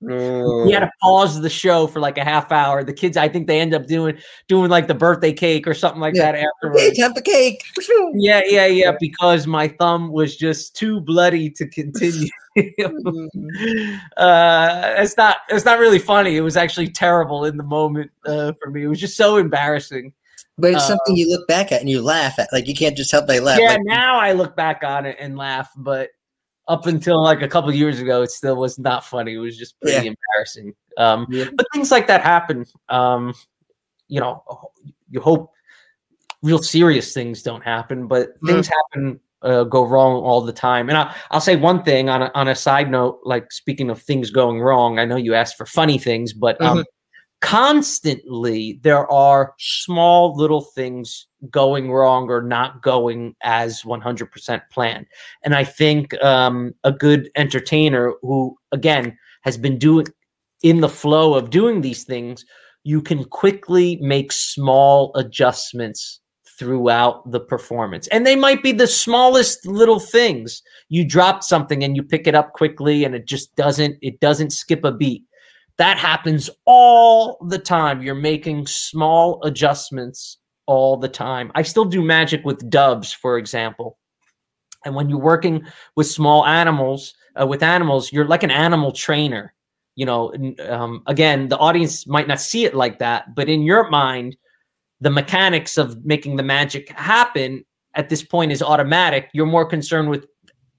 We 0.01 0.71
had 0.71 0.79
to 0.79 0.91
pause 1.01 1.41
the 1.41 1.49
show 1.49 1.85
for 1.85 1.99
like 1.99 2.17
a 2.17 2.23
half 2.23 2.51
hour. 2.53 2.83
The 2.85 2.93
kids, 2.93 3.17
I 3.17 3.27
think 3.27 3.47
they 3.47 3.59
end 3.59 3.73
up 3.73 3.85
doing 3.85 4.17
doing 4.47 4.69
like 4.69 4.87
the 4.87 4.93
birthday 4.95 5.33
cake 5.33 5.67
or 5.67 5.73
something 5.73 5.99
like 5.99 6.15
Yeah. 6.15 6.31
that 6.31 6.45
afterwards. 6.63 6.97
have 6.99 7.15
the 7.15 7.21
cake. 7.21 7.61
Yeah, 8.13 8.41
yeah, 8.45 8.65
yeah. 8.65 8.93
Because 8.99 9.45
my 9.45 9.67
thumb 9.67 10.09
was 10.11 10.37
just 10.37 10.75
too 10.75 11.01
bloody 11.01 11.49
to 11.51 11.67
continue. 11.67 12.29
uh, 14.17 14.93
it's 14.97 15.17
not. 15.17 15.37
It's 15.49 15.65
not 15.65 15.79
really 15.79 15.99
funny. 15.99 16.35
It 16.37 16.41
was 16.41 16.57
actually 16.57 16.89
terrible 16.89 17.45
in 17.45 17.57
the 17.57 17.63
moment 17.63 18.11
uh, 18.25 18.53
for 18.61 18.69
me. 18.71 18.83
It 18.83 18.87
was 18.87 18.99
just 18.99 19.17
so 19.17 19.37
embarrassing. 19.37 20.13
But 20.57 20.71
it's 20.71 20.83
Uh, 20.83 20.87
something 20.89 21.15
you 21.15 21.29
look 21.29 21.47
back 21.47 21.71
at 21.71 21.79
and 21.81 21.89
you 21.89 22.01
laugh 22.01 22.37
at. 22.39 22.49
Like 22.51 22.67
you 22.67 22.75
can't 22.75 22.97
just 22.97 23.11
help 23.11 23.27
but 23.27 23.41
laugh. 23.43 23.59
yeah, 23.61 23.73
Like, 23.73 23.81
now 23.83 24.19
I 24.19 24.33
look 24.33 24.55
back 24.57 24.83
on 24.83 25.05
it 25.05 25.15
and 25.19 25.37
laugh, 25.37 25.69
but 25.77 26.09
up 26.69 26.85
until 26.85 27.21
like 27.21 27.41
a 27.41 27.47
couple 27.47 27.73
years 27.73 27.99
ago, 27.99 28.21
it 28.21 28.31
still 28.31 28.55
was 28.55 28.79
not 28.79 29.03
funny. 29.03 29.33
It 29.33 29.39
was 29.39 29.57
just 29.57 29.79
pretty 29.81 30.05
Yeah. 30.05 30.13
embarrassing. 30.13 30.73
Um, 30.97 31.27
Yeah. 31.29 31.45
but 31.55 31.65
things 31.73 31.91
like 31.91 32.07
that 32.07 32.21
happen. 32.21 32.65
Um, 32.87 33.33
you 34.07 34.19
know, 34.19 34.43
you 35.09 35.19
hope 35.19 35.51
real 36.43 36.59
serious 36.59 37.13
things 37.13 37.43
don't 37.43 37.63
happen, 37.63 38.07
but 38.07 38.39
Mm. 38.41 38.47
things 38.47 38.67
happen, 38.67 39.19
uh, 39.41 39.63
go 39.63 39.83
wrong 39.85 40.21
all 40.21 40.41
the 40.41 40.53
time. 40.53 40.89
And 40.89 40.97
I'll, 40.97 41.13
I'll 41.31 41.41
say 41.41 41.55
one 41.55 41.83
thing 41.83 42.07
on 42.07 42.21
a, 42.21 42.31
on 42.35 42.47
a 42.47 42.55
side 42.55 42.89
note, 42.91 43.19
like 43.23 43.51
speaking 43.51 43.89
of 43.89 44.01
things 44.01 44.29
going 44.29 44.61
wrong, 44.61 44.99
I 44.99 45.05
know 45.05 45.15
you 45.15 45.33
asked 45.33 45.57
for 45.57 45.65
funny 45.65 45.97
things, 45.97 46.33
but 46.33 46.61
um, 46.61 46.85
constantly 47.41 48.79
there 48.83 49.09
are 49.11 49.53
small 49.59 50.35
little 50.35 50.61
things 50.61 51.27
going 51.49 51.91
wrong 51.91 52.29
or 52.29 52.41
not 52.41 52.81
going 52.81 53.35
as 53.43 53.83
100% 53.83 54.61
planned. 54.71 55.05
And 55.43 55.55
I 55.55 55.63
think 55.63 56.21
um, 56.23 56.73
a 56.83 56.91
good 56.91 57.29
entertainer 57.35 58.13
who, 58.21 58.57
again, 58.71 59.17
has 59.43 59.57
been 59.57 59.77
doing 59.77 60.07
in 60.63 60.81
the 60.81 60.89
flow 60.89 61.35
of 61.35 61.49
doing 61.49 61.81
these 61.81 62.03
things, 62.03 62.45
you 62.83 63.01
can 63.01 63.23
quickly 63.23 63.97
make 64.01 64.31
small 64.31 65.11
adjustments 65.15 66.19
throughout 66.57 67.29
the 67.31 67.39
performance. 67.39 68.07
And 68.09 68.27
they 68.27 68.35
might 68.35 68.61
be 68.61 68.73
the 68.73 68.87
smallest 68.87 69.65
little 69.65 69.99
things. 69.99 70.61
You 70.89 71.07
drop 71.07 71.41
something 71.41 71.83
and 71.83 71.95
you 71.95 72.03
pick 72.03 72.27
it 72.27 72.35
up 72.35 72.51
quickly 72.51 73.05
and 73.05 73.15
it 73.15 73.25
just 73.25 73.55
doesn't 73.55 73.97
it 74.01 74.19
doesn't 74.19 74.51
skip 74.51 74.83
a 74.83 74.91
beat. 74.91 75.23
That 75.79 75.97
happens 75.97 76.49
all 76.65 77.37
the 77.47 77.57
time. 77.57 78.03
You're 78.03 78.13
making 78.13 78.67
small 78.67 79.41
adjustments 79.43 80.37
all 80.65 80.97
the 80.97 81.07
time. 81.07 81.51
I 81.55 81.61
still 81.63 81.85
do 81.85 82.01
magic 82.03 82.43
with 82.43 82.69
doves, 82.69 83.13
for 83.13 83.37
example. 83.37 83.97
And 84.85 84.93
when 84.93 85.09
you're 85.09 85.19
working 85.19 85.65
with 85.95 86.07
small 86.07 86.45
animals, 86.45 87.13
uh, 87.39 87.47
with 87.47 87.63
animals, 87.63 88.11
you're 88.11 88.27
like 88.27 88.43
an 88.43 88.51
animal 88.51 88.91
trainer. 88.91 89.53
You 89.95 90.05
know, 90.05 90.33
um, 90.67 91.01
again, 91.07 91.47
the 91.47 91.57
audience 91.57 92.05
might 92.05 92.27
not 92.27 92.41
see 92.41 92.65
it 92.65 92.75
like 92.75 92.99
that, 92.99 93.33
but 93.33 93.49
in 93.49 93.63
your 93.63 93.89
mind, 93.89 94.35
the 95.01 95.09
mechanics 95.09 95.77
of 95.77 96.05
making 96.05 96.35
the 96.35 96.43
magic 96.43 96.89
happen 96.89 97.63
at 97.95 98.09
this 98.09 98.23
point 98.23 98.51
is 98.51 98.61
automatic. 98.61 99.29
You're 99.33 99.45
more 99.45 99.65
concerned 99.65 100.09
with 100.09 100.25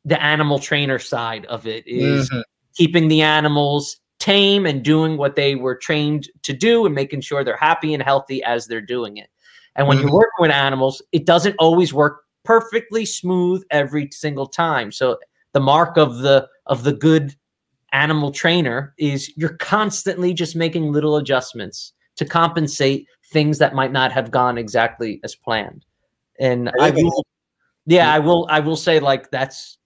the 0.04 0.22
animal 0.22 0.58
trainer 0.58 0.98
side 0.98 1.46
of 1.46 1.66
it 1.66 1.86
is 1.86 2.28
mm-hmm. 2.30 2.40
keeping 2.76 3.08
the 3.08 3.22
animals 3.22 3.99
tame 4.20 4.66
and 4.66 4.84
doing 4.84 5.16
what 5.16 5.34
they 5.34 5.56
were 5.56 5.74
trained 5.74 6.28
to 6.42 6.52
do 6.52 6.86
and 6.86 6.94
making 6.94 7.22
sure 7.22 7.42
they're 7.42 7.56
happy 7.56 7.92
and 7.92 8.02
healthy 8.02 8.42
as 8.44 8.66
they're 8.66 8.80
doing 8.80 9.16
it. 9.16 9.30
And 9.74 9.88
when 9.88 9.96
mm-hmm. 9.96 10.06
you're 10.06 10.16
working 10.16 10.40
with 10.40 10.50
animals, 10.50 11.02
it 11.10 11.26
doesn't 11.26 11.56
always 11.58 11.92
work 11.92 12.22
perfectly 12.44 13.04
smooth 13.04 13.64
every 13.70 14.08
single 14.12 14.46
time. 14.46 14.92
So 14.92 15.18
the 15.52 15.60
mark 15.60 15.96
of 15.96 16.18
the 16.18 16.48
of 16.66 16.84
the 16.84 16.92
good 16.92 17.34
animal 17.92 18.30
trainer 18.30 18.94
is 18.98 19.36
you're 19.36 19.56
constantly 19.56 20.32
just 20.32 20.54
making 20.54 20.92
little 20.92 21.16
adjustments 21.16 21.92
to 22.16 22.24
compensate 22.24 23.06
things 23.32 23.58
that 23.58 23.74
might 23.74 23.92
not 23.92 24.12
have 24.12 24.30
gone 24.30 24.58
exactly 24.58 25.20
as 25.24 25.34
planned. 25.34 25.84
And 26.38 26.70
I 26.80 26.90
will, 26.90 27.24
yeah, 27.86 28.12
I 28.12 28.18
will, 28.18 28.46
I 28.50 28.60
will 28.60 28.76
say 28.76 29.00
like 29.00 29.30
that's 29.30 29.78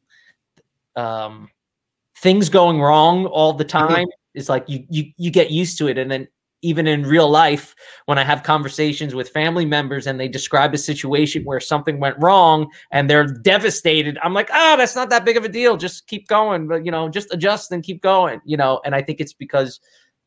um, 0.96 1.48
things 2.18 2.48
going 2.48 2.80
wrong 2.80 3.26
all 3.26 3.52
the 3.52 3.64
mm-hmm. 3.64 3.94
time. 3.94 4.06
Is 4.34 4.48
like 4.48 4.64
you 4.68 4.84
you 4.88 5.04
you 5.16 5.30
get 5.30 5.50
used 5.50 5.78
to 5.78 5.88
it, 5.88 5.98
and 5.98 6.10
then 6.10 6.28
even 6.64 6.86
in 6.86 7.02
real 7.02 7.28
life, 7.28 7.76
when 8.06 8.16
I 8.16 8.24
have 8.24 8.42
conversations 8.42 9.14
with 9.14 9.28
family 9.28 9.66
members 9.66 10.06
and 10.06 10.18
they 10.18 10.28
describe 10.28 10.72
a 10.72 10.78
situation 10.78 11.44
where 11.44 11.60
something 11.60 12.00
went 12.00 12.16
wrong 12.18 12.70
and 12.90 13.08
they're 13.08 13.26
devastated, 13.26 14.18
I'm 14.22 14.32
like, 14.32 14.48
oh, 14.50 14.76
that's 14.78 14.96
not 14.96 15.10
that 15.10 15.26
big 15.26 15.36
of 15.36 15.44
a 15.44 15.48
deal. 15.48 15.76
Just 15.76 16.06
keep 16.06 16.26
going, 16.26 16.66
but 16.66 16.86
you 16.86 16.90
know, 16.90 17.10
just 17.10 17.32
adjust 17.34 17.70
and 17.70 17.82
keep 17.82 18.00
going, 18.00 18.40
you 18.46 18.56
know. 18.56 18.80
And 18.84 18.94
I 18.94 19.02
think 19.02 19.20
it's 19.20 19.34
because, 19.34 19.78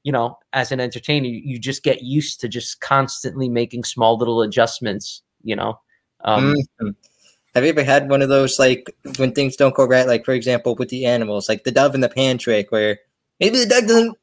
you 0.03 0.11
know, 0.11 0.37
as 0.53 0.71
an 0.71 0.79
entertainer, 0.79 1.27
you 1.27 1.57
just 1.57 1.81
get 1.81 2.03
used 2.03 2.39
to 2.41 2.47
just 2.47 2.81
constantly 2.81 3.49
making 3.49 3.83
small 3.83 4.15
little 4.15 4.43
adjustments, 4.43 5.23
you 5.43 5.55
know. 5.55 5.79
Um, 6.23 6.53
mm-hmm. 6.53 6.89
Have 7.55 7.63
you 7.63 7.71
ever 7.71 7.83
had 7.83 8.11
one 8.11 8.21
of 8.21 8.29
those 8.29 8.59
like 8.59 8.95
when 9.17 9.31
things 9.31 9.55
don't 9.55 9.73
go 9.73 9.87
right, 9.87 10.05
like 10.05 10.23
for 10.23 10.33
example 10.33 10.75
with 10.75 10.89
the 10.89 11.07
animals, 11.07 11.49
like 11.49 11.63
the 11.63 11.71
dove 11.71 11.95
in 11.95 12.01
the 12.01 12.09
pan 12.09 12.37
trick, 12.37 12.71
where 12.71 12.99
maybe 13.39 13.59
the 13.59 13.65
duck 13.65 13.85
doesn't 13.85 14.17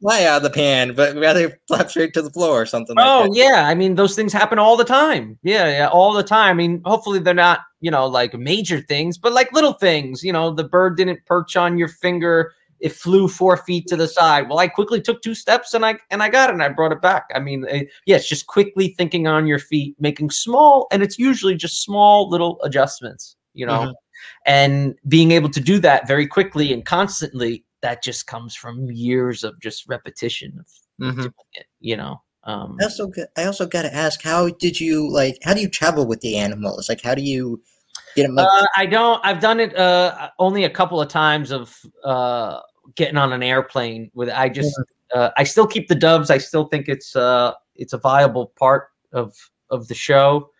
fly 0.00 0.24
out 0.24 0.38
of 0.38 0.42
the 0.42 0.50
pan, 0.50 0.94
but 0.94 1.16
rather 1.16 1.58
flap 1.68 1.90
straight 1.90 2.12
to 2.14 2.22
the 2.22 2.30
floor 2.30 2.60
or 2.60 2.66
something. 2.66 2.96
Oh 2.98 3.26
like 3.28 3.30
yeah, 3.34 3.64
I 3.66 3.74
mean 3.74 3.94
those 3.94 4.16
things 4.16 4.32
happen 4.32 4.58
all 4.58 4.76
the 4.76 4.84
time. 4.84 5.38
Yeah, 5.42 5.68
yeah, 5.68 5.88
all 5.88 6.12
the 6.12 6.22
time. 6.22 6.50
I 6.50 6.54
mean, 6.54 6.82
hopefully 6.84 7.18
they're 7.18 7.34
not 7.34 7.60
you 7.80 7.90
know 7.90 8.06
like 8.06 8.34
major 8.34 8.80
things, 8.80 9.18
but 9.18 9.32
like 9.32 9.52
little 9.52 9.74
things. 9.74 10.22
You 10.22 10.32
know, 10.32 10.52
the 10.52 10.64
bird 10.64 10.96
didn't 10.96 11.24
perch 11.26 11.56
on 11.56 11.78
your 11.78 11.88
finger; 11.88 12.52
it 12.80 12.92
flew 12.92 13.28
four 13.28 13.56
feet 13.56 13.86
to 13.88 13.96
the 13.96 14.08
side. 14.08 14.48
Well, 14.48 14.58
I 14.58 14.68
quickly 14.68 15.00
took 15.00 15.22
two 15.22 15.34
steps 15.34 15.74
and 15.74 15.84
I 15.84 15.98
and 16.10 16.22
I 16.22 16.28
got 16.28 16.50
it 16.50 16.54
and 16.54 16.62
I 16.62 16.68
brought 16.68 16.92
it 16.92 17.02
back. 17.02 17.30
I 17.34 17.38
mean, 17.38 17.64
it, 17.68 17.88
yeah, 18.06 18.16
it's 18.16 18.28
just 18.28 18.46
quickly 18.46 18.94
thinking 18.96 19.26
on 19.26 19.46
your 19.46 19.58
feet, 19.58 19.94
making 20.00 20.30
small, 20.30 20.88
and 20.90 21.02
it's 21.02 21.18
usually 21.18 21.54
just 21.54 21.82
small 21.82 22.28
little 22.28 22.60
adjustments. 22.62 23.36
You 23.54 23.66
know. 23.66 23.80
Mm-hmm. 23.80 23.92
And 24.46 24.94
being 25.06 25.32
able 25.32 25.50
to 25.50 25.60
do 25.60 25.78
that 25.80 26.08
very 26.08 26.26
quickly 26.26 26.72
and 26.72 26.86
constantly 26.86 27.65
that 27.82 28.02
just 28.02 28.26
comes 28.26 28.54
from 28.54 28.90
years 28.90 29.44
of 29.44 29.60
just 29.60 29.88
repetition 29.88 30.58
of 30.58 30.66
mm-hmm. 31.00 31.20
doing 31.20 31.32
it, 31.54 31.66
you 31.80 31.96
know. 31.96 32.20
Um, 32.44 32.76
I 32.80 32.84
also 32.84 33.10
I 33.36 33.44
also 33.44 33.66
got 33.66 33.82
to 33.82 33.94
ask, 33.94 34.22
how 34.22 34.48
did 34.50 34.80
you 34.80 35.10
like? 35.10 35.38
How 35.42 35.52
do 35.52 35.60
you 35.60 35.68
travel 35.68 36.06
with 36.06 36.20
the 36.20 36.36
animals? 36.36 36.88
Like, 36.88 37.02
how 37.02 37.14
do 37.14 37.22
you 37.22 37.60
get 38.14 38.26
them? 38.26 38.36
Like- 38.36 38.46
uh, 38.46 38.66
I 38.76 38.86
don't. 38.86 39.20
I've 39.24 39.40
done 39.40 39.60
it 39.60 39.76
uh, 39.76 40.30
only 40.38 40.64
a 40.64 40.70
couple 40.70 41.00
of 41.00 41.08
times 41.08 41.50
of 41.50 41.76
uh, 42.04 42.60
getting 42.94 43.16
on 43.16 43.32
an 43.32 43.42
airplane 43.42 44.10
with. 44.14 44.28
I 44.30 44.48
just 44.48 44.80
uh, 45.14 45.30
I 45.36 45.44
still 45.44 45.66
keep 45.66 45.88
the 45.88 45.94
doves. 45.94 46.30
I 46.30 46.38
still 46.38 46.66
think 46.66 46.88
it's 46.88 47.16
uh, 47.16 47.52
it's 47.74 47.92
a 47.92 47.98
viable 47.98 48.52
part 48.58 48.90
of 49.12 49.34
of 49.70 49.88
the 49.88 49.94
show. 49.94 50.50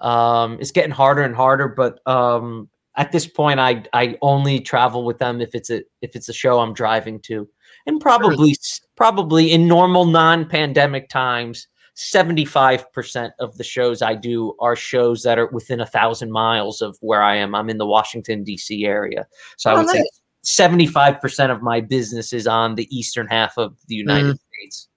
Um, 0.00 0.58
it's 0.60 0.72
getting 0.72 0.90
harder 0.90 1.22
and 1.22 1.34
harder, 1.34 1.68
but 1.68 2.00
um, 2.06 2.68
at 2.96 3.12
this 3.12 3.26
point 3.26 3.60
I 3.60 3.84
I 3.92 4.16
only 4.22 4.60
travel 4.60 5.04
with 5.04 5.18
them 5.18 5.40
if 5.40 5.54
it's 5.54 5.70
a 5.70 5.82
if 6.02 6.16
it's 6.16 6.28
a 6.28 6.32
show 6.32 6.60
I'm 6.60 6.74
driving 6.74 7.20
to. 7.22 7.48
And 7.86 8.00
probably 8.00 8.56
probably 8.96 9.52
in 9.52 9.68
normal 9.68 10.06
non-pandemic 10.06 11.08
times 11.08 11.68
75% 11.96 13.30
of 13.40 13.56
the 13.56 13.64
shows 13.64 14.02
I 14.02 14.14
do 14.14 14.54
are 14.60 14.76
shows 14.76 15.22
that 15.22 15.38
are 15.38 15.46
within 15.46 15.80
a 15.80 15.86
thousand 15.86 16.30
miles 16.30 16.82
of 16.82 16.98
where 17.00 17.22
I 17.22 17.36
am. 17.36 17.54
I'm 17.54 17.70
in 17.70 17.78
the 17.78 17.86
Washington, 17.86 18.44
D.C. 18.44 18.84
area. 18.84 19.26
So 19.56 19.70
oh, 19.70 19.74
I 19.74 19.76
would 19.78 19.86
nice. 19.86 19.96
say 20.44 20.66
75% 20.66 21.50
of 21.50 21.62
my 21.62 21.80
business 21.80 22.32
is 22.32 22.46
on 22.46 22.74
the 22.74 22.86
eastern 22.96 23.26
half 23.28 23.56
of 23.56 23.76
the 23.88 23.94
United 23.94 24.34
mm. 24.34 24.38
States. 24.52 24.88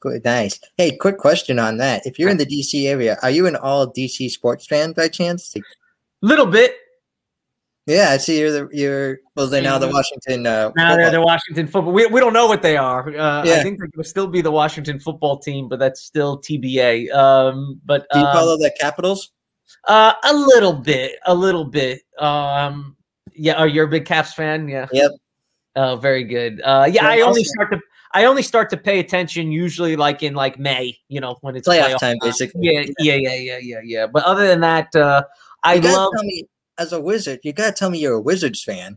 Good, 0.00 0.24
nice. 0.24 0.58
Hey, 0.76 0.96
quick 0.96 1.18
question 1.18 1.58
on 1.58 1.76
that. 1.76 2.06
If 2.06 2.18
you're 2.18 2.30
in 2.30 2.38
the 2.38 2.46
DC 2.46 2.88
area, 2.88 3.18
are 3.22 3.30
you 3.30 3.46
an 3.46 3.54
all 3.54 3.86
DC 3.86 4.30
sports 4.30 4.66
fan 4.66 4.92
by 4.92 5.08
chance? 5.08 5.54
A 5.54 5.60
little 6.22 6.46
bit. 6.46 6.74
Yeah, 7.86 8.10
I 8.10 8.18
see 8.18 8.38
you're 8.38 8.52
the 8.52 8.68
you're 8.72 9.18
well 9.34 9.46
they 9.46 9.60
now 9.60 9.78
the 9.78 9.88
Washington 9.88 10.46
uh 10.46 10.70
now 10.76 10.96
they're 10.96 11.10
the 11.10 11.20
Washington 11.20 11.66
football. 11.66 11.92
We, 11.92 12.06
we 12.06 12.20
don't 12.20 12.32
know 12.32 12.46
what 12.46 12.62
they 12.62 12.76
are. 12.76 13.08
Uh, 13.08 13.44
yeah. 13.44 13.54
I 13.54 13.62
think 13.62 13.80
they 13.80 13.86
will 13.96 14.04
still 14.04 14.26
be 14.26 14.42
the 14.42 14.50
Washington 14.50 15.00
football 15.00 15.38
team, 15.38 15.68
but 15.68 15.78
that's 15.78 16.02
still 16.02 16.40
TBA. 16.40 17.12
Um, 17.12 17.80
but 17.84 18.06
do 18.12 18.18
you 18.18 18.24
um, 18.24 18.34
follow 18.34 18.56
the 18.56 18.72
Capitals? 18.78 19.32
Uh, 19.88 20.12
a 20.24 20.34
little 20.34 20.74
bit, 20.74 21.16
a 21.26 21.34
little 21.34 21.64
bit. 21.64 22.02
Um, 22.18 22.96
yeah. 23.34 23.54
Are 23.54 23.66
you 23.66 23.82
a 23.82 23.88
big 23.88 24.04
Caps 24.04 24.34
fan? 24.34 24.68
Yeah. 24.68 24.86
Yep. 24.92 25.12
Oh, 25.76 25.96
very 25.96 26.24
good. 26.24 26.60
Uh, 26.62 26.88
yeah, 26.90 27.06
I 27.06 27.20
only 27.20 27.44
start 27.44 27.72
to 27.72 27.80
I 28.12 28.24
only 28.24 28.42
start 28.42 28.70
to 28.70 28.76
pay 28.76 28.98
attention 28.98 29.52
usually 29.52 29.96
like 29.96 30.22
in 30.22 30.34
like 30.34 30.58
May, 30.58 30.98
you 31.08 31.20
know, 31.20 31.36
when 31.42 31.54
it's 31.54 31.68
playoff, 31.68 31.94
playoff 31.94 31.98
time, 32.00 32.16
basically. 32.20 32.60
Yeah, 32.64 32.84
yeah, 32.98 33.14
yeah, 33.14 33.34
yeah, 33.34 33.58
yeah, 33.58 33.80
yeah. 33.84 34.06
But 34.06 34.24
other 34.24 34.46
than 34.48 34.60
that, 34.60 34.94
uh, 34.96 35.22
I 35.62 35.76
love. 35.76 36.12
Me, 36.22 36.44
as 36.80 36.92
a 36.92 37.00
wizard, 37.00 37.40
you 37.44 37.52
gotta 37.52 37.72
tell 37.72 37.90
me 37.90 37.98
you're 37.98 38.14
a 38.14 38.20
Wizards 38.20 38.64
fan. 38.64 38.96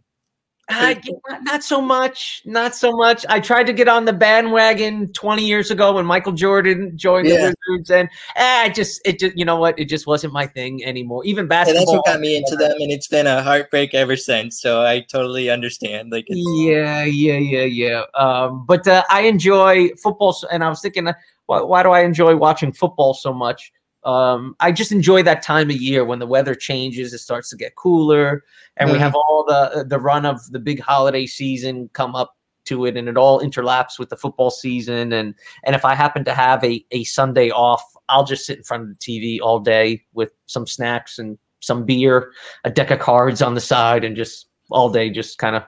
Uh, 0.69 0.95
not 1.41 1.61
so 1.61 1.81
much, 1.81 2.41
not 2.45 2.73
so 2.73 2.93
much. 2.93 3.25
I 3.27 3.41
tried 3.41 3.67
to 3.67 3.73
get 3.73 3.89
on 3.89 4.05
the 4.05 4.13
bandwagon 4.13 5.11
20 5.11 5.45
years 5.45 5.69
ago 5.69 5.91
when 5.95 6.05
Michael 6.05 6.31
Jordan 6.31 6.97
joined 6.97 7.27
yeah. 7.27 7.35
the 7.35 7.55
Wizards, 7.67 7.91
and 7.91 8.09
eh, 8.37 8.61
I 8.61 8.69
just, 8.69 9.01
it 9.03 9.19
just, 9.19 9.37
you 9.37 9.43
know 9.43 9.57
what, 9.57 9.77
it 9.77 9.89
just 9.89 10.07
wasn't 10.07 10.31
my 10.31 10.47
thing 10.47 10.81
anymore. 10.85 11.25
Even 11.25 11.47
basketball. 11.47 11.81
Yeah, 11.81 11.85
that's 11.85 11.97
what 11.97 12.05
got 12.05 12.21
me 12.21 12.37
into 12.37 12.55
them, 12.55 12.71
and 12.79 12.89
it's 12.93 13.09
been 13.09 13.27
a 13.27 13.43
heartbreak 13.43 13.93
ever 13.93 14.15
since. 14.15 14.61
So 14.61 14.81
I 14.81 15.01
totally 15.01 15.49
understand. 15.49 16.13
Like, 16.13 16.27
yeah, 16.29 17.03
yeah, 17.03 17.37
yeah, 17.37 17.65
yeah. 17.65 18.03
Um, 18.15 18.65
but 18.65 18.87
uh, 18.87 19.03
I 19.09 19.23
enjoy 19.23 19.89
football, 20.01 20.33
and 20.49 20.63
I 20.63 20.69
was 20.69 20.79
thinking, 20.79 21.09
uh, 21.09 21.13
why, 21.47 21.61
why 21.61 21.83
do 21.83 21.89
I 21.89 22.03
enjoy 22.03 22.37
watching 22.37 22.71
football 22.71 23.13
so 23.13 23.33
much? 23.33 23.73
Um, 24.05 24.55
I 24.59 24.71
just 24.71 24.91
enjoy 24.91 25.23
that 25.23 25.41
time 25.41 25.69
of 25.69 25.77
year 25.77 26.03
when 26.03 26.19
the 26.19 26.27
weather 26.27 26.55
changes, 26.55 27.13
it 27.13 27.19
starts 27.19 27.49
to 27.49 27.55
get 27.55 27.75
cooler, 27.75 28.43
and 28.77 28.87
mm-hmm. 28.87 28.95
we 28.95 28.99
have 28.99 29.15
all 29.15 29.45
the 29.47 29.85
the 29.87 29.99
run 29.99 30.25
of 30.25 30.39
the 30.51 30.59
big 30.59 30.79
holiday 30.79 31.25
season 31.25 31.89
come 31.93 32.15
up 32.15 32.35
to 32.65 32.85
it, 32.85 32.97
and 32.97 33.07
it 33.07 33.17
all 33.17 33.41
interlaps 33.41 33.97
with 33.97 34.09
the 34.09 34.17
football 34.17 34.51
season. 34.51 35.13
And 35.13 35.33
and 35.63 35.75
if 35.75 35.85
I 35.85 35.95
happen 35.95 36.25
to 36.25 36.33
have 36.33 36.63
a 36.63 36.85
a 36.91 37.03
Sunday 37.05 37.49
off, 37.49 37.83
I'll 38.09 38.25
just 38.25 38.45
sit 38.45 38.57
in 38.57 38.63
front 38.63 38.83
of 38.83 38.89
the 38.89 38.95
TV 38.95 39.39
all 39.41 39.59
day 39.59 40.03
with 40.13 40.31
some 40.47 40.67
snacks 40.67 41.17
and 41.17 41.37
some 41.61 41.85
beer, 41.85 42.33
a 42.65 42.71
deck 42.71 42.91
of 42.91 42.99
cards 42.99 43.41
on 43.41 43.53
the 43.53 43.61
side, 43.61 44.03
and 44.03 44.17
just 44.17 44.47
all 44.69 44.89
day 44.89 45.09
just 45.09 45.37
kind 45.37 45.55
of 45.55 45.63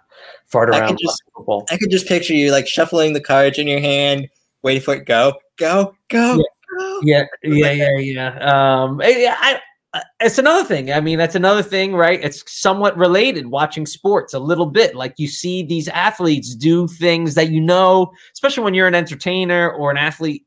fart 0.47 0.69
around. 0.69 0.83
I 0.83 0.87
could, 0.87 0.97
just, 0.99 1.23
I 1.71 1.77
could 1.77 1.91
just 1.91 2.07
picture 2.07 2.33
you 2.33 2.51
like 2.51 2.67
shuffling 2.67 3.13
the 3.13 3.21
cards 3.21 3.59
in 3.59 3.67
your 3.67 3.79
hand, 3.79 4.27
waiting 4.61 4.81
for 4.81 4.95
it 4.95 5.05
go, 5.05 5.35
go, 5.57 5.95
go. 6.09 6.35
Yeah 6.35 6.54
yeah, 7.03 7.25
yeah, 7.43 7.71
yeah, 7.71 7.97
yeah. 7.97 8.37
Um, 8.39 9.01
eh, 9.01 9.27
I, 9.29 9.61
I, 9.93 10.03
it's 10.19 10.37
another 10.37 10.63
thing. 10.65 10.91
I 10.91 10.99
mean, 10.99 11.17
that's 11.17 11.35
another 11.35 11.63
thing, 11.63 11.95
right? 11.95 12.19
It's 12.21 12.43
somewhat 12.51 12.97
related. 12.97 13.47
Watching 13.47 13.85
sports 13.85 14.33
a 14.33 14.39
little 14.39 14.65
bit, 14.65 14.95
like 14.95 15.13
you 15.17 15.27
see 15.27 15.63
these 15.63 15.87
athletes 15.87 16.55
do 16.55 16.87
things 16.87 17.35
that 17.35 17.49
you 17.49 17.61
know, 17.61 18.11
especially 18.33 18.63
when 18.63 18.73
you're 18.73 18.87
an 18.87 18.95
entertainer 18.95 19.71
or 19.71 19.91
an 19.91 19.97
athlete 19.97 20.45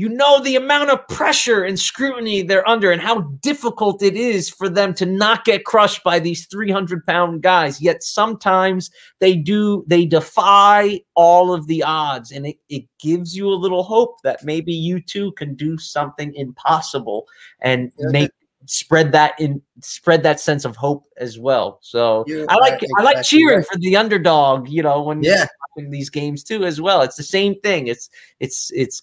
you 0.00 0.08
know 0.08 0.40
the 0.42 0.56
amount 0.56 0.88
of 0.88 1.06
pressure 1.08 1.62
and 1.64 1.78
scrutiny 1.78 2.40
they're 2.42 2.66
under 2.66 2.90
and 2.90 3.02
how 3.02 3.20
difficult 3.42 4.02
it 4.02 4.16
is 4.16 4.48
for 4.48 4.68
them 4.70 4.94
to 4.94 5.04
not 5.04 5.44
get 5.44 5.64
crushed 5.64 6.02
by 6.02 6.18
these 6.18 6.46
300 6.46 7.04
pound 7.06 7.42
guys 7.42 7.82
yet 7.82 8.02
sometimes 8.02 8.90
they 9.18 9.36
do 9.36 9.84
they 9.86 10.06
defy 10.06 10.98
all 11.14 11.52
of 11.52 11.66
the 11.66 11.82
odds 11.82 12.32
and 12.32 12.46
it, 12.46 12.56
it 12.70 12.84
gives 12.98 13.36
you 13.36 13.46
a 13.48 13.54
little 13.62 13.82
hope 13.82 14.22
that 14.22 14.42
maybe 14.42 14.72
you 14.72 15.00
too 15.02 15.32
can 15.32 15.54
do 15.54 15.76
something 15.76 16.34
impossible 16.34 17.28
and 17.60 17.92
make 17.98 18.30
spread 18.66 19.12
that 19.12 19.38
in 19.38 19.60
spread 19.82 20.22
that 20.22 20.38
sense 20.38 20.64
of 20.64 20.76
hope 20.76 21.04
as 21.16 21.38
well. 21.38 21.78
So 21.82 22.24
You 22.26 22.46
I 22.48 22.56
like 22.56 22.82
are 22.82 23.00
I 23.00 23.02
like 23.02 23.22
cheering 23.24 23.62
for 23.62 23.78
the 23.78 23.96
underdog, 23.96 24.68
you 24.68 24.82
know, 24.82 25.02
when 25.02 25.22
Yeah. 25.22 25.46
these 25.76 26.10
games 26.10 26.42
too 26.44 26.64
as 26.64 26.80
well. 26.80 27.00
It's 27.02 27.16
the 27.16 27.22
same 27.22 27.58
thing. 27.60 27.86
It's 27.86 28.10
it's 28.38 28.70
it's 28.74 29.02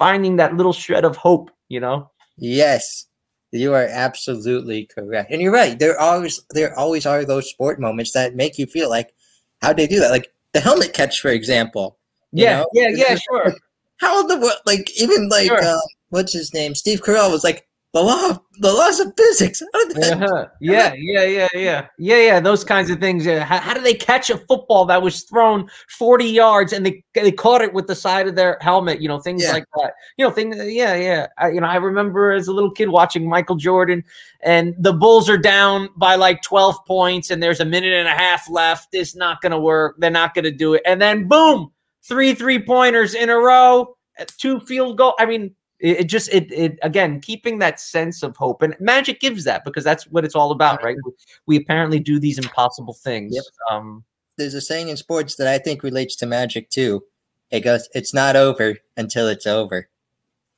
finding 0.00 0.34
that 0.36 0.56
little 0.56 0.72
shred 0.72 1.04
of 1.04 1.14
hope, 1.14 1.52
you 1.68 1.78
know. 1.78 2.10
Yes, 2.38 3.06
you 3.52 3.72
are 3.74 3.84
absolutely 3.88 4.86
correct, 4.86 5.30
and 5.30 5.40
you're 5.40 5.52
right. 5.52 5.78
There 5.78 6.00
always 6.00 6.42
there 6.50 6.76
always 6.76 7.06
are 7.06 7.24
those 7.24 7.48
sport 7.48 7.78
moments 7.78 8.12
that 8.14 8.34
make 8.34 8.58
you 8.58 8.66
feel 8.66 8.90
like, 8.90 9.14
how 9.62 9.72
they 9.72 9.86
do 9.86 10.00
that? 10.00 10.10
Like 10.10 10.32
the 10.52 10.60
helmet 10.60 10.92
catch, 10.94 11.20
for 11.20 11.28
example. 11.30 11.98
Yeah, 12.32 12.60
know? 12.60 12.66
yeah, 12.72 12.88
yeah, 12.92 13.16
sure. 13.16 13.54
How 13.98 14.26
the 14.26 14.38
world 14.38 14.60
Like 14.64 14.90
even 14.98 15.28
like 15.28 15.48
Sure. 15.48 15.62
uh, 15.62 15.80
what's 16.08 16.32
his 16.32 16.54
name? 16.54 16.74
Steve 16.74 17.02
Carell 17.02 17.30
was 17.30 17.44
like 17.44 17.66
the 17.92 18.00
law, 18.00 18.30
of, 18.30 18.40
the 18.60 18.72
laws 18.72 19.00
of 19.00 19.12
physics. 19.16 19.60
How 19.72 19.86
did 19.88 19.96
that- 19.96 20.22
Uh-huh. 20.22 20.46
Yeah, 20.60 20.92
yeah, 20.96 21.24
yeah, 21.24 21.48
yeah, 21.54 21.86
yeah, 21.98 22.16
yeah. 22.16 22.40
Those 22.40 22.62
kinds 22.62 22.88
of 22.88 23.00
things. 23.00 23.26
Yeah. 23.26 23.44
How, 23.44 23.58
how 23.58 23.74
do 23.74 23.80
they 23.80 23.94
catch 23.94 24.30
a 24.30 24.38
football 24.38 24.84
that 24.86 25.02
was 25.02 25.22
thrown 25.24 25.68
forty 25.88 26.26
yards 26.26 26.72
and 26.72 26.86
they 26.86 27.02
they 27.14 27.32
caught 27.32 27.62
it 27.62 27.72
with 27.72 27.88
the 27.88 27.96
side 27.96 28.28
of 28.28 28.36
their 28.36 28.58
helmet? 28.60 29.00
You 29.00 29.08
know, 29.08 29.18
things 29.18 29.42
Yeah. 29.42 29.52
like 29.54 29.64
that. 29.76 29.94
You 30.16 30.24
know, 30.24 30.30
things. 30.30 30.56
Yeah, 30.56 30.94
yeah. 30.94 31.26
I, 31.38 31.48
you 31.50 31.60
know, 31.60 31.66
I 31.66 31.76
remember 31.76 32.30
as 32.30 32.46
a 32.46 32.52
little 32.52 32.70
kid 32.70 32.90
watching 32.90 33.28
Michael 33.28 33.56
Jordan, 33.56 34.04
and 34.40 34.72
the 34.78 34.92
Bulls 34.92 35.28
are 35.28 35.38
down 35.38 35.88
by 35.96 36.14
like 36.14 36.42
twelve 36.42 36.76
points, 36.86 37.30
and 37.30 37.42
there's 37.42 37.58
a 37.58 37.64
minute 37.64 37.92
and 37.92 38.06
a 38.06 38.12
half 38.12 38.48
left. 38.48 38.90
It's 38.92 39.16
not 39.16 39.40
going 39.40 39.52
to 39.52 39.58
work. 39.58 39.96
They're 39.98 40.10
not 40.10 40.34
going 40.34 40.44
to 40.44 40.52
do 40.52 40.74
it, 40.74 40.82
and 40.86 41.02
then 41.02 41.26
boom, 41.26 41.72
three 42.04 42.34
three 42.34 42.62
pointers 42.64 43.14
in 43.14 43.30
a 43.30 43.36
row, 43.36 43.96
two 44.38 44.60
field 44.60 44.96
goal. 44.96 45.14
I 45.18 45.26
mean, 45.26 45.56
it, 45.80 46.00
it 46.00 46.04
just 46.04 46.28
it 46.32 46.50
it 46.52 46.78
again 46.82 47.20
keeping 47.20 47.58
that 47.58 47.80
sense 47.80 48.22
of 48.22 48.36
hope 48.36 48.62
and 48.62 48.74
magic 48.80 49.20
gives 49.20 49.44
that 49.44 49.64
because 49.64 49.84
that's 49.84 50.04
what 50.08 50.24
it's 50.24 50.34
all 50.34 50.50
about 50.52 50.82
right 50.82 50.96
we, 51.04 51.12
we 51.46 51.56
apparently 51.56 51.98
do 51.98 52.18
these 52.18 52.38
impossible 52.38 52.94
things 52.94 53.34
Yep. 53.34 53.44
um 53.70 54.04
There's 54.38 54.54
a 54.54 54.60
saying 54.60 54.88
in 54.88 54.96
sports 54.96 55.36
that 55.36 55.48
I 55.48 55.58
think 55.58 55.82
relates 55.82 56.16
to 56.16 56.26
magic 56.26 56.70
too. 56.70 57.02
It 57.50 57.60
goes, 57.60 57.88
"It's 57.94 58.14
not 58.14 58.36
over 58.36 58.76
until 58.96 59.26
it's 59.28 59.46
over." 59.46 59.88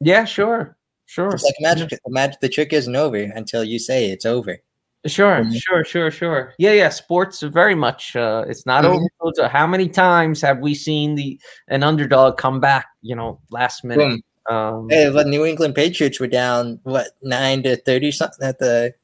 yeah 0.00 0.24
sure 0.24 0.76
sure 1.06 1.30
It's 1.34 1.44
like 1.44 1.54
magic. 1.60 1.90
The 1.90 1.98
magic. 2.10 2.40
The 2.40 2.48
trick 2.48 2.72
isn't 2.72 2.96
over 2.96 3.16
until 3.16 3.64
you 3.64 3.78
say 3.78 4.10
it's 4.10 4.24
over. 4.26 4.58
sure 5.06 5.42
Mhm. 5.44 5.60
sure 5.60 5.84
sure 5.84 6.10
sure 6.12 6.54
yeah 6.58 6.72
yeah 6.72 6.88
sports 6.88 7.42
are 7.42 7.48
very 7.50 7.74
much 7.74 8.14
uh 8.14 8.44
it's 8.48 8.64
not 8.66 8.84
Mhm. 8.84 9.04
over 9.20 9.48
how 9.48 9.66
many 9.66 9.88
times 9.88 10.40
have 10.42 10.58
we 10.60 10.74
seen 10.76 11.16
the 11.16 11.40
an 11.68 11.82
underdog 11.82 12.36
come 12.38 12.60
back 12.60 12.86
you 13.00 13.16
know 13.16 13.40
last 13.50 13.82
minute 13.84 13.98
Boom. 14.08 14.22
Um 14.50 14.88
Hey, 14.90 15.08
the 15.08 15.24
New 15.24 15.44
England 15.44 15.74
Patriots 15.74 16.18
were 16.20 16.26
down 16.26 16.80
what 16.84 17.08
nine 17.22 17.62
to 17.64 17.76
thirty 17.76 18.10
something 18.12 18.46
at 18.46 18.58
the 18.58 18.94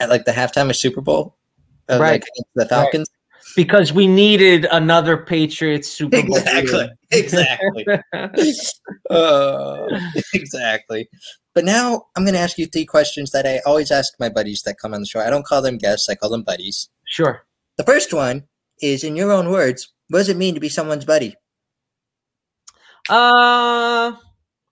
at 0.00 0.08
like 0.08 0.24
the 0.24 0.32
halftime 0.32 0.70
of 0.70 0.76
Super 0.76 1.00
Bowl, 1.00 1.36
uh, 1.88 1.98
Right. 2.00 2.22
like 2.22 2.24
the 2.54 2.66
Falcons. 2.66 3.08
because 3.56 3.92
we 3.92 4.06
needed 4.06 4.66
another 4.70 5.16
patriots 5.16 5.88
super 5.90 6.22
bowl 6.22 6.36
Exactly, 6.36 6.88
exactly, 7.10 7.86
uh, 9.10 9.86
exactly. 10.34 11.08
But 11.54 11.64
now 11.64 12.06
I'm 12.16 12.22
going 12.24 12.34
to 12.34 12.40
ask 12.40 12.56
you 12.58 12.66
three 12.66 12.86
questions 12.86 13.32
that 13.32 13.44
I 13.46 13.60
always 13.66 13.90
ask 13.90 14.12
my 14.20 14.28
buddies 14.28 14.62
that 14.62 14.76
come 14.80 14.94
on 14.94 15.00
the 15.00 15.06
show. 15.06 15.20
I 15.20 15.30
don't 15.30 15.44
call 15.44 15.62
them 15.62 15.78
guests; 15.78 16.08
I 16.08 16.14
call 16.14 16.30
them 16.30 16.44
buddies. 16.44 16.88
sure 17.06 17.42
The 17.76 17.84
first 17.84 18.14
one 18.14 18.44
is, 18.80 19.02
in 19.04 19.16
your 19.16 19.32
own 19.32 19.50
words, 19.50 19.92
what 20.08 20.20
does 20.20 20.28
it 20.28 20.36
mean 20.36 20.54
to 20.54 20.60
be 20.60 20.68
someone's 20.68 21.04
buddy? 21.04 21.34
Uh, 23.08 24.12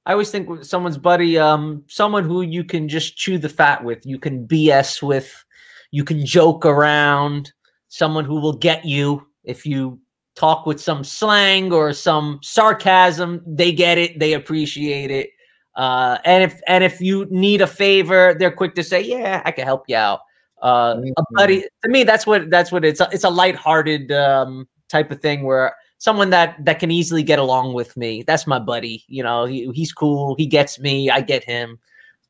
I 0.08 0.12
always 0.12 0.30
think 0.30 0.64
someone's 0.64 0.96
buddy, 0.96 1.38
um, 1.38 1.84
someone 1.86 2.24
who 2.24 2.40
you 2.40 2.64
can 2.64 2.88
just 2.88 3.18
chew 3.18 3.36
the 3.36 3.48
fat 3.48 3.84
with, 3.84 4.06
you 4.06 4.18
can 4.18 4.48
BS 4.48 5.02
with, 5.02 5.44
you 5.90 6.02
can 6.02 6.24
joke 6.24 6.64
around, 6.64 7.52
someone 7.88 8.24
who 8.24 8.40
will 8.40 8.54
get 8.54 8.86
you 8.86 9.26
if 9.44 9.66
you 9.66 10.00
talk 10.34 10.64
with 10.64 10.80
some 10.80 11.04
slang 11.04 11.72
or 11.74 11.92
some 11.92 12.38
sarcasm. 12.42 13.42
They 13.46 13.70
get 13.70 13.98
it, 13.98 14.18
they 14.18 14.32
appreciate 14.32 15.10
it. 15.10 15.28
Uh, 15.76 16.16
and 16.24 16.42
if 16.42 16.58
and 16.66 16.82
if 16.82 17.02
you 17.02 17.26
need 17.30 17.60
a 17.60 17.66
favor, 17.66 18.34
they're 18.38 18.50
quick 18.50 18.74
to 18.76 18.82
say, 18.82 19.02
"Yeah, 19.02 19.42
I 19.44 19.52
can 19.52 19.64
help 19.66 19.84
you 19.88 19.96
out." 19.96 20.20
Uh, 20.62 20.96
a 20.98 21.22
Mhm. 21.22 21.24
buddy 21.34 21.60
to 21.84 21.88
me, 21.90 22.02
that's 22.02 22.26
what 22.26 22.48
that's 22.50 22.72
what 22.72 22.82
it's. 22.84 23.00
A, 23.00 23.08
it's 23.12 23.24
a 23.24 23.30
lighthearted 23.30 24.10
um, 24.10 24.66
type 24.88 25.10
of 25.10 25.20
thing 25.20 25.44
where 25.44 25.76
someone 25.98 26.30
that 26.30 26.64
that 26.64 26.78
can 26.78 26.90
easily 26.90 27.22
get 27.22 27.38
along 27.38 27.74
with 27.74 27.96
me. 27.96 28.22
That's 28.22 28.46
my 28.46 28.58
buddy. 28.58 29.04
You 29.08 29.22
know, 29.22 29.44
he, 29.44 29.70
he's 29.72 29.92
cool. 29.92 30.34
He 30.36 30.46
gets 30.46 30.78
me. 30.78 31.10
I 31.10 31.20
get 31.20 31.44
him. 31.44 31.78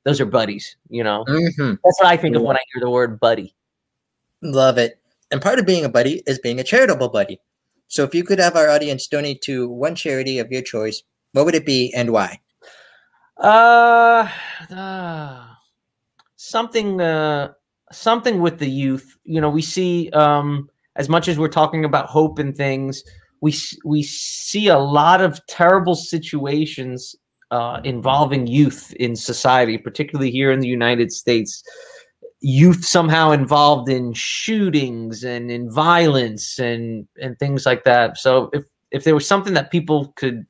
Those 0.05 0.21
are 0.21 0.27
buddies. 0.27 0.77
You 0.89 1.05
know, 1.05 1.25
Mm-hmm. 1.29 1.75
that's 1.85 2.01
what 2.01 2.07
I 2.07 2.17
think 2.17 2.35
of 2.37 2.43
when 2.43 2.57
I 2.57 2.61
hear 2.73 2.81
the 2.81 2.91
word 2.91 3.21
buddy. 3.21 3.55
Love 4.43 4.79
it. 4.79 5.01
And 5.31 5.43
part 5.43 5.59
of 5.59 5.67
being 5.67 5.85
a 5.85 5.89
buddy 5.89 6.23
is 6.27 6.39
being 6.39 6.59
a 6.59 6.65
charitable 6.65 7.09
buddy. 7.11 7.39
So 7.89 8.05
if 8.05 8.15
you 8.15 8.25
could 8.25 8.39
have 8.39 8.57
our 8.57 8.69
audience 8.69 9.07
donate 9.07 9.43
to 9.43 9.69
one 9.69 9.95
charity 9.95 10.39
of 10.39 10.51
your 10.51 10.63
choice, 10.63 11.03
what 11.33 11.45
would 11.45 11.55
it 11.55 11.67
be 11.67 11.93
and 11.95 12.11
why? 12.13 12.41
Uh, 13.37 14.29
uh 14.75 15.45
something 16.37 17.01
uh 17.01 17.53
something 17.93 18.41
with 18.41 18.59
the 18.59 18.69
youth. 18.69 19.17
You 19.25 19.41
know, 19.41 19.51
we 19.51 19.63
see 19.63 20.11
um 20.11 20.69
as 20.97 21.09
much 21.09 21.29
as 21.29 21.39
we're 21.39 21.49
talking 21.49 21.85
about 21.85 22.07
hope 22.07 22.39
and 22.39 22.57
things, 22.57 23.05
we 23.41 23.55
we 23.85 24.03
see 24.03 24.69
a 24.69 24.79
lot 24.79 25.21
of 25.21 25.45
terrible 25.47 25.95
situations 25.95 27.15
uh 27.51 27.81
involving 27.85 28.47
youth 28.47 28.93
in 28.95 29.17
society, 29.17 29.79
particularly 29.79 30.31
here 30.31 30.53
in 30.53 30.61
the 30.61 30.69
United 30.69 31.13
States. 31.13 31.63
Youth 32.41 32.85
somehow 32.85 33.33
involved 33.33 33.89
in 33.89 34.13
shootings 34.13 35.25
and 35.25 35.51
in 35.51 35.71
violence 35.71 36.59
and 36.59 37.07
and 37.21 37.39
things 37.39 37.67
like 37.67 37.85
that. 37.85 38.19
So 38.19 38.51
if 38.53 38.65
if 38.91 39.05
there 39.05 39.15
was 39.15 39.27
something 39.27 39.55
that 39.55 39.71
people 39.71 40.13
could 40.17 40.47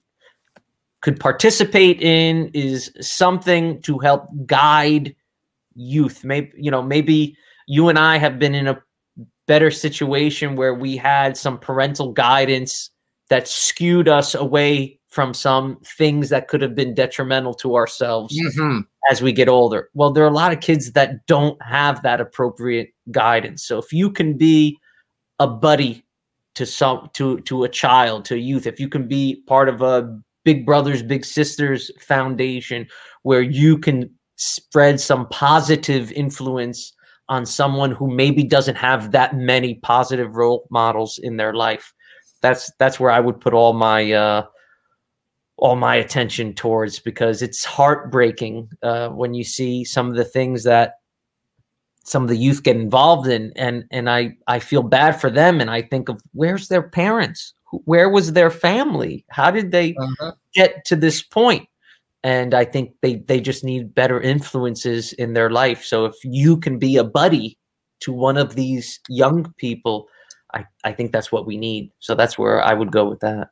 could 1.01 1.21
participate 1.21 2.01
in 2.03 2.51
is 2.55 2.93
something 3.01 3.81
to 3.83 3.99
help 3.99 4.29
guide 4.47 5.15
youth 5.75 6.25
maybe 6.25 6.51
you 6.57 6.71
know 6.71 6.83
maybe 6.83 7.37
you 7.69 7.89
and 7.89 7.99
i 7.99 8.19
have 8.19 8.39
been 8.39 8.55
in 8.55 8.67
a 8.67 8.83
better 9.49 9.71
situation 9.71 10.55
where 10.55 10.75
we 10.75 10.97
had 10.97 11.37
some 11.37 11.59
parental 11.59 12.13
guidance 12.13 12.91
that 13.31 13.49
skewed 13.49 14.09
us 14.09 14.35
away 14.35 15.01
from 15.09 15.35
some 15.35 15.79
things 15.97 16.29
that 16.29 16.49
could 16.49 16.63
have 16.63 16.75
been 16.75 16.95
detrimental 16.95 17.55
to 17.55 17.75
ourselves 17.75 18.39
Mm-hmm. 18.39 18.81
as 19.11 19.23
we 19.23 19.33
get 19.33 19.49
older. 19.49 19.89
Well, 19.95 20.13
there 20.13 20.23
are 20.23 20.29
a 20.29 20.31
lot 20.31 20.53
of 20.53 20.61
kids 20.61 20.93
that 20.93 21.27
don't 21.27 21.61
have 21.63 22.03
that 22.03 22.21
appropriate 22.21 22.91
guidance. 23.11 23.67
So 23.67 23.79
if 23.79 23.93
you 23.93 24.11
can 24.11 24.37
be 24.37 24.79
a 25.41 25.47
buddy 25.47 26.05
to 26.55 26.67
some 26.67 27.09
to 27.15 27.41
to 27.41 27.65
a 27.65 27.69
child, 27.69 28.27
to 28.27 28.35
a 28.35 28.39
youth, 28.39 28.67
if 28.67 28.79
you 28.79 28.89
can 28.89 29.09
be 29.09 29.43
part 29.47 29.69
of 29.69 29.81
a 29.81 30.21
Big 30.45 30.67
Brothers 30.67 31.03
Big 31.03 31.25
Sisters 31.25 31.91
foundation 32.01 32.87
where 33.23 33.43
you 33.43 33.79
can 33.79 34.11
spread 34.37 35.01
some 35.01 35.27
positive 35.29 36.13
influence 36.13 36.93
on 37.29 37.45
someone 37.47 37.91
who 37.93 38.11
maybe 38.11 38.43
doesn't 38.43 38.77
have 38.77 39.13
that 39.13 39.37
many 39.37 39.75
positive 39.77 40.37
role 40.37 40.67
models 40.71 41.19
in 41.23 41.37
their 41.37 41.55
life. 41.55 41.93
That's 42.41 42.71
that's 42.79 42.99
where 43.01 43.11
I 43.11 43.21
would 43.21 43.41
put 43.41 43.55
all 43.55 43.73
my 43.73 44.13
uh 44.13 44.45
all 45.57 45.75
my 45.77 45.97
attention 45.97 46.55
towards 46.55 47.01
because 47.01 47.43
it's 47.43 47.65
heartbreaking 47.65 48.69
uh, 48.85 49.09
when 49.09 49.35
you 49.35 49.43
see 49.43 49.83
some 49.85 50.09
of 50.09 50.15
the 50.15 50.25
things 50.25 50.63
that 50.63 50.95
some 52.05 52.23
of 52.23 52.29
the 52.29 52.37
youth 52.37 52.63
get 52.63 52.77
involved 52.77 53.29
in 53.29 53.53
and 53.57 53.85
and 53.91 54.09
I 54.09 54.37
I 54.47 54.61
feel 54.61 54.83
bad 54.85 55.21
for 55.21 55.31
them 55.31 55.61
and 55.61 55.69
I 55.71 55.83
think 55.83 56.09
of 56.09 56.23
where's 56.33 56.69
their 56.69 56.83
parents 56.89 57.53
where 57.85 58.09
was 58.09 58.33
their 58.33 58.51
family 58.51 59.25
how 59.31 59.51
did 59.51 59.73
they 59.73 59.95
Uh-huh. 59.99 60.33
get 60.55 60.85
to 60.87 60.97
this 60.97 61.23
point 61.23 61.69
and 62.25 62.55
I 62.55 62.65
think 62.65 62.95
they 63.03 63.17
they 63.17 63.41
just 63.41 63.65
need 63.65 63.95
better 63.95 64.21
influences 64.21 65.13
in 65.15 65.35
their 65.35 65.51
life 65.51 65.85
so 65.85 66.05
if 66.05 66.17
you 66.25 66.57
can 66.57 66.79
be 66.79 66.97
a 66.97 67.05
buddy 67.05 67.59
to 68.01 68.13
one 68.13 68.37
of 68.37 68.55
these 68.55 69.01
young 69.09 69.53
people 69.57 70.09
I 70.55 70.67
I 70.85 70.93
think 70.93 71.13
that's 71.13 71.31
what 71.33 71.47
we 71.47 71.57
need 71.57 71.91
so 71.99 72.15
that's 72.15 72.39
where 72.39 72.63
I 72.63 72.75
would 72.75 72.93
go 72.93 73.09
with 73.09 73.21
that 73.21 73.51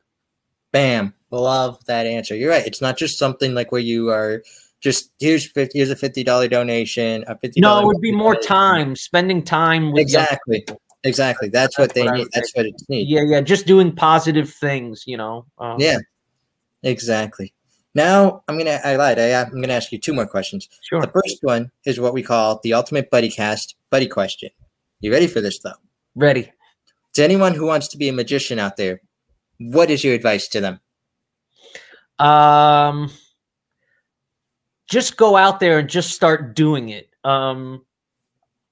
Bam. 0.76 1.14
Love 1.30 1.82
that 1.86 2.06
answer. 2.06 2.36
You're 2.36 2.50
right. 2.50 2.66
It's 2.66 2.82
not 2.82 2.98
just 2.98 3.18
something 3.18 3.54
like 3.54 3.72
where 3.72 3.80
you 3.80 4.10
are 4.10 4.42
just 4.80 5.10
here's 5.18 5.50
50, 5.50 5.78
here's 5.78 5.90
a 5.90 5.96
fifty 5.96 6.22
dollar 6.22 6.48
donation. 6.48 7.24
A 7.26 7.38
fifty. 7.38 7.60
No, 7.60 7.80
it 7.80 7.86
would 7.86 8.00
be 8.02 8.12
more 8.12 8.36
time 8.36 8.94
spending 8.94 9.42
time 9.42 9.92
with 9.92 10.02
Exactly. 10.02 10.66
Exactly. 11.02 11.48
That's, 11.48 11.78
what 11.78 11.94
they 11.94 12.04
what 12.04 12.14
need. 12.14 12.28
That's 12.34 12.52
what 12.54 12.66
it 12.66 12.74
needs. 12.90 13.10
Yeah, 13.10 13.22
yeah, 13.22 13.40
just 13.40 13.66
doing 13.66 13.94
positive 13.94 14.50
things, 14.52 15.04
you 15.06 15.16
know. 15.16 15.46
Um, 15.58 15.76
Yeah. 15.78 15.98
Exactly. 16.82 17.54
Now 17.96 18.42
I'm 18.46 18.58
gonna. 18.58 18.78
I 18.84 18.96
lied. 18.96 19.18
I, 19.18 19.40
I'm 19.40 19.58
gonna 19.58 19.72
ask 19.72 19.90
you 19.90 19.98
two 19.98 20.12
more 20.12 20.26
questions. 20.26 20.68
sure. 20.82 21.00
The 21.00 21.08
first 21.08 21.38
one 21.40 21.70
is 21.86 21.98
what 21.98 22.12
we 22.12 22.22
call 22.22 22.60
the 22.62 22.74
ultimate 22.74 23.08
buddy 23.08 23.30
cast 23.30 23.74
buddy 23.90 24.06
question. 24.06 24.50
You 25.00 25.10
ready 25.10 25.26
for 25.26 25.40
this 25.40 25.60
though? 25.60 25.80
Ready. 26.14 26.52
To 27.14 27.24
anyone 27.24 27.54
who 27.54 27.64
wants 27.64 27.88
to 27.88 27.96
be 27.96 28.10
a 28.10 28.12
magician 28.12 28.58
out 28.58 28.76
there, 28.76 29.00
what 29.58 29.88
is 29.88 30.04
your 30.04 30.14
advice 30.14 30.46
to 30.48 30.60
them? 30.60 30.78
Um, 32.18 33.10
just 34.90 35.16
go 35.16 35.38
out 35.38 35.58
there 35.58 35.78
and 35.78 35.88
just 35.88 36.10
start 36.10 36.54
doing 36.54 36.90
it. 36.90 37.08
um, 37.24 37.82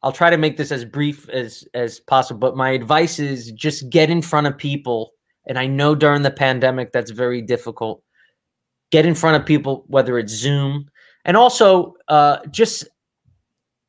I'll 0.02 0.12
try 0.12 0.28
to 0.28 0.36
make 0.36 0.58
this 0.58 0.70
as 0.70 0.84
brief 0.84 1.30
as 1.30 1.66
as 1.72 1.98
possible. 1.98 2.40
But 2.40 2.58
my 2.58 2.72
advice 2.72 3.18
is 3.18 3.52
just 3.52 3.88
get 3.88 4.10
in 4.10 4.20
front 4.20 4.46
of 4.46 4.58
people. 4.58 5.12
And 5.46 5.58
I 5.58 5.66
know 5.66 5.94
during 5.94 6.20
the 6.20 6.30
pandemic 6.30 6.92
that's 6.92 7.10
very 7.10 7.40
difficult. 7.40 8.02
Get 8.94 9.06
in 9.06 9.16
front 9.16 9.34
of 9.34 9.44
people, 9.44 9.82
whether 9.88 10.20
it's 10.20 10.32
Zoom, 10.32 10.88
and 11.24 11.36
also 11.36 11.96
uh, 12.06 12.46
just 12.52 12.86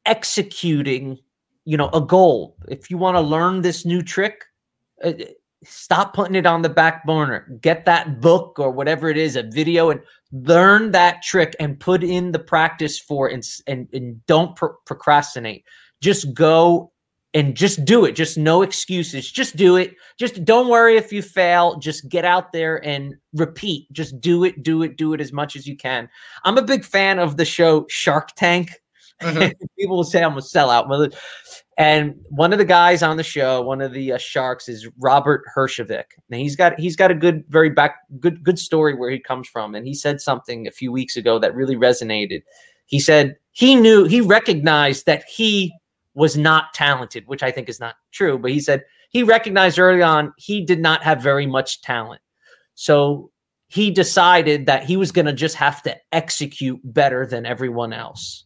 executing. 0.08 1.20
You 1.64 1.78
know, 1.78 1.91
a 1.93 2.01
goal. 2.01 2.58
If 2.70 2.89
you 2.89 2.97
want 2.97 3.16
to 3.16 3.22
learn 3.22 3.62
this 3.62 3.86
new 3.86 4.01
trick, 4.01 4.45
uh, 5.03 5.14
stop 5.64 6.16
putting 6.16 6.34
it 6.34 6.47
on 6.47 6.64
the 6.64 6.70
back 6.70 7.06
burner. 7.06 7.56
Get 7.62 7.86
that 7.86 8.20
book 8.20 8.58
or 8.58 8.72
whatever 8.72 9.08
it 9.08 9.18
is, 9.18 9.36
a 9.36 9.43
video, 9.43 9.91
and 9.91 10.01
learn 10.32 10.89
that 10.93 11.22
trick 11.22 11.56
and 11.60 11.80
put 11.80 12.03
in 12.03 12.32
the 12.32 12.39
practice 12.39 12.97
for 12.97 13.28
and 13.28 13.43
and, 13.68 13.88
and 13.93 14.26
don't 14.26 14.56
pro- 14.56 14.74
procrastinate. 14.88 15.66
Just 16.01 16.34
go 16.34 16.91
and 17.36 17.53
just 17.53 17.83
do 17.83 18.05
it. 18.05 18.13
Just 18.13 18.38
no 18.38 18.61
excuses. 18.61 19.29
Just 19.29 19.57
do 19.57 19.75
it. 19.75 19.93
Just 20.17 20.45
don't 20.45 20.69
worry 20.69 20.95
if 20.95 21.11
you 21.11 21.21
fail. 21.21 21.77
Just 21.77 22.07
get 22.07 22.23
out 22.23 22.53
there 22.53 22.83
and 22.83 23.13
repeat. 23.33 23.91
Just 23.91 24.19
do 24.21 24.45
it, 24.45 24.63
do 24.63 24.81
it, 24.83 24.95
do 24.95 25.13
it 25.13 25.19
as 25.19 25.33
much 25.33 25.57
as 25.57 25.67
you 25.67 25.75
can. 25.75 26.09
I'm 26.45 26.57
a 26.57 26.61
big 26.63 26.86
fan 26.86 27.19
of 27.19 27.36
the 27.36 27.43
show 27.43 27.86
Shark 27.89 28.29
Tank. 28.36 28.71
Mm-hmm. 29.21 29.51
People 29.79 29.97
will 29.97 30.05
say 30.05 30.23
I'm 30.23 30.38
a 30.38 30.41
sellout. 30.41 31.13
And 31.77 32.15
one 32.29 32.53
of 32.53 32.57
the 32.57 32.65
guys 32.65 33.03
on 33.03 33.17
the 33.17 33.23
show, 33.23 33.61
one 33.61 33.81
of 33.81 33.91
the 33.91 34.13
uh, 34.13 34.17
sharks, 34.17 34.69
is 34.69 34.88
Robert 35.01 35.43
Herjavec. 35.53 36.05
And 36.31 36.39
he's 36.39 36.55
got 36.55 36.79
he's 36.79 36.95
got 36.95 37.11
a 37.11 37.15
good, 37.15 37.43
very 37.49 37.69
back 37.69 37.97
good 38.21 38.43
good 38.45 38.57
story 38.57 38.95
where 38.95 39.09
he 39.09 39.19
comes 39.19 39.49
from. 39.49 39.75
And 39.75 39.86
he 39.86 39.93
said 39.93 40.21
something 40.21 40.67
a 40.67 40.71
few 40.71 40.89
weeks 40.89 41.17
ago 41.17 41.38
that 41.39 41.53
really 41.53 41.75
resonated. 41.75 42.43
He 42.86 42.99
said 43.01 43.36
he 43.51 43.75
knew 43.75 44.05
he 44.05 44.21
recognized 44.21 45.05
that 45.05 45.25
he 45.25 45.73
was 46.16 46.38
not 46.38 46.74
talented, 46.74 47.28
which 47.28 47.43
I 47.43 47.51
think 47.51 47.70
is 47.70 47.80
not 47.80 47.95
true. 48.11 48.39
But 48.39 48.51
he 48.51 48.59
said 48.59 48.84
he 49.09 49.22
recognized 49.22 49.78
early 49.78 50.01
on 50.01 50.34
he 50.38 50.66
did 50.66 50.80
not 50.80 51.03
have 51.03 51.22
very 51.22 51.45
much 51.45 51.82
talent. 51.82 52.22
So 52.74 53.32
he 53.68 53.91
decided 53.91 54.66
that 54.66 54.84
he 54.84 54.97
was 54.97 55.11
going 55.11 55.26
to 55.26 55.34
just 55.34 55.55
have 55.55 55.82
to 55.84 55.95
execute 56.11 56.80
better 56.84 57.26
than 57.26 57.45
everyone 57.45 57.93
else. 57.93 58.45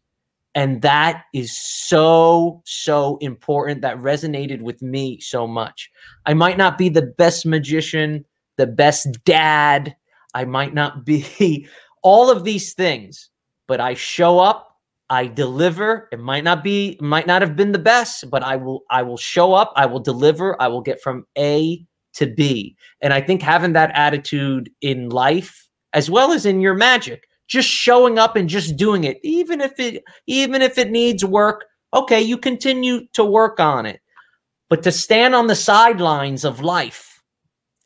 And 0.56 0.82
that 0.82 1.24
is 1.34 1.56
so, 1.56 2.62
so 2.66 3.18
important. 3.18 3.82
That 3.82 3.98
resonated 3.98 4.62
with 4.62 4.82
me 4.82 5.20
so 5.20 5.46
much. 5.46 5.90
I 6.26 6.34
might 6.34 6.58
not 6.58 6.78
be 6.78 6.90
the 6.90 7.04
best 7.04 7.46
magician, 7.46 8.26
the 8.58 8.68
best 8.68 9.24
dad. 9.26 9.96
I 10.34 10.46
might 10.46 10.74
not 10.74 11.06
be 11.06 11.68
all 12.04 12.32
of 12.32 12.44
these 12.44 12.74
things, 12.74 13.30
but 13.68 13.80
I 13.80 13.94
show 13.94 14.40
up 14.40 14.69
I 15.10 15.28
deliver. 15.28 16.08
It 16.12 16.20
might 16.20 16.44
not 16.44 16.64
be, 16.64 16.98
might 17.02 17.28
not 17.28 17.42
have 17.42 17.56
been 17.56 17.72
the 17.72 17.80
best, 17.80 18.30
but 18.30 18.44
I 18.44 18.56
will, 18.56 18.84
I 18.92 19.02
will 19.02 19.18
show 19.18 19.54
up. 19.54 19.74
I 19.76 19.86
will 19.86 20.00
deliver. 20.00 20.60
I 20.62 20.68
will 20.68 20.82
get 20.82 21.02
from 21.02 21.26
A 21.38 21.84
to 22.14 22.28
B. 22.28 22.76
And 23.02 23.14
I 23.14 23.22
think 23.22 23.42
having 23.42 23.74
that 23.74 23.92
attitude 23.96 24.70
in 24.82 25.10
life 25.10 25.68
as 25.94 26.10
well 26.10 26.32
as 26.32 26.46
in 26.46 26.62
your 26.62 26.76
magic, 26.76 27.28
just 27.48 27.68
showing 27.68 28.20
up 28.20 28.36
and 28.36 28.48
just 28.48 28.78
doing 28.78 29.04
it, 29.04 29.20
even 29.24 29.62
if 29.62 29.80
it, 29.80 30.04
even 30.28 30.62
if 30.62 30.78
it 30.78 30.92
needs 30.92 31.26
work, 31.26 31.66
okay, 31.94 32.22
you 32.22 32.38
continue 32.38 33.08
to 33.14 33.26
work 33.26 33.60
on 33.60 33.88
it. 33.88 34.00
But 34.70 34.84
to 34.84 34.92
stand 34.92 35.34
on 35.34 35.48
the 35.48 35.56
sidelines 35.56 36.46
of 36.46 36.60
life 36.60 37.24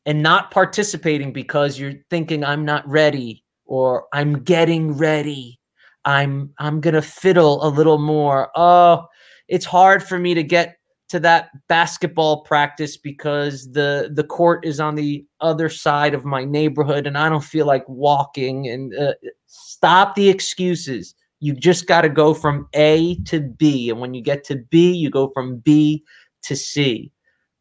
and 0.05 0.21
not 0.21 0.51
participating 0.51 1.31
because 1.31 1.79
you're 1.79 1.93
thinking 2.09 2.43
I'm 2.43 2.65
not 2.65 2.85
ready 2.85 3.45
or 3.65 4.07
I'm 4.11 4.43
getting 4.43 4.97
ready 4.97 5.61
I'm 6.05 6.51
I'm 6.57 6.81
gonna 6.81 7.01
fiddle 7.01 7.65
a 7.65 7.69
little 7.69 7.97
more. 7.97 8.49
Oh, 8.55 9.05
it's 9.47 9.65
hard 9.65 10.03
for 10.03 10.19
me 10.19 10.33
to 10.33 10.43
get 10.43 10.77
to 11.09 11.19
that 11.19 11.49
basketball 11.67 12.41
practice 12.41 12.97
because 12.97 13.71
the 13.71 14.11
the 14.13 14.23
court 14.23 14.65
is 14.65 14.79
on 14.79 14.95
the 14.95 15.25
other 15.41 15.69
side 15.69 16.13
of 16.13 16.25
my 16.25 16.43
neighborhood 16.43 17.05
and 17.07 17.17
I 17.17 17.29
don't 17.29 17.43
feel 17.43 17.65
like 17.65 17.87
walking. 17.87 18.67
And 18.67 18.95
uh, 18.95 19.13
stop 19.45 20.15
the 20.15 20.29
excuses. 20.29 21.15
You 21.39 21.53
just 21.53 21.87
got 21.87 22.01
to 22.01 22.09
go 22.09 22.33
from 22.33 22.67
A 22.73 23.15
to 23.25 23.41
B, 23.41 23.89
and 23.89 23.99
when 23.99 24.13
you 24.13 24.21
get 24.21 24.43
to 24.45 24.55
B, 24.55 24.93
you 24.93 25.09
go 25.09 25.29
from 25.33 25.57
B 25.57 26.03
to 26.43 26.55
C. 26.55 27.11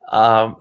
Um, 0.09 0.57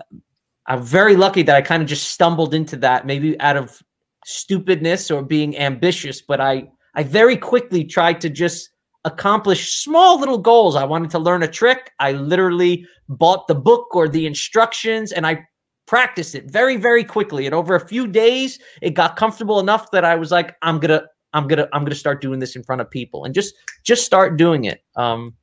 I'm 0.66 0.82
very 0.82 1.16
lucky 1.16 1.44
that 1.44 1.56
I 1.56 1.62
kind 1.62 1.84
of 1.84 1.90
just 1.90 2.12
stumbled 2.12 2.54
into 2.54 2.78
that, 2.78 3.06
maybe 3.06 3.40
out 3.40 3.58
of 3.58 3.82
stupidness 4.26 5.12
or 5.12 5.24
being 5.24 5.58
ambitious, 5.58 6.22
but 6.22 6.40
I 6.40 6.70
I 6.96 7.04
very 7.04 7.38
quickly 7.38 7.84
tried 7.84 8.22
to 8.22 8.30
just 8.30 8.70
accomplish 9.06 9.76
small 9.76 10.20
little 10.20 10.38
goals. 10.38 10.76
I 10.76 10.84
wanted 10.84 11.10
to 11.12 11.20
learn 11.20 11.44
a 11.44 11.48
trick. 11.48 11.92
I 12.00 12.12
literally 12.12 12.86
bought 13.10 13.48
the 13.48 13.56
book 13.56 13.96
or 13.96 14.08
the 14.08 14.26
instructions 14.26 15.12
and 15.12 15.26
I 15.26 15.46
practiced 15.88 16.36
it 16.36 16.50
very, 16.50 16.78
very 16.78 17.04
quickly. 17.04 17.46
And 17.46 17.56
over 17.56 17.76
a 17.76 17.88
few 17.88 18.08
days, 18.08 18.60
it 18.82 18.92
got 18.92 19.16
comfortable 19.16 19.60
enough 19.60 19.92
that 19.92 20.06
I 20.06 20.16
was 20.16 20.32
like, 20.32 20.56
I'm 20.62 20.80
gonna, 20.80 21.04
I'm 21.34 21.48
gonna, 21.48 21.68
I'm 21.74 21.84
gonna 21.84 21.96
start 21.96 22.22
doing 22.22 22.40
this 22.40 22.56
in 22.56 22.64
front 22.64 22.82
of 22.82 22.90
people 22.90 23.26
and 23.26 23.34
just, 23.34 23.56
just 23.84 24.06
start 24.06 24.38
doing 24.38 24.66
it. 24.66 24.84
Um, 24.96 25.36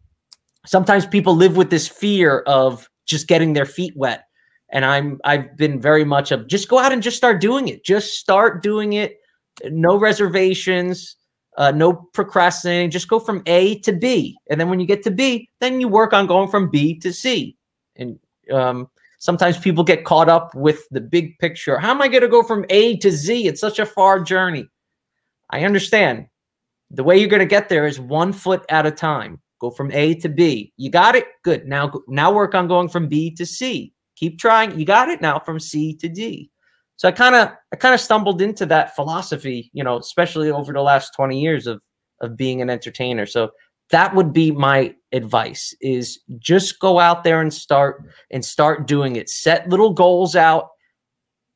sometimes 0.64 1.07
people 1.07 1.34
live 1.34 1.57
with 1.57 1.70
this 1.70 1.88
fear 1.88 2.40
of 2.40 2.88
just 3.07 3.26
getting 3.26 3.55
their 3.55 3.66
feet 3.66 3.96
wet. 3.96 4.24
And 4.70 4.84
I'm, 4.84 5.18
I've 5.24 5.57
been 5.57 5.80
very 5.80 6.05
much 6.05 6.30
of 6.30 6.46
just 6.46 6.68
go 6.68 6.78
out 6.78 6.92
and 6.92 7.03
just 7.03 7.16
start 7.16 7.40
doing 7.40 7.68
it. 7.68 7.84
Just 7.84 8.18
start 8.18 8.62
doing 8.62 8.92
it. 8.92 9.16
No 9.64 9.99
reservations 9.99 11.16
uh, 11.59 11.73
no 11.73 11.93
procrastinating. 11.93 12.91
Just 12.91 13.09
go 13.09 13.21
from 13.21 13.43
A 13.47 13.79
to 13.81 13.93
B, 13.93 14.39
and 14.49 14.59
then 14.59 14.71
when 14.71 14.81
you 14.81 14.87
get 14.87 15.03
to 15.03 15.11
B, 15.11 15.51
then 15.61 15.81
you 15.81 15.89
work 15.89 16.13
on 16.15 16.27
going 16.27 16.49
from 16.49 16.71
B 16.71 16.99
to 17.01 17.13
C. 17.13 17.57
And 17.97 18.19
um, 18.51 18.89
sometimes 19.19 19.59
people 19.59 19.85
get 19.85 20.05
caught 20.05 20.29
up 20.29 20.55
with 20.55 20.89
the 20.91 21.01
big 21.01 21.39
picture. 21.41 21.77
How 21.77 21.91
am 21.91 22.01
I 22.01 22.09
going 22.09 22.23
to 22.23 22.29
go 22.29 22.43
from 22.43 22.65
A 22.71 22.97
to 22.99 23.11
Z? 23.11 23.47
It's 23.47 23.61
such 23.61 23.79
a 23.79 23.87
far 23.87 24.21
journey. 24.21 24.69
I 25.51 25.65
understand. 25.65 26.29
The 26.91 27.05
way 27.05 27.19
you're 27.19 27.29
going 27.29 27.41
to 27.41 27.47
get 27.47 27.69
there 27.69 27.87
is 27.87 28.01
one 28.01 28.33
foot 28.33 28.65
at 28.71 28.87
a 28.87 28.91
time. 28.91 29.41
Go 29.61 29.71
from 29.71 29.91
A 29.93 30.15
to 30.15 30.29
B. 30.29 30.73
You 30.77 30.91
got 30.91 31.17
it. 31.17 31.27
Good. 31.43 31.67
Now, 31.67 31.93
now 32.07 32.33
work 32.33 32.55
on 32.55 32.69
going 32.69 32.89
from 32.89 33.09
B 33.09 33.31
to 33.33 33.45
C. 33.45 33.93
Keep 34.17 34.39
trying. 34.39 34.79
You 34.79 34.87
got 34.87 35.09
it. 35.09 35.21
Now 35.21 35.41
from 35.41 35.59
C 35.59 35.95
to 35.97 36.09
D. 36.09 36.51
So 36.99 37.09
I 37.09 37.12
kind 37.12 37.34
of 37.34 37.51
I 37.72 37.76
kind 37.76 37.94
of 37.94 38.01
stumbled 38.01 38.42
into 38.42 38.66
that 38.66 38.94
philosophy, 38.94 39.70
you 39.72 39.82
know, 39.82 39.99
especially 39.99 40.51
over 40.51 40.72
the 40.72 40.82
last 40.82 41.12
20 41.16 41.40
years 41.40 41.66
of 41.66 41.80
of 42.20 42.36
being 42.36 42.61
an 42.61 42.68
entertainer. 42.68 43.24
So 43.24 43.51
that 43.90 44.14
would 44.14 44.32
be 44.32 44.51
my 44.51 44.94
advice 45.12 45.74
is 45.80 46.20
just 46.38 46.80
go 46.80 46.99
out 46.99 47.24
there 47.24 47.40
and 47.40 47.55
start 47.55 48.05
and 48.30 48.44
start 48.44 48.86
doing 48.86 49.16
it. 49.16 49.30
Set 49.30 49.68
little 49.68 49.92
goals 49.92 50.36
out, 50.36 50.70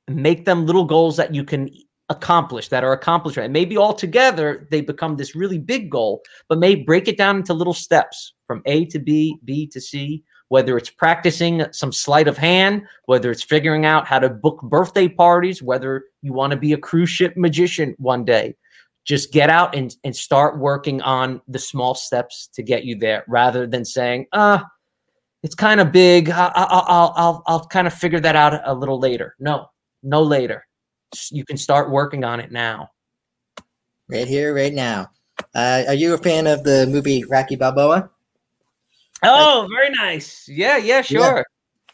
make 0.09 0.45
them 0.45 0.65
little 0.65 0.85
goals 0.85 1.17
that 1.17 1.35
you 1.35 1.45
can 1.45 1.69
accomplish 2.09 2.69
that 2.69 2.85
are 2.85 2.93
accomplished. 2.93 3.37
And 3.37 3.53
maybe 3.53 3.77
all 3.77 3.95
together 3.95 4.69
they 4.71 4.81
become 4.81 5.17
this 5.17 5.35
really 5.35 5.59
big 5.59 5.91
goal, 5.91 6.23
but 6.49 6.59
may 6.59 6.77
break 6.77 7.09
it 7.09 7.19
down 7.19 7.39
into 7.39 7.53
little 7.53 7.75
steps 7.75 8.33
from 8.47 8.63
A 8.67 8.87
to 8.87 9.01
B, 9.01 9.39
B 9.45 9.67
to 9.69 9.81
C, 9.81 10.23
whether 10.53 10.77
it's 10.77 10.91
practicing 10.91 11.65
some 11.73 11.91
sleight 11.91 12.29
of 12.29 12.37
hand, 12.37 12.83
whether 13.07 13.31
it's 13.31 13.43
figuring 13.43 13.87
out 13.87 14.07
how 14.07 14.19
to 14.19 14.29
book 14.29 14.61
birthday 14.65 15.09
parties, 15.09 15.63
whether 15.63 16.05
you 16.21 16.35
want 16.35 16.51
to 16.51 16.59
be 16.59 16.75
a 16.75 16.77
cruise 16.77 17.09
ship 17.09 17.33
magician 17.39 17.95
one 17.97 18.23
day. 18.23 18.55
Just 19.07 19.33
get 19.33 19.49
out 19.49 19.75
and, 19.75 19.97
and 20.05 20.15
start 20.15 20.59
working 20.59 21.01
on 21.01 21.41
the 21.49 21.59
small 21.59 21.95
steps 21.95 22.51
to 22.53 22.63
get 22.63 22.85
you 22.85 22.99
there 22.99 23.25
rather 23.29 23.67
than 23.67 23.87
saying, 23.87 24.27
uh, 24.33 24.59
it's 25.43 25.55
kind 25.55 25.81
of 25.81 25.91
big. 25.91 26.29
I'll, 26.29 26.53
I'll, 26.55 27.15
I'll, 27.17 27.43
I'll 27.47 27.67
kind 27.69 27.87
of 27.87 27.95
figure 27.95 28.21
that 28.21 28.37
out 28.37 28.61
a 28.67 28.75
little 28.75 29.01
later. 29.01 29.35
No, 29.41 29.71
no 30.03 30.23
later. 30.23 30.67
You 31.31 31.47
can 31.47 31.57
start 31.57 31.91
working 31.91 32.25
on 32.25 32.41
it 32.41 32.53
now. 32.53 32.91
Right 34.07 34.29
here, 34.29 34.55
right 34.55 34.75
now. 34.75 35.09
Uh, 35.55 35.85
are 35.89 35.95
you 35.95 36.13
a 36.13 36.19
fan 36.19 36.47
of 36.47 36.63
the 36.63 36.87
movie 36.91 37.25
Rocky 37.25 37.57
Balboa? 37.57 38.11
Oh, 39.25 39.67
like, 39.69 39.71
very 39.71 39.91
nice. 39.91 40.49
Yeah, 40.49 40.77
yeah, 40.77 41.03
sure. 41.03 41.37
Yeah. 41.37 41.43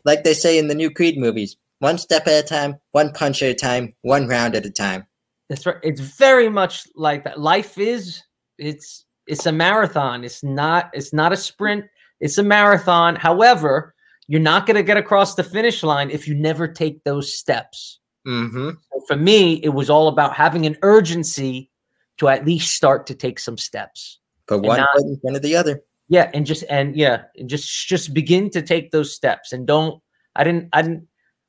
Like 0.04 0.24
they 0.24 0.34
say 0.34 0.58
in 0.58 0.68
the 0.68 0.74
new 0.74 0.90
Creed 0.90 1.18
movies, 1.18 1.56
one 1.80 1.98
step 1.98 2.26
at 2.26 2.44
a 2.44 2.46
time, 2.46 2.76
one 2.92 3.12
punch 3.12 3.42
at 3.42 3.50
a 3.50 3.54
time, 3.54 3.94
one 4.02 4.26
round 4.26 4.54
at 4.54 4.66
a 4.66 4.70
time. 4.70 5.06
That's 5.48 5.66
right. 5.66 5.76
It's 5.82 6.00
very 6.00 6.48
much 6.48 6.86
like 6.94 7.24
that. 7.24 7.40
Life 7.40 7.78
is 7.78 8.22
it's 8.58 9.04
it's 9.26 9.46
a 9.46 9.52
marathon. 9.52 10.24
It's 10.24 10.42
not 10.42 10.90
it's 10.92 11.12
not 11.12 11.32
a 11.32 11.36
sprint. 11.36 11.84
It's 12.20 12.38
a 12.38 12.42
marathon. 12.42 13.16
However, 13.16 13.94
you're 14.26 14.40
not 14.40 14.66
going 14.66 14.76
to 14.76 14.82
get 14.82 14.96
across 14.96 15.34
the 15.34 15.44
finish 15.44 15.82
line 15.82 16.10
if 16.10 16.28
you 16.28 16.34
never 16.34 16.68
take 16.68 17.02
those 17.04 17.32
steps. 17.32 18.00
Mm-hmm. 18.26 18.70
So 18.70 19.00
for 19.06 19.16
me, 19.16 19.54
it 19.62 19.70
was 19.70 19.88
all 19.88 20.08
about 20.08 20.34
having 20.34 20.66
an 20.66 20.76
urgency 20.82 21.70
to 22.18 22.28
at 22.28 22.44
least 22.44 22.74
start 22.74 23.06
to 23.06 23.14
take 23.14 23.38
some 23.38 23.56
steps. 23.56 24.18
Put 24.46 24.62
one 24.62 24.78
not, 24.78 24.88
in 25.00 25.18
front 25.20 25.36
of 25.36 25.42
the 25.42 25.56
other 25.56 25.82
yeah 26.08 26.30
and 26.34 26.46
just 26.46 26.64
and 26.68 26.96
yeah 26.96 27.22
and 27.36 27.48
just 27.48 27.86
just 27.86 28.12
begin 28.12 28.50
to 28.50 28.62
take 28.62 28.90
those 28.90 29.14
steps 29.14 29.52
and 29.52 29.66
don't 29.66 30.02
i 30.34 30.42
didn't 30.42 30.68
i 30.72 30.82
didn't 30.82 31.06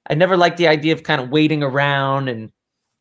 i 0.09 0.13
never 0.13 0.37
liked 0.37 0.57
the 0.57 0.67
idea 0.67 0.93
of 0.93 1.03
kind 1.03 1.21
of 1.21 1.29
waiting 1.29 1.63
around 1.63 2.27
and 2.27 2.51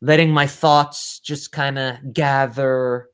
letting 0.01 0.31
my 0.31 0.47
thoughts 0.47 1.19
just 1.19 1.51
kind 1.51 1.77
of 1.77 1.97
gather 2.13 3.07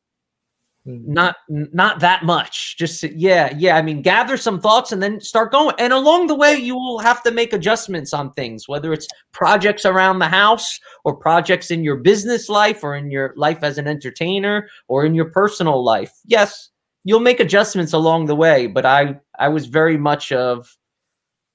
hmm. 0.84 1.02
not 1.12 1.38
not 1.50 2.00
that 2.00 2.24
much 2.24 2.78
just 2.78 3.02
yeah 3.04 3.52
yeah 3.58 3.76
i 3.76 3.82
mean 3.82 4.04
gather 4.04 4.38
some 4.38 4.62
thoughts 4.62 4.92
and 4.92 5.02
then 5.02 5.20
start 5.20 5.52
going. 5.52 5.76
And 5.80 5.92
along 5.92 6.28
the 6.28 6.36
way 6.36 6.56
you 6.56 6.76
will 6.76 7.00
have 7.00 7.24
to 7.24 7.32
make 7.32 7.54
adjustments 7.54 8.14
on 8.14 8.32
things 8.34 8.68
whether 8.68 8.94
it's 8.94 9.08
projects 9.32 9.86
around 9.86 10.20
the 10.20 10.28
house 10.28 10.80
or 11.04 11.16
projects 11.16 11.72
in 11.72 11.84
your 11.84 11.96
business 11.96 12.48
life 12.48 12.84
or 12.84 12.96
in 12.96 13.10
your 13.10 13.34
life 13.36 13.64
as 13.64 13.80
an 13.80 13.88
entertainer 13.88 14.70
or 14.88 15.04
in 15.04 15.16
your 15.16 15.32
personal 15.32 15.84
life. 15.84 16.12
Yes 16.26 16.70
you'll 17.06 17.22
make 17.22 17.40
adjustments 17.40 17.94
along 17.94 18.26
the 18.26 18.36
way 18.36 18.68
but 18.68 18.86
i 18.86 19.16
i 19.40 19.48
was 19.48 19.68
very 19.68 19.98
much 19.98 20.34
of 20.34 20.76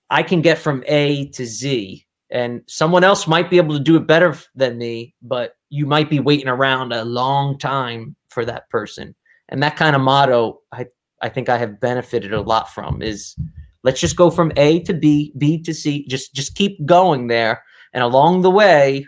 i 0.09 0.23
can 0.23 0.41
get 0.41 0.57
from 0.57 0.83
a 0.87 1.29
to 1.29 1.45
z 1.45 2.07
and 2.31 2.63
someone 2.67 3.05
else 3.05 3.27
might 3.27 3.51
be 3.51 3.59
able 3.59 3.77
to 3.77 3.83
do 3.83 3.97
it 3.97 4.07
better 4.07 4.35
than 4.55 4.79
me 4.79 5.15
but 5.21 5.57
you 5.71 5.87
might 5.87 6.11
be 6.11 6.21
waiting 6.21 6.49
around 6.49 6.93
a 6.93 7.05
long 7.05 7.57
time 7.57 8.17
for 8.29 8.45
that 8.45 8.69
person. 8.69 9.15
And 9.49 9.63
that 9.63 9.77
kind 9.77 9.97
of 9.97 10.03
motto 10.03 10.61
i 10.73 10.87
i 11.23 11.29
think 11.29 11.49
i 11.49 11.59
have 11.59 11.81
benefited 11.81 12.33
a 12.33 12.41
lot 12.41 12.73
from 12.73 13.03
is 13.03 13.35
let's 13.83 14.01
just 14.01 14.17
go 14.17 14.31
from 14.31 14.53
a 14.57 14.81
to 14.81 14.95
b 14.95 15.33
b 15.39 15.61
to 15.63 15.75
c 15.75 16.07
just 16.07 16.35
just 16.35 16.55
keep 16.55 16.85
going 16.87 17.27
there. 17.27 17.63
And 17.93 18.05
along 18.05 18.43
the 18.43 18.51
way 18.51 19.07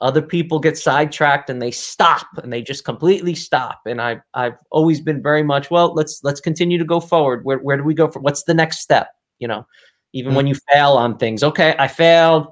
other 0.00 0.22
people 0.22 0.60
get 0.60 0.78
sidetracked 0.78 1.50
and 1.50 1.60
they 1.60 1.70
stop 1.70 2.26
and 2.42 2.52
they 2.52 2.62
just 2.62 2.84
completely 2.84 3.34
stop 3.34 3.80
and 3.86 4.00
i 4.00 4.20
i've 4.34 4.56
always 4.70 5.00
been 5.00 5.22
very 5.22 5.42
much 5.42 5.70
well 5.70 5.92
let's 5.94 6.20
let's 6.22 6.40
continue 6.40 6.78
to 6.78 6.84
go 6.84 7.00
forward 7.00 7.44
where, 7.44 7.58
where 7.58 7.76
do 7.76 7.82
we 7.82 7.94
go 7.94 8.08
for 8.08 8.20
what's 8.20 8.44
the 8.44 8.54
next 8.54 8.80
step 8.80 9.08
you 9.38 9.48
know 9.48 9.66
even 10.12 10.30
mm-hmm. 10.30 10.36
when 10.36 10.46
you 10.46 10.54
fail 10.72 10.92
on 10.92 11.16
things 11.16 11.42
okay 11.42 11.74
i 11.78 11.88
failed 11.88 12.46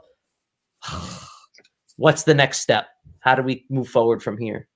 what's 1.97 2.25
the 2.25 2.35
next 2.35 2.61
step 2.61 2.87
how 3.21 3.35
do 3.35 3.43
we 3.43 3.65
move 3.71 3.89
forward 3.89 4.23
from 4.23 4.37
here 4.37 4.69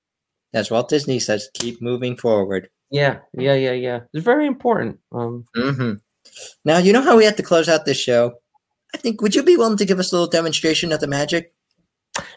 as 0.53 0.71
Walt 0.71 0.89
Disney 0.89 1.19
says, 1.19 1.49
keep 1.55 1.81
moving 1.81 2.17
forward. 2.17 2.69
Yeah, 2.91 3.19
yeah, 3.35 3.55
yeah, 3.55 3.73
yeah. 3.73 4.01
It's 4.13 4.25
very 4.25 4.47
important. 4.47 4.99
Um, 5.13 5.45
mm-hmm. 5.57 5.95
Now, 6.65 6.79
you 6.79 6.93
know 6.93 7.03
how 7.03 7.17
we 7.17 7.25
have 7.25 7.37
to 7.37 7.43
close 7.43 7.69
out 7.69 7.85
this 7.85 8.01
show? 8.01 8.35
I 8.95 8.99
think, 8.99 9.21
would 9.21 9.35
you 9.35 9.45
be 9.45 9.57
willing 9.57 9.77
to 9.79 9.85
give 9.85 10.01
us 10.01 10.11
a 10.11 10.17
little 10.17 10.31
demonstration 10.31 10.91
of 10.91 11.01
the 11.01 11.07
magic? 11.07 11.55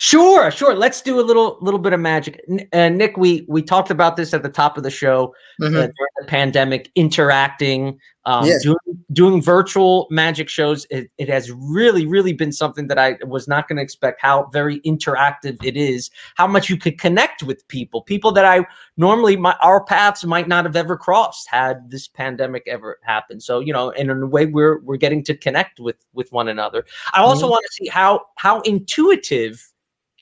Sure, 0.04 0.52
sure. 0.52 0.76
Let's 0.76 1.02
do 1.02 1.18
a 1.18 1.24
little 1.24 1.58
little 1.62 1.80
bit 1.80 1.94
of 1.94 2.00
magic. 2.02 2.44
Uh, 2.74 2.90
Nick, 2.90 3.16
we 3.16 3.46
we 3.48 3.62
talked 3.62 3.90
about 3.90 4.18
this 4.18 4.34
at 4.34 4.44
the 4.44 4.50
top 4.50 4.76
of 4.76 4.84
the 4.84 4.90
show 4.90 5.34
mm-hmm. 5.62 5.74
uh, 5.74 5.80
during 5.80 6.14
the 6.20 6.26
pandemic, 6.28 6.92
interacting, 6.96 7.98
um, 8.26 8.46
yes. 8.46 8.64
doing 8.64 9.06
doing 9.14 9.42
virtual 9.42 10.08
magic 10.12 10.50
shows. 10.50 10.86
It, 10.90 11.10
it 11.18 11.30
has 11.30 11.54
really 11.54 12.06
really 12.06 12.34
been 12.34 12.52
something 12.52 12.88
that 12.88 13.00
I 13.00 13.16
was 13.26 13.48
not 13.48 13.70
going 13.70 13.78
to 13.78 13.82
expect. 13.82 14.22
How 14.22 14.50
very 14.52 14.82
interactive 14.82 15.64
it 15.64 15.78
is. 15.78 16.12
How 16.36 16.48
much 16.48 16.70
you 16.70 16.76
could 16.76 17.00
connect 17.00 17.42
with 17.42 17.66
people, 17.70 18.02
people 18.02 18.34
that 18.34 18.44
I 18.44 18.66
normally 18.98 19.38
my 19.38 19.56
our 19.62 19.86
paths 19.86 20.26
might 20.26 20.50
not 20.50 20.66
have 20.66 20.76
ever 20.76 20.98
crossed 20.98 21.48
had 21.48 21.90
this 21.90 22.10
pandemic 22.10 22.64
ever 22.68 23.00
happened. 23.04 23.42
So 23.42 23.62
you 23.62 23.72
know, 23.72 23.92
in 23.92 24.10
a 24.10 24.28
way, 24.28 24.48
we're 24.48 24.82
we're 24.82 24.98
getting 24.98 25.24
to 25.24 25.34
connect 25.34 25.80
with 25.80 26.06
with 26.12 26.30
one 26.34 26.50
another. 26.50 26.84
I 27.14 27.22
also 27.22 27.46
mm-hmm. 27.46 27.52
want 27.52 27.66
to 27.68 27.74
see 27.74 27.88
how 27.88 28.26
how 28.36 28.60
intuitive 28.64 29.70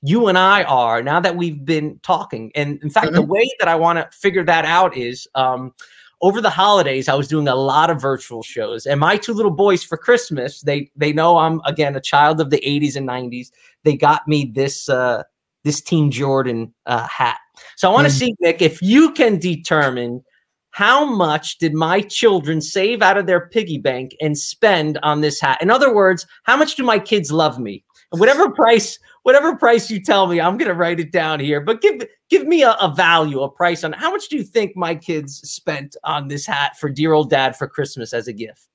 you 0.02 0.28
and 0.28 0.38
I 0.38 0.64
are 0.64 1.04
now 1.04 1.20
that 1.20 1.36
we've 1.36 1.64
been 1.64 1.99
talking. 2.02 2.52
And 2.56 2.82
in 2.82 2.89
fact, 2.89 3.08
mm-hmm. 3.08 3.16
the 3.16 3.22
way 3.22 3.47
that 3.60 3.68
I 3.68 3.76
want 3.76 3.99
to 3.99 4.18
figure 4.18 4.43
that 4.43 4.66
out 4.66 4.97
is 4.97 5.28
um, 5.36 5.74
over 6.22 6.41
the 6.41 6.49
holidays, 6.49 7.08
I 7.08 7.14
was 7.14 7.28
doing 7.28 7.47
a 7.47 7.56
lot 7.56 7.89
of 7.89 8.02
virtual 8.02 8.41
shows. 8.41 8.86
And 8.86 8.99
my 8.99 9.18
two 9.18 9.34
little 9.34 9.52
boys 9.52 9.84
for 9.84 9.97
Christmas, 9.97 10.62
they 10.62 10.91
they 10.95 11.14
know 11.14 11.38
I'm 11.38 11.62
again 11.66 11.95
a 11.95 12.02
child 12.02 12.41
of 12.41 12.49
the 12.49 12.60
80s 12.60 12.95
and 12.95 13.08
90s. 13.08 13.52
They 13.84 13.95
got 13.95 14.28
me 14.28 14.52
this 14.54 14.89
uh, 14.89 15.24
this 15.64 15.82
Team 15.82 16.10
Jordan 16.10 16.74
uh, 16.88 17.08
hat. 17.08 17.38
So 17.76 17.89
I 17.89 17.93
want 17.93 18.08
to 18.08 18.14
mm-hmm. 18.14 18.20
see 18.20 18.36
Nick 18.39 18.62
if 18.62 18.82
you 18.82 19.12
can 19.12 19.38
determine 19.38 20.24
how 20.72 21.04
much 21.04 21.58
did 21.58 21.74
my 21.74 21.99
children 22.02 22.62
save 22.62 23.02
out 23.02 23.18
of 23.18 23.28
their 23.28 23.49
piggy 23.49 23.78
bank 23.78 24.16
and 24.22 24.38
spend 24.38 24.97
on 25.04 25.20
this 25.20 25.39
hat? 25.41 25.62
In 25.62 25.70
other 25.70 25.93
words, 25.93 26.26
how 26.43 26.56
much 26.56 26.76
do 26.76 26.84
my 26.84 26.97
kids 26.97 27.30
love 27.32 27.60
me? 27.60 27.84
whatever 28.12 28.49
price 28.49 28.99
whatever 29.24 29.55
price 29.55 29.89
you 29.89 30.01
tell 30.01 30.28
me, 30.28 30.41
I'm 30.41 30.57
gonna 30.57 30.74
write 30.74 30.99
it 30.99 31.11
down 31.11 31.39
here. 31.39 31.61
But 31.61 31.82
give 31.82 32.01
give 32.30 32.47
me 32.47 32.63
a, 32.63 32.72
a, 32.74 32.93
value, 32.93 33.41
a 33.41 33.49
price 33.49 33.84
on 33.84 33.93
how 33.93 34.11
much 34.11 34.30
do 34.30 34.38
you 34.38 34.43
think 34.43 34.76
my 34.76 34.95
kids 34.95 35.38
spent 35.49 35.95
on 36.03 36.28
this 36.28 36.45
hat 36.45 36.78
for 36.80 36.89
dear 36.89 37.13
old 37.13 37.30
dad 37.30 37.55
for 37.55 37.67
Christmas 37.67 38.13
as 38.13 38.28
a 38.28 38.34
gift? 38.34 38.67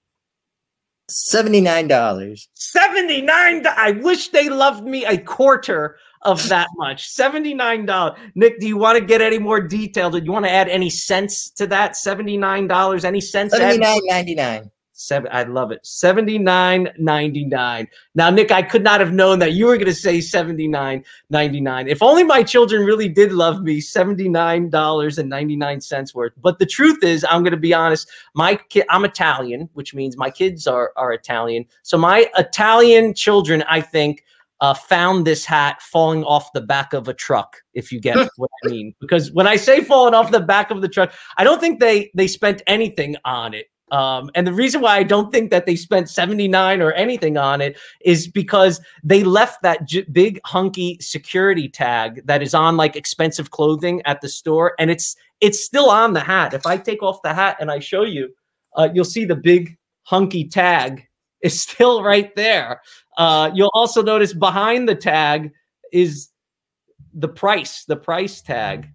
Seventy-nine 1.08 1.86
dollars. 1.86 2.48
Seventy-nine. 2.54 3.64
I 3.66 3.92
wish 3.92 4.28
they 4.30 4.48
loved 4.48 4.84
me 4.84 5.04
a 5.04 5.16
quarter 5.16 5.98
of 6.22 6.48
that 6.48 6.66
much. 6.76 7.08
Seventy-nine 7.08 7.86
dollars. 7.86 8.18
Nick, 8.34 8.58
do 8.58 8.66
you 8.66 8.76
want 8.76 8.98
to 8.98 9.04
get 9.04 9.20
any 9.20 9.38
more 9.38 9.60
detailed? 9.60 10.14
Do 10.14 10.24
you 10.24 10.32
want 10.32 10.46
to 10.46 10.50
add 10.50 10.68
any 10.68 10.90
cents 10.90 11.50
to 11.50 11.66
that? 11.68 11.96
Seventy-nine 11.96 12.66
dollars. 12.66 13.04
Any 13.04 13.20
cents? 13.20 13.56
Seventy-nine 13.56 14.00
ninety-nine. 14.06 14.68
Seven, 14.98 15.30
I 15.30 15.42
love 15.42 15.72
it. 15.72 15.84
Seventy 15.84 16.38
nine 16.38 16.88
ninety 16.96 17.44
nine. 17.44 17.86
Now, 18.14 18.30
Nick, 18.30 18.50
I 18.50 18.62
could 18.62 18.82
not 18.82 18.98
have 19.00 19.12
known 19.12 19.38
that 19.40 19.52
you 19.52 19.66
were 19.66 19.76
going 19.76 19.88
to 19.88 19.94
say 19.94 20.22
seventy 20.22 20.66
nine 20.66 21.04
ninety 21.28 21.60
nine. 21.60 21.86
If 21.86 22.02
only 22.02 22.24
my 22.24 22.42
children 22.42 22.82
really 22.82 23.10
did 23.10 23.30
love 23.30 23.62
me, 23.62 23.78
seventy 23.78 24.26
nine 24.26 24.70
dollars 24.70 25.18
and 25.18 25.28
ninety 25.28 25.54
nine 25.54 25.82
cents 25.82 26.14
worth. 26.14 26.32
But 26.40 26.58
the 26.58 26.64
truth 26.64 27.04
is, 27.04 27.26
I'm 27.28 27.42
going 27.42 27.50
to 27.50 27.58
be 27.58 27.74
honest. 27.74 28.08
My 28.34 28.54
kid, 28.56 28.86
I'm 28.88 29.04
Italian, 29.04 29.68
which 29.74 29.94
means 29.94 30.16
my 30.16 30.30
kids 30.30 30.66
are 30.66 30.92
are 30.96 31.12
Italian. 31.12 31.66
So 31.82 31.98
my 31.98 32.30
Italian 32.38 33.12
children, 33.12 33.64
I 33.68 33.82
think, 33.82 34.24
uh, 34.62 34.72
found 34.72 35.26
this 35.26 35.44
hat 35.44 35.82
falling 35.82 36.24
off 36.24 36.54
the 36.54 36.62
back 36.62 36.94
of 36.94 37.06
a 37.06 37.12
truck. 37.12 37.62
If 37.74 37.92
you 37.92 38.00
get 38.00 38.16
what 38.36 38.50
I 38.64 38.68
mean, 38.68 38.94
because 39.00 39.30
when 39.30 39.46
I 39.46 39.56
say 39.56 39.82
falling 39.82 40.14
off 40.14 40.30
the 40.30 40.40
back 40.40 40.70
of 40.70 40.80
the 40.80 40.88
truck, 40.88 41.12
I 41.36 41.44
don't 41.44 41.60
think 41.60 41.80
they 41.80 42.10
they 42.14 42.26
spent 42.26 42.62
anything 42.66 43.16
on 43.26 43.52
it. 43.52 43.66
Um, 43.92 44.30
and 44.34 44.46
the 44.46 44.52
reason 44.52 44.80
why 44.80 44.96
I 44.96 45.04
don't 45.04 45.30
think 45.30 45.50
that 45.50 45.64
they 45.64 45.76
spent 45.76 46.08
79 46.08 46.82
or 46.82 46.92
anything 46.92 47.36
on 47.36 47.60
it 47.60 47.78
is 48.00 48.26
because 48.26 48.80
they 49.04 49.22
left 49.22 49.62
that 49.62 49.86
j- 49.86 50.06
big 50.10 50.40
hunky 50.44 50.98
security 51.00 51.68
tag 51.68 52.26
that 52.26 52.42
is 52.42 52.52
on 52.52 52.76
like 52.76 52.96
expensive 52.96 53.52
clothing 53.52 54.02
at 54.04 54.20
the 54.20 54.28
store, 54.28 54.74
and 54.78 54.90
it's 54.90 55.14
it's 55.40 55.64
still 55.64 55.88
on 55.90 56.14
the 56.14 56.20
hat. 56.20 56.52
If 56.52 56.66
I 56.66 56.76
take 56.78 57.02
off 57.02 57.22
the 57.22 57.34
hat 57.34 57.58
and 57.60 57.70
I 57.70 57.78
show 57.78 58.02
you, 58.02 58.34
uh, 58.76 58.88
you'll 58.92 59.04
see 59.04 59.24
the 59.24 59.36
big 59.36 59.76
hunky 60.02 60.48
tag 60.48 61.06
is 61.42 61.62
still 61.62 62.02
right 62.02 62.34
there. 62.34 62.80
Uh, 63.16 63.50
you'll 63.54 63.70
also 63.74 64.02
notice 64.02 64.32
behind 64.32 64.88
the 64.88 64.94
tag 64.94 65.52
is 65.92 66.30
the 67.14 67.28
price, 67.28 67.84
the 67.84 67.96
price 67.96 68.42
tag. 68.42 68.88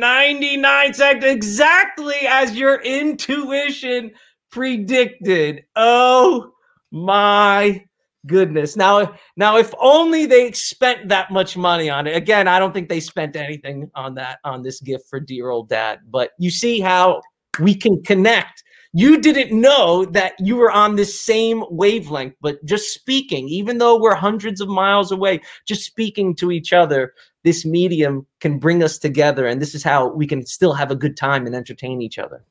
Ninety-nine 0.00 0.94
cents, 0.94 1.24
exactly 1.24 2.16
as 2.28 2.56
your 2.56 2.80
intuition 2.82 4.10
predicted. 4.50 5.64
Oh 5.76 6.50
my 6.90 7.84
goodness! 8.26 8.76
Now, 8.76 9.14
now, 9.36 9.56
if 9.56 9.72
only 9.80 10.26
they 10.26 10.50
spent 10.52 11.08
that 11.08 11.30
much 11.30 11.56
money 11.56 11.88
on 11.88 12.08
it. 12.08 12.16
Again, 12.16 12.48
I 12.48 12.58
don't 12.58 12.74
think 12.74 12.88
they 12.88 13.00
spent 13.00 13.36
anything 13.36 13.88
on 13.94 14.14
that 14.14 14.40
on 14.42 14.62
this 14.62 14.80
gift 14.80 15.08
for 15.08 15.20
dear 15.20 15.50
old 15.50 15.68
dad. 15.68 16.00
But 16.10 16.30
you 16.38 16.50
see 16.50 16.80
how 16.80 17.22
we 17.60 17.74
can 17.74 18.02
connect 18.02 18.64
you 18.94 19.20
didn't 19.20 19.58
know 19.58 20.06
that 20.06 20.32
you 20.38 20.56
were 20.56 20.70
on 20.70 20.96
this 20.96 21.20
same 21.20 21.62
wavelength, 21.70 22.34
but 22.40 22.64
just 22.64 22.94
speaking, 22.94 23.48
even 23.48 23.78
though 23.78 24.00
we're 24.00 24.14
hundreds 24.14 24.60
of 24.60 24.68
miles 24.68 25.12
away, 25.12 25.40
just 25.66 25.84
speaking 25.84 26.34
to 26.36 26.50
each 26.50 26.72
other, 26.72 27.12
this 27.44 27.64
medium 27.64 28.26
can 28.40 28.58
bring 28.58 28.82
us 28.82 28.98
together. 28.98 29.46
And 29.46 29.60
this 29.60 29.74
is 29.74 29.82
how 29.82 30.08
we 30.08 30.26
can 30.26 30.44
still 30.44 30.72
have 30.72 30.90
a 30.90 30.96
good 30.96 31.16
time 31.16 31.46
and 31.46 31.54
entertain 31.54 32.02
each 32.02 32.18
other. 32.18 32.44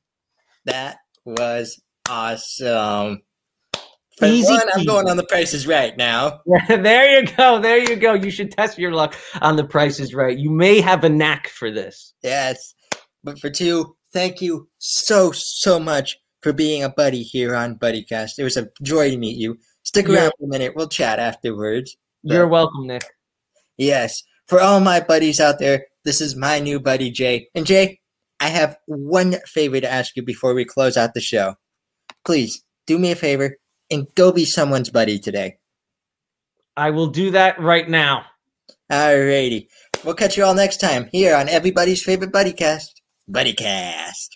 That 0.65 0.97
was 1.25 1.81
awesome. 2.09 3.21
For 4.17 4.25
Easy 4.25 4.51
one, 4.51 4.67
I'm 4.73 4.85
going 4.85 5.07
on 5.07 5.17
the 5.17 5.25
prices 5.25 5.67
right 5.67 5.95
now. 5.95 6.41
there 6.67 7.19
you 7.19 7.27
go. 7.37 7.59
There 7.59 7.77
you 7.77 7.95
go. 7.95 8.13
You 8.13 8.31
should 8.31 8.51
test 8.51 8.79
your 8.79 8.91
luck 8.91 9.15
on 9.41 9.57
the 9.57 9.63
Price 9.63 9.99
Is 9.99 10.15
Right. 10.15 10.37
You 10.37 10.49
may 10.49 10.81
have 10.81 11.03
a 11.03 11.09
knack 11.09 11.49
for 11.49 11.69
this. 11.69 12.13
Yes. 12.23 12.73
But 13.23 13.39
for 13.39 13.51
two, 13.51 13.95
thank 14.13 14.41
you 14.41 14.69
so, 14.79 15.31
so 15.31 15.79
much 15.79 16.17
for 16.41 16.51
being 16.51 16.83
a 16.83 16.89
buddy 16.89 17.21
here 17.21 17.55
on 17.55 17.77
BuddyCast. 17.77 18.39
It 18.39 18.43
was 18.43 18.57
a 18.57 18.69
joy 18.81 19.11
to 19.11 19.17
meet 19.17 19.37
you. 19.37 19.59
Stick 19.83 20.09
around 20.09 20.31
for 20.39 20.45
a 20.45 20.49
minute. 20.49 20.75
We'll 20.75 20.89
chat 20.89 21.19
afterwards. 21.19 21.95
You're 22.23 22.47
welcome, 22.47 22.87
Nick. 22.87 23.03
Yes. 23.77 24.23
For 24.47 24.61
all 24.61 24.79
my 24.79 25.01
buddies 25.01 25.39
out 25.39 25.59
there, 25.59 25.85
this 26.05 26.21
is 26.21 26.35
my 26.35 26.59
new 26.59 26.79
buddy, 26.79 27.11
Jay. 27.11 27.49
And 27.53 27.65
Jay, 27.65 27.99
I 28.39 28.47
have 28.47 28.77
one 28.85 29.35
favor 29.45 29.81
to 29.81 29.91
ask 29.91 30.15
you 30.15 30.23
before 30.23 30.53
we 30.53 30.63
close 30.63 30.95
out 30.95 31.13
the 31.13 31.21
show. 31.21 31.55
Please 32.25 32.63
do 32.85 32.97
me 32.97 33.11
a 33.11 33.15
favor 33.15 33.57
and 33.91 34.07
go 34.15 34.31
be 34.31 34.45
someone's 34.45 34.89
buddy 34.89 35.19
today. 35.19 35.57
I 36.77 36.91
will 36.91 37.07
do 37.07 37.31
that 37.31 37.59
right 37.59 37.89
now. 37.89 38.25
Alrighty. 38.91 39.67
We'll 40.05 40.15
catch 40.15 40.37
you 40.37 40.45
all 40.45 40.53
next 40.53 40.77
time 40.77 41.09
here 41.11 41.35
on 41.35 41.49
everybody's 41.49 42.03
favorite 42.03 42.31
BuddyCast, 42.31 42.89
BuddyCast. 43.29 44.29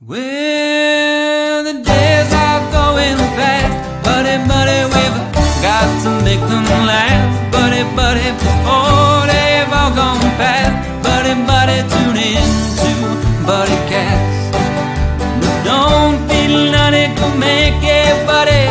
Well, 0.00 1.64
the 1.64 1.72
days 1.72 2.32
are 2.32 2.72
going 2.72 3.18
fast, 3.36 4.04
buddy, 4.04 4.48
buddy, 4.48 4.94
we've 4.94 5.31
got 5.62 5.88
to 6.04 6.10
make 6.24 6.40
them 6.50 6.66
laugh. 6.90 7.52
Buddy, 7.52 7.82
buddy, 7.96 8.28
before 8.44 9.22
they've 9.30 9.72
all 9.80 9.94
gone 9.94 10.20
past. 10.36 10.74
Buddy, 11.06 11.34
buddy, 11.50 11.78
tune 11.92 12.18
in 12.30 12.48
to 12.82 12.92
Buddy 13.46 13.78
Cast. 13.90 14.32
Don't 15.64 16.22
make 17.38 17.82
it, 17.82 18.26
buddy, 18.26 18.64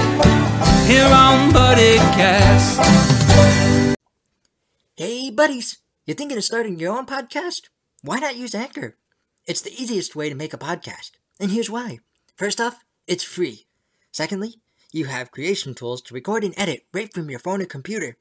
here 0.88 1.06
on 1.06 1.52
Buddy 1.52 1.98
Cast. 2.18 2.80
Hey, 4.96 5.30
buddies! 5.32 5.78
you're 6.06 6.16
thinking 6.16 6.38
of 6.38 6.44
starting 6.44 6.80
your 6.80 6.96
own 6.96 7.06
podcast? 7.06 7.70
Why 8.02 8.20
not 8.20 8.38
use 8.38 8.56
Anchor? 8.56 8.98
It's 9.46 9.62
the 9.62 9.74
easiest 9.74 10.16
way 10.16 10.30
to 10.30 10.36
make 10.36 10.54
a 10.54 10.58
podcast. 10.58 11.12
And 11.40 11.52
here's 11.52 11.70
why. 11.70 12.00
First 12.36 12.62
off, 12.62 12.84
it's 13.08 13.24
free. 13.24 13.66
Secondly, 14.12 14.61
you 14.92 15.06
have 15.06 15.32
creation 15.32 15.74
tools 15.74 16.02
to 16.04 16.14
record 16.14 16.44
and 16.44 16.54
edit 16.58 16.86
right 16.94 17.14
from 17.14 17.30
your 17.30 17.40
phone 17.40 17.62
or 17.62 17.66
computer. 17.66 18.18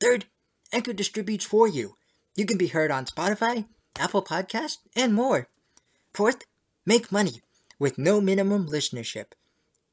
Third, 0.00 0.26
Anchor 0.72 0.92
distributes 0.92 1.44
for 1.44 1.68
you. 1.68 1.96
You 2.36 2.46
can 2.46 2.56
be 2.56 2.68
heard 2.68 2.90
on 2.90 3.06
Spotify, 3.06 3.66
Apple 3.98 4.22
Podcast, 4.22 4.78
and 4.96 5.14
more. 5.14 5.48
Fourth, 6.14 6.44
make 6.86 7.12
money 7.12 7.42
with 7.78 7.98
no 7.98 8.20
minimum 8.20 8.68
listenership. 8.68 9.32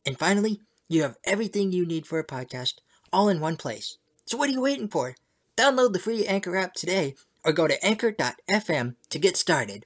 And 0.06 0.18
finally, 0.18 0.62
you 0.88 1.02
have 1.02 1.18
everything 1.24 1.72
you 1.72 1.86
need 1.86 2.08
for 2.08 2.20
a 2.20 2.26
podcast 2.26 2.76
all 3.12 3.30
in 3.30 3.40
one 3.40 3.58
place. 3.58 3.98
So 4.26 4.38
what 4.38 4.50
are 4.50 4.54
you 4.54 4.62
waiting 4.62 4.88
for? 4.88 5.16
Download 5.58 5.94
the 5.94 6.00
free 6.00 6.26
Anchor 6.26 6.56
app 6.56 6.74
today 6.74 7.16
or 7.44 7.52
go 7.52 7.68
to 7.68 7.84
anchor.fm 7.86 8.96
to 9.10 9.20
get 9.20 9.38
started. 9.38 9.86